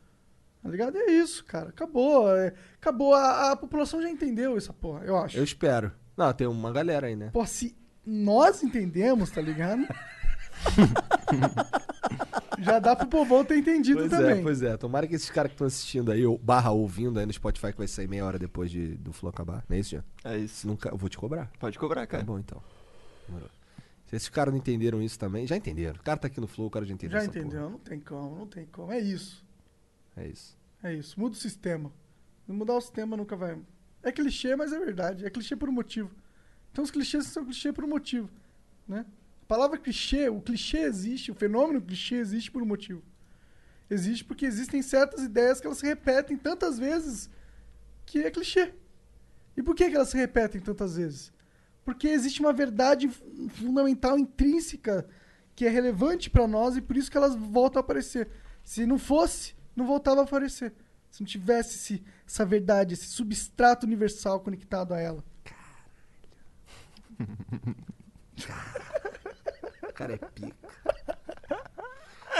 [0.61, 0.97] Tá ligado?
[0.97, 1.69] É isso, cara.
[1.69, 2.33] Acabou.
[2.35, 3.13] é- acabou.
[3.13, 5.37] A, a população já entendeu essa porra, eu acho.
[5.37, 5.91] Eu espero.
[6.17, 7.29] Não, tem uma galera aí, né?
[7.31, 7.75] Pô, se
[8.05, 9.87] nós entendemos, tá ligado?
[12.61, 14.39] já dá pro povão ter entendido Pois também.
[14.39, 14.77] é, pois é.
[14.77, 17.77] Tomara que esses caras que estão assistindo aí, ou barra ouvindo aí no Spotify, que
[17.77, 19.63] vai sair meia hora depois de, do Flow acabar.
[19.69, 20.03] Não é isso, Jean?
[20.23, 20.67] É isso.
[20.67, 21.51] Nunca, eu vou te cobrar.
[21.59, 22.23] Pode cobrar, Tá cara.
[22.23, 22.61] bom, então.
[24.07, 25.99] Se esses caras não entenderam isso também, já entenderam.
[25.99, 27.69] O cara tá aqui no Flow, o cara já entendeu já essa entendeu?
[27.69, 28.91] Não tem como, não tem como.
[28.91, 29.45] É isso.
[30.15, 30.25] porra.
[30.25, 30.57] É isso.
[30.83, 31.19] É isso.
[31.19, 31.91] Muda o sistema.
[32.47, 33.57] Mudar o sistema nunca vai.
[34.01, 35.25] É clichê, mas é verdade.
[35.25, 36.09] É clichê por um motivo.
[36.71, 38.27] Então os clichês são clichê por um motivo.
[38.87, 39.05] Né?
[39.49, 43.01] Palavra clichê, o clichê existe, o fenômeno clichê existe por um motivo.
[43.89, 47.31] Existe porque existem certas ideias que elas se repetem tantas vezes
[48.05, 48.75] que é clichê.
[49.57, 51.33] E por que, que elas se repetem tantas vezes?
[51.83, 55.07] Porque existe uma verdade fu- fundamental, intrínseca,
[55.55, 58.29] que é relevante pra nós e por isso que elas voltam a aparecer.
[58.63, 60.75] Se não fosse, não voltava a aparecer.
[61.09, 65.23] Se não tivesse esse- essa verdade, esse substrato universal conectado a ela.
[67.19, 67.19] O
[69.99, 70.55] cara é pica.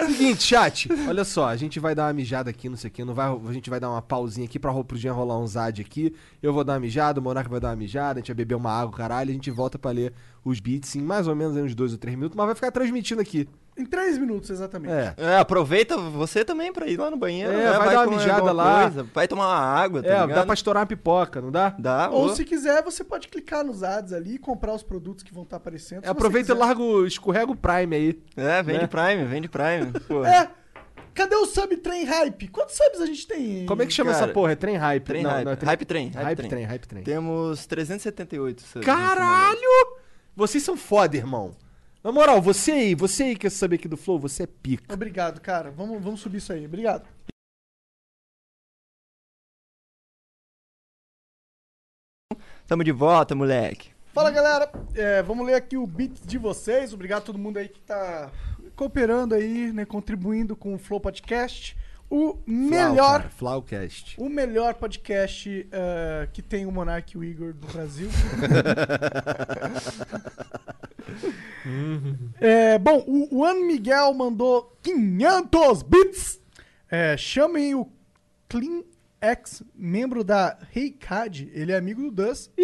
[0.07, 3.03] Seguinte, chat, olha só, a gente vai dar uma mijada aqui, não sei o que,
[3.03, 5.45] não vai, a gente vai dar uma pausinha aqui pra ro- pro Jean rolar um
[5.45, 6.15] Zad aqui.
[6.41, 8.55] Eu vou dar uma mijada, o Monarca vai dar uma mijada, a gente vai beber
[8.55, 10.13] uma água, caralho, a gente volta pra ler
[10.45, 13.19] os beats em mais ou menos uns dois ou três minutos, mas vai ficar transmitindo
[13.21, 13.49] aqui.
[13.79, 14.91] Em três minutos, exatamente.
[14.91, 15.13] É.
[15.15, 17.53] É, aproveita você também pra ir lá no banheiro.
[17.53, 17.77] É, né?
[17.77, 18.81] vai dar uma mijada lá.
[18.81, 20.35] coisa, vai tomar uma água, tá é, ligado?
[20.35, 21.73] dá pra estourar uma pipoca, não dá?
[21.79, 25.33] Dá, Ou se quiser, você pode clicar nos ads ali e comprar os produtos que
[25.33, 26.03] vão estar aparecendo.
[26.03, 28.21] É, aproveita e larga o, escorrega o Prime aí.
[28.35, 28.87] É, vende Né?
[28.87, 29.93] Prime, vende Prime.
[30.27, 30.49] É.
[31.13, 32.47] Cadê o sub trem hype?
[32.49, 33.65] Quantos subs a gente tem?
[33.65, 34.51] Como é que chama Cara, essa porra?
[34.51, 35.03] É trem hype?
[35.03, 35.45] Trem Não, hype.
[35.45, 36.09] não é hype Train.
[36.09, 36.49] Hype, Hype Train.
[36.49, 37.03] trem, hype trem.
[37.03, 39.97] Temos 378 subs Caralho!
[40.35, 41.55] Vocês são foda, irmão.
[42.01, 44.93] Na moral, você aí, você aí que quer saber aqui do Flow, você é pica.
[44.93, 45.69] Obrigado, cara.
[45.69, 46.65] Vamos, vamos subir isso aí.
[46.65, 47.05] Obrigado.
[52.65, 53.91] Tamo de volta, moleque.
[54.13, 54.71] Fala, galera.
[54.95, 56.93] É, vamos ler aqui o beat de vocês.
[56.93, 58.31] Obrigado a todo mundo aí que tá
[58.77, 59.83] cooperando aí, né?
[59.83, 61.75] Contribuindo com o Flow Podcast.
[62.09, 63.29] O melhor...
[63.29, 64.15] Flau, Flaucast.
[64.17, 68.09] O melhor podcast eh, que tem o Monark e o Igor do Brasil.
[72.41, 76.41] É, bom, o Juan Miguel mandou 500 bits.
[76.89, 77.87] É, chamem o
[78.47, 78.81] Clean
[79.21, 81.47] X, membro da Reicad.
[81.53, 82.49] Ele é amigo do Dus.
[82.57, 82.63] Ih,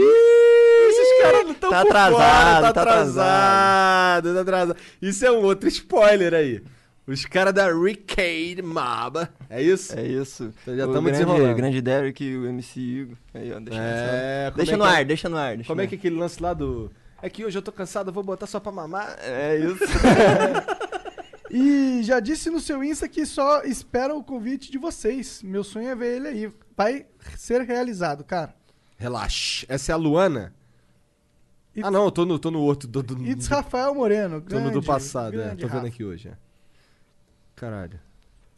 [0.89, 4.79] esses caras não estão Tá por atrasado, fora, tá tá atrasado, tá atrasado.
[4.99, 6.63] Isso é um outro spoiler aí.
[7.07, 9.27] Os caras da Rickade Mob.
[9.49, 9.97] É isso?
[9.97, 10.51] É isso.
[10.63, 11.55] Então já o tamo grande, desenrolando.
[11.55, 13.17] grande Derek e o MC Igor.
[13.33, 14.93] Aí, ó, deixa, É, deixa é no que é?
[14.95, 15.55] ar, deixa no ar.
[15.55, 16.91] Deixa Como no é que é aquele lance lá do.
[17.21, 19.07] É que hoje eu tô cansado, vou botar só pra mamar.
[19.09, 19.17] ar.
[19.21, 19.79] É isso.
[21.49, 25.41] E já disse no seu Insta que só espera o convite de vocês.
[25.43, 26.51] Meu sonho é ver ele aí.
[26.75, 27.05] Vai
[27.37, 28.53] ser realizado, cara.
[28.97, 29.65] Relaxa.
[29.69, 30.53] Essa é a Luana?
[31.75, 32.89] It's- Ah, não, eu tô no, tô no outro.
[32.89, 34.41] Do, do, It's Rafael Moreno.
[34.41, 35.43] tô no do grande, passado, é.
[35.45, 35.87] grande Tô vendo Rafa.
[35.87, 36.29] aqui hoje.
[36.29, 36.44] é.
[37.55, 37.99] Caralho.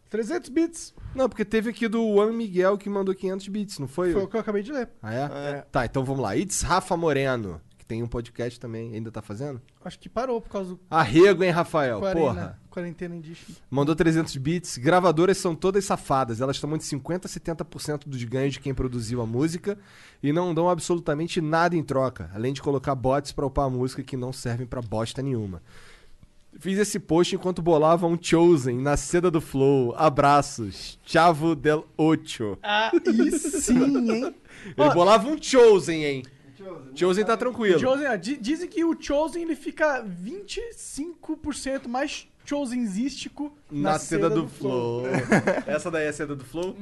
[0.09, 0.93] 300 bits.
[1.13, 4.13] Não, porque teve aqui do Juan Miguel que mandou 500 bits, não foi?
[4.13, 4.89] Foi o que eu acabei de ler.
[5.01, 5.19] Ah, é?
[5.57, 5.65] É.
[5.71, 6.35] Tá, então vamos lá.
[6.37, 9.61] It's Rafa Moreno, que tem um podcast também, ainda tá fazendo?
[9.83, 11.99] Acho que parou por causa do Arrego, hein, Rafael?
[11.99, 12.59] quarentena, Porra.
[12.69, 13.57] quarentena indígena.
[13.69, 14.77] Mandou 300 bits.
[14.77, 16.39] Gravadoras são todas safadas.
[16.39, 19.77] Elas tomam de 50% a 70% dos ganhos de quem produziu a música
[20.23, 24.01] e não dão absolutamente nada em troca, além de colocar bots pra upar a música
[24.03, 25.61] que não servem pra bosta nenhuma.
[26.59, 29.93] Fiz esse post enquanto bolava um Chosen na seda do Flow.
[29.95, 30.99] Abraços.
[31.05, 32.57] Chavo del Ocho.
[32.63, 34.35] Ah, e sim, hein?
[34.77, 36.23] Ele bolava um Chosen, hein?
[36.95, 37.79] Chosen tá tranquilo.
[37.79, 45.03] Chosen, ó, dizem que o Chosen ele fica 25% mais Chosenzístico Na, seda, do, Flow.
[45.67, 46.75] Essa daí é a seda do Flow?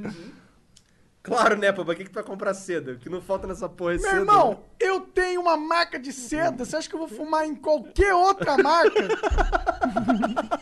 [1.26, 1.84] Claro, né, pô?
[1.84, 2.94] Pra que, que tu vai comprar seda?
[2.94, 4.16] O que não falta nessa porra é Meu seda.
[4.18, 6.64] irmão, eu tenho uma marca de seda.
[6.64, 9.08] Você acha que eu vou fumar em qualquer outra marca?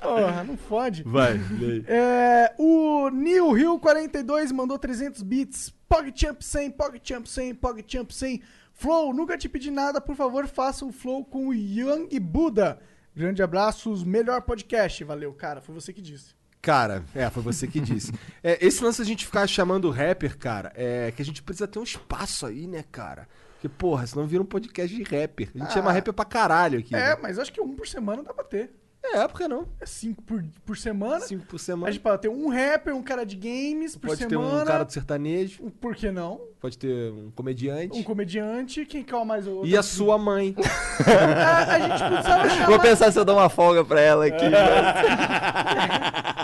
[0.00, 1.02] Porra, não fode.
[1.02, 1.84] Vai, lei.
[1.88, 5.74] É, o Neil Hill 42 mandou 300 bits.
[5.88, 8.42] PogChamp 100, PogChamp 100, PogChamp 100.
[8.72, 12.78] Flow, nunca te pedi nada, por favor, faça um flow com o Young Buda.
[13.14, 15.02] Grande abraços, melhor podcast.
[15.02, 16.34] Valeu, cara, foi você que disse.
[16.66, 18.12] Cara, é, foi você que disse.
[18.42, 21.78] É, esse lance a gente ficar chamando rapper, cara, é que a gente precisa ter
[21.78, 23.28] um espaço aí, né, cara?
[23.52, 25.48] Porque, porra, senão vira um podcast de rapper.
[25.54, 26.92] A gente chama rapper pra caralho aqui.
[26.92, 27.18] É, né?
[27.22, 28.72] mas acho que um por semana dá pra ter.
[29.14, 29.66] É, por que não?
[29.80, 31.20] É cinco por, por semana.
[31.20, 31.92] Cinco por A semana.
[31.92, 34.62] gente pode ter um rapper, um cara de games por Pode ter semana.
[34.62, 36.40] um cara do sertanejo, Por que não?
[36.60, 37.98] pode ter um comediante.
[37.98, 38.84] Um comediante.
[38.84, 39.68] Quem calma mais o outro?
[39.68, 40.54] E a sua mãe.
[41.06, 42.66] a, a gente precisava chamar...
[42.66, 44.44] Vou pensar se eu dou uma folga pra ela aqui.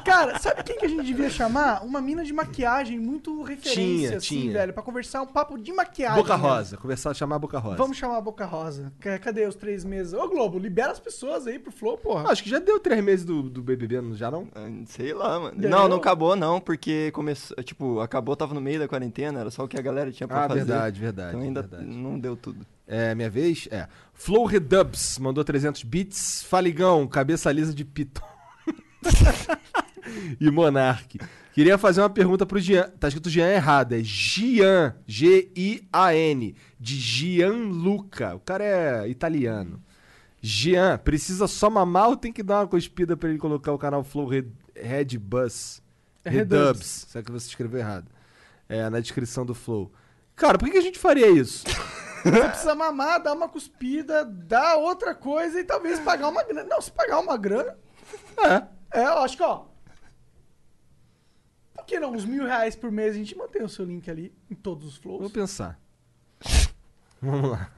[0.05, 1.85] Cara, sabe quem que a gente devia chamar?
[1.85, 4.53] Uma mina de maquiagem muito referência, Tinha, assim, tinha.
[4.53, 4.73] velho.
[4.73, 6.17] Pra conversar um papo de maquiagem.
[6.23, 6.43] Boca né?
[6.43, 6.77] Rosa.
[6.77, 7.77] Conversar, chamar a Boca Rosa.
[7.77, 8.93] Vamos chamar a Boca Rosa.
[9.01, 10.13] Ca- Cadê os três meses?
[10.13, 12.31] Ô, Globo, libera as pessoas aí pro Flow, porra.
[12.31, 14.47] Acho que já deu três meses do, do BBB, não- já não?
[14.55, 15.53] Ah, Sei lá, mano.
[15.53, 15.71] Entendeu?
[15.71, 19.65] Não, não acabou não, porque começou, tipo, acabou, tava no meio da quarentena, era só
[19.65, 20.61] o que a galera tinha pra Ah, fazer.
[20.65, 21.29] verdade, verdade.
[21.31, 21.85] Então ainda verdade.
[21.87, 22.65] não deu tudo.
[22.87, 23.67] É, minha vez?
[23.71, 23.89] É.
[24.13, 26.43] Flow Redubs mandou 300 bits.
[26.43, 28.23] Faligão, cabeça lisa de Piton.
[30.41, 31.19] e Monark.
[31.55, 32.89] Queria fazer uma pergunta pro Jean.
[32.99, 33.93] Tá escrito Jean errado.
[33.95, 34.95] É Gian.
[35.07, 36.55] G-I-A-N.
[36.81, 38.35] De Gianluca.
[38.35, 39.81] O cara é italiano.
[40.45, 44.03] Jean, precisa só mamar ou tem que dar uma cuspida pra ele colocar o canal
[44.03, 45.81] Flow Red- Red Bus.
[46.25, 47.07] É Redubs.
[47.09, 48.11] Será que você escreveu errado?
[48.69, 49.93] É, na descrição do Flow.
[50.35, 51.65] Cara, por que a gente faria isso?
[52.23, 56.63] Você precisa mamar, dar uma cuspida, dar outra coisa e talvez pagar uma grana.
[56.63, 57.77] Não, se pagar uma grana.
[58.39, 59.01] É.
[59.01, 59.65] É, eu acho que, ó.
[61.75, 62.13] Por que não?
[62.13, 64.99] Uns mil reais por mês a gente mantém o seu link ali em todos os
[64.99, 65.33] Vou flows.
[65.33, 65.81] pensar.
[67.21, 67.71] Vamos lá.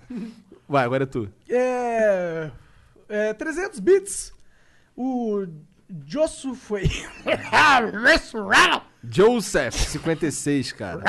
[0.69, 1.31] Vai, agora é tu.
[1.49, 2.51] É.
[3.09, 4.33] é 300 bits.
[4.97, 5.47] O.
[6.07, 6.85] Josu foi.
[9.09, 11.03] Joseph, 56, cara.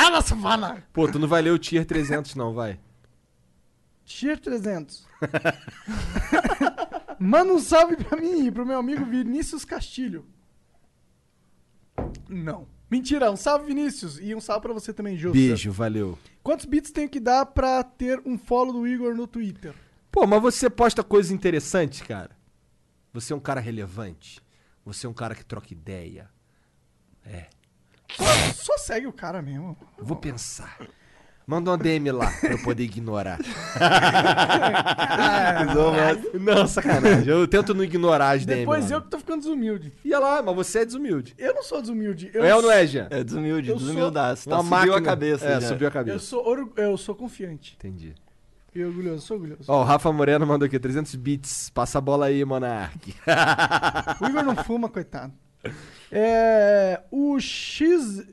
[0.91, 2.79] Pô, tu não vai ler o Tier 300 não, vai.
[4.03, 5.07] Tier 300.
[7.17, 10.25] Manda um salve pra mim e pro meu amigo Vinícius Castilho.
[12.27, 12.67] Não.
[12.95, 14.19] Mentira, um salve Vinícius.
[14.21, 15.33] E um salve pra você também, José.
[15.33, 16.17] Beijo, valeu.
[16.41, 19.75] Quantos bits tenho que dar pra ter um follow do Igor no Twitter?
[20.09, 22.31] Pô, mas você posta coisas interessantes, cara.
[23.11, 24.41] Você é um cara relevante.
[24.85, 26.29] Você é um cara que troca ideia.
[28.15, 29.77] Só, só segue o cara mesmo.
[29.99, 30.79] Vou pensar.
[31.47, 33.37] Manda uma DM lá pra eu poder ignorar.
[36.39, 37.27] não, sacanagem.
[37.27, 38.59] Eu tento não ignorar as DM.
[38.61, 39.93] Depois eu que tô ficando desumilde.
[40.03, 41.33] Ia lá, mas você é desumilde.
[41.37, 42.31] Eu não sou desumilde.
[42.33, 43.07] Eu, é ou não é, Jean?
[43.09, 44.49] É desumilde, Eu sou desumildaço.
[44.49, 44.97] Tá, Uma subiu máquina.
[44.97, 45.45] a cabeça.
[45.45, 45.67] É, já.
[45.67, 46.19] subiu a Eu cabeça.
[46.19, 47.75] sou, orgu- eu sou confiante.
[47.77, 48.15] Entendi.
[48.73, 49.63] E orgulhoso, sou orgulhoso.
[49.67, 51.69] Ó, o Rafa Moreno mandou aqui, 300 bits.
[51.69, 53.13] Passa a bola aí, Monark.
[54.19, 55.33] O Igor não fuma, coitado.
[56.11, 58.23] É, o X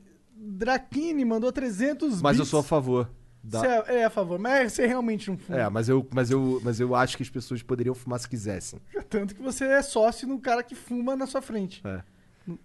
[0.45, 3.09] Drakini mandou 300 Mas eu sou a favor.
[3.43, 5.57] da- Você é, é a favor, mas você realmente não fuma.
[5.59, 8.79] É, mas eu, mas, eu, mas eu acho que as pessoas poderiam fumar se quisessem.
[9.09, 11.81] Tanto que você é sócio no cara que fuma na sua frente.
[11.85, 12.01] É.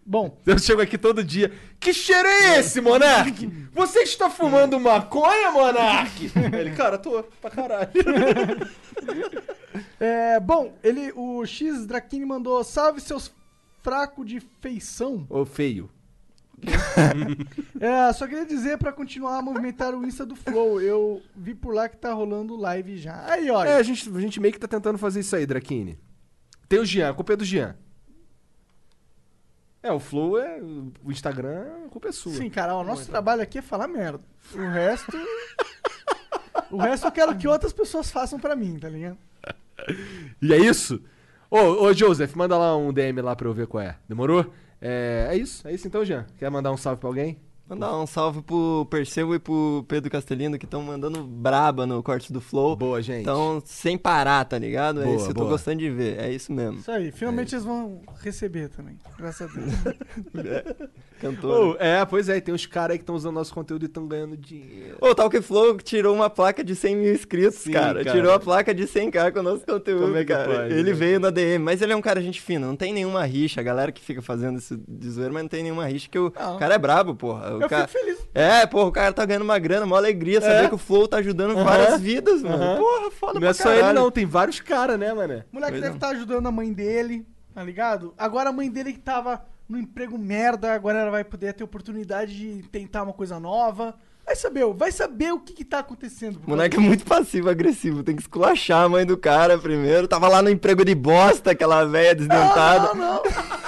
[0.04, 1.52] Bom, Eu chego aqui todo dia.
[1.78, 3.46] Que cheiro é esse, Monark?
[3.72, 6.32] Você está fumando maconha, Monark?
[6.52, 7.88] Ele, cara, tô pra caralho.
[10.00, 13.32] é, bom, ele, o X Drakini mandou salve seus
[13.82, 15.24] fracos de feição.
[15.30, 15.88] Ô, feio.
[17.80, 20.80] É, só queria dizer pra continuar a movimentar o Insta do Flow.
[20.80, 23.24] Eu vi por lá que tá rolando live já.
[23.30, 23.68] Aí, olha.
[23.68, 25.98] É, a gente, a gente meio que tá tentando fazer isso aí, Drakini.
[26.68, 27.76] Tem o Jean, a culpa é do Jean.
[29.82, 30.60] É, o Flow é.
[30.60, 32.32] O Instagram, a culpa é sua.
[32.32, 34.20] Sim, cara, o nosso trabalho aqui é falar merda.
[34.52, 35.16] O resto.
[36.70, 39.18] o resto eu quero que outras pessoas façam pra mim, tá ligado?
[40.42, 41.00] E é isso?
[41.48, 43.96] Ô, ô, Joseph, manda lá um DM lá pra eu ver qual é.
[44.08, 44.52] Demorou?
[44.80, 46.26] É, é isso, é isso então, Jean.
[46.38, 47.38] Quer mandar um salve pra alguém?
[47.68, 52.32] Mandar um salve pro Perseu e pro Pedro Castelino que estão mandando braba no corte
[52.32, 52.74] do Flow.
[52.74, 53.20] Boa, gente.
[53.20, 55.02] Então, sem parar, tá ligado?
[55.02, 55.50] Boa, é isso que eu tô boa.
[55.52, 56.18] gostando de ver.
[56.18, 56.78] É isso mesmo.
[56.78, 58.96] Isso aí, finalmente eles vão receber também.
[59.18, 60.88] Graças a Deus.
[61.20, 61.50] Cantor.
[61.50, 64.06] Ô, é, pois é, tem uns caras aí que estão usando nosso conteúdo e estão
[64.06, 64.96] ganhando dinheiro.
[65.00, 68.04] Ô, o Talk Flow tirou uma placa de 100 mil inscritos, Sim, cara.
[68.04, 68.16] cara.
[68.16, 70.48] Tirou a placa de 100k com o nosso conteúdo, Como é que cara.
[70.48, 70.96] pode, Ele né?
[70.96, 73.60] veio na DM, mas ele é um cara gente fina, não tem nenhuma rixa.
[73.60, 76.32] A galera que fica fazendo isso de zoeira, mas não tem nenhuma rixa, que o
[76.38, 76.56] Não.
[76.56, 77.57] cara é brabo, porra.
[77.58, 77.86] O Eu cara...
[77.88, 78.18] fico feliz.
[78.34, 80.68] É, porra, o cara tá ganhando uma grana, uma alegria saber É.
[80.68, 82.62] que o Flow tá ajudando várias vidas, mano.
[82.62, 82.76] Aham.
[82.78, 85.44] Porra, foda Não é só ele não, tem vários caras, né, mané?
[85.52, 88.14] O moleque Pois deve estar ajudando a mãe dele, tá ligado?
[88.16, 92.34] Agora a mãe dele que tava no emprego merda, agora ela vai poder ter oportunidade
[92.36, 93.94] de tentar uma coisa nova.
[94.24, 96.38] Vai saber, vai saber o que que tá acontecendo.
[96.46, 100.06] O moleque é muito passivo-agressivo, tem que esculachar a mãe do cara primeiro.
[100.06, 102.94] Tava lá no emprego de bosta, aquela velha desdentada.
[102.94, 103.67] Não, não, não.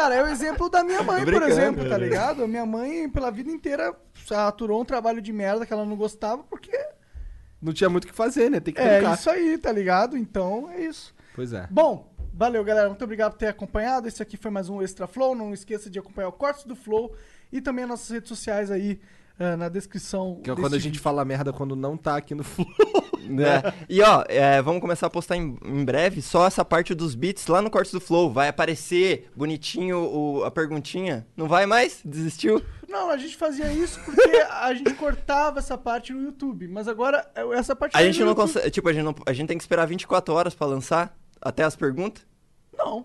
[0.00, 2.42] Cara, é o exemplo da minha mãe, por exemplo, tá ligado?
[2.42, 3.94] A minha mãe, pela vida inteira,
[4.30, 6.72] aturou um trabalho de merda que ela não gostava, porque
[7.60, 8.60] Não tinha muito o que fazer, né?
[8.60, 9.18] Tem que é brincar.
[9.18, 10.16] isso aí, tá ligado?
[10.16, 11.14] Então, é isso.
[11.34, 11.68] Pois é.
[11.70, 12.88] Bom, valeu, galera.
[12.88, 14.08] Muito obrigado por ter acompanhado.
[14.08, 15.34] Esse aqui foi mais um Extra Flow.
[15.34, 17.14] Não esqueça de acompanhar o Cortes do Flow
[17.52, 18.98] e também as nossas redes sociais aí
[19.40, 20.40] eh, na descrição.
[20.44, 21.02] Que é quando a gente vídeo.
[21.02, 22.68] fala merda quando não tá aqui no Flow.
[23.28, 23.62] né?
[23.88, 27.46] E ó, é, vamos começar a postar em, em breve só essa parte dos beats
[27.48, 28.30] lá no Cortes do Flow.
[28.32, 31.26] Vai aparecer bonitinho o- a perguntinha.
[31.36, 32.00] Não vai mais?
[32.04, 32.62] Desistiu?
[32.88, 36.66] Não, a gente fazia isso porque a gente cortava essa parte no YouTube.
[36.68, 38.42] Mas agora, eh, essa parte A gente não YouTube.
[38.46, 38.70] consegue.
[38.70, 41.76] Tipo, a gente, não, a gente tem que esperar 24 horas pra lançar até as
[41.76, 42.26] perguntas?
[42.76, 43.04] Não.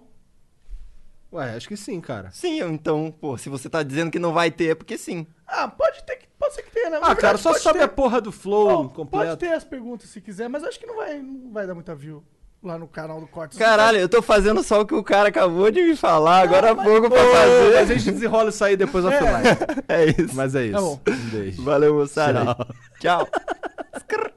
[1.36, 2.30] Ué, acho que sim, cara.
[2.32, 5.28] Sim, então, pô, se você tá dizendo que não vai ter, é porque sim.
[5.46, 6.28] Ah, pode ter que.
[6.40, 7.00] Pode ser que tenha, né?
[7.00, 7.86] Na Ah, cara, verdade, só pode sobe ter.
[7.86, 9.38] a porra do Flow Pode completo.
[9.38, 12.24] ter as perguntas se quiser, mas acho que não vai, não vai dar muita view
[12.64, 13.58] lá no canal do Cortes.
[13.58, 16.76] Caralho, eu tô fazendo só o que o cara acabou de me falar agora há
[16.76, 17.74] pouco pra fazer.
[17.76, 19.44] Mas a gente desenrola isso aí depois offline.
[19.90, 20.36] É isso.
[20.36, 20.74] Mas é isso.
[20.74, 21.00] Tá bom.
[21.08, 21.62] Um beijo.
[21.64, 22.56] Valeu, moçada.
[23.00, 23.28] Tchau.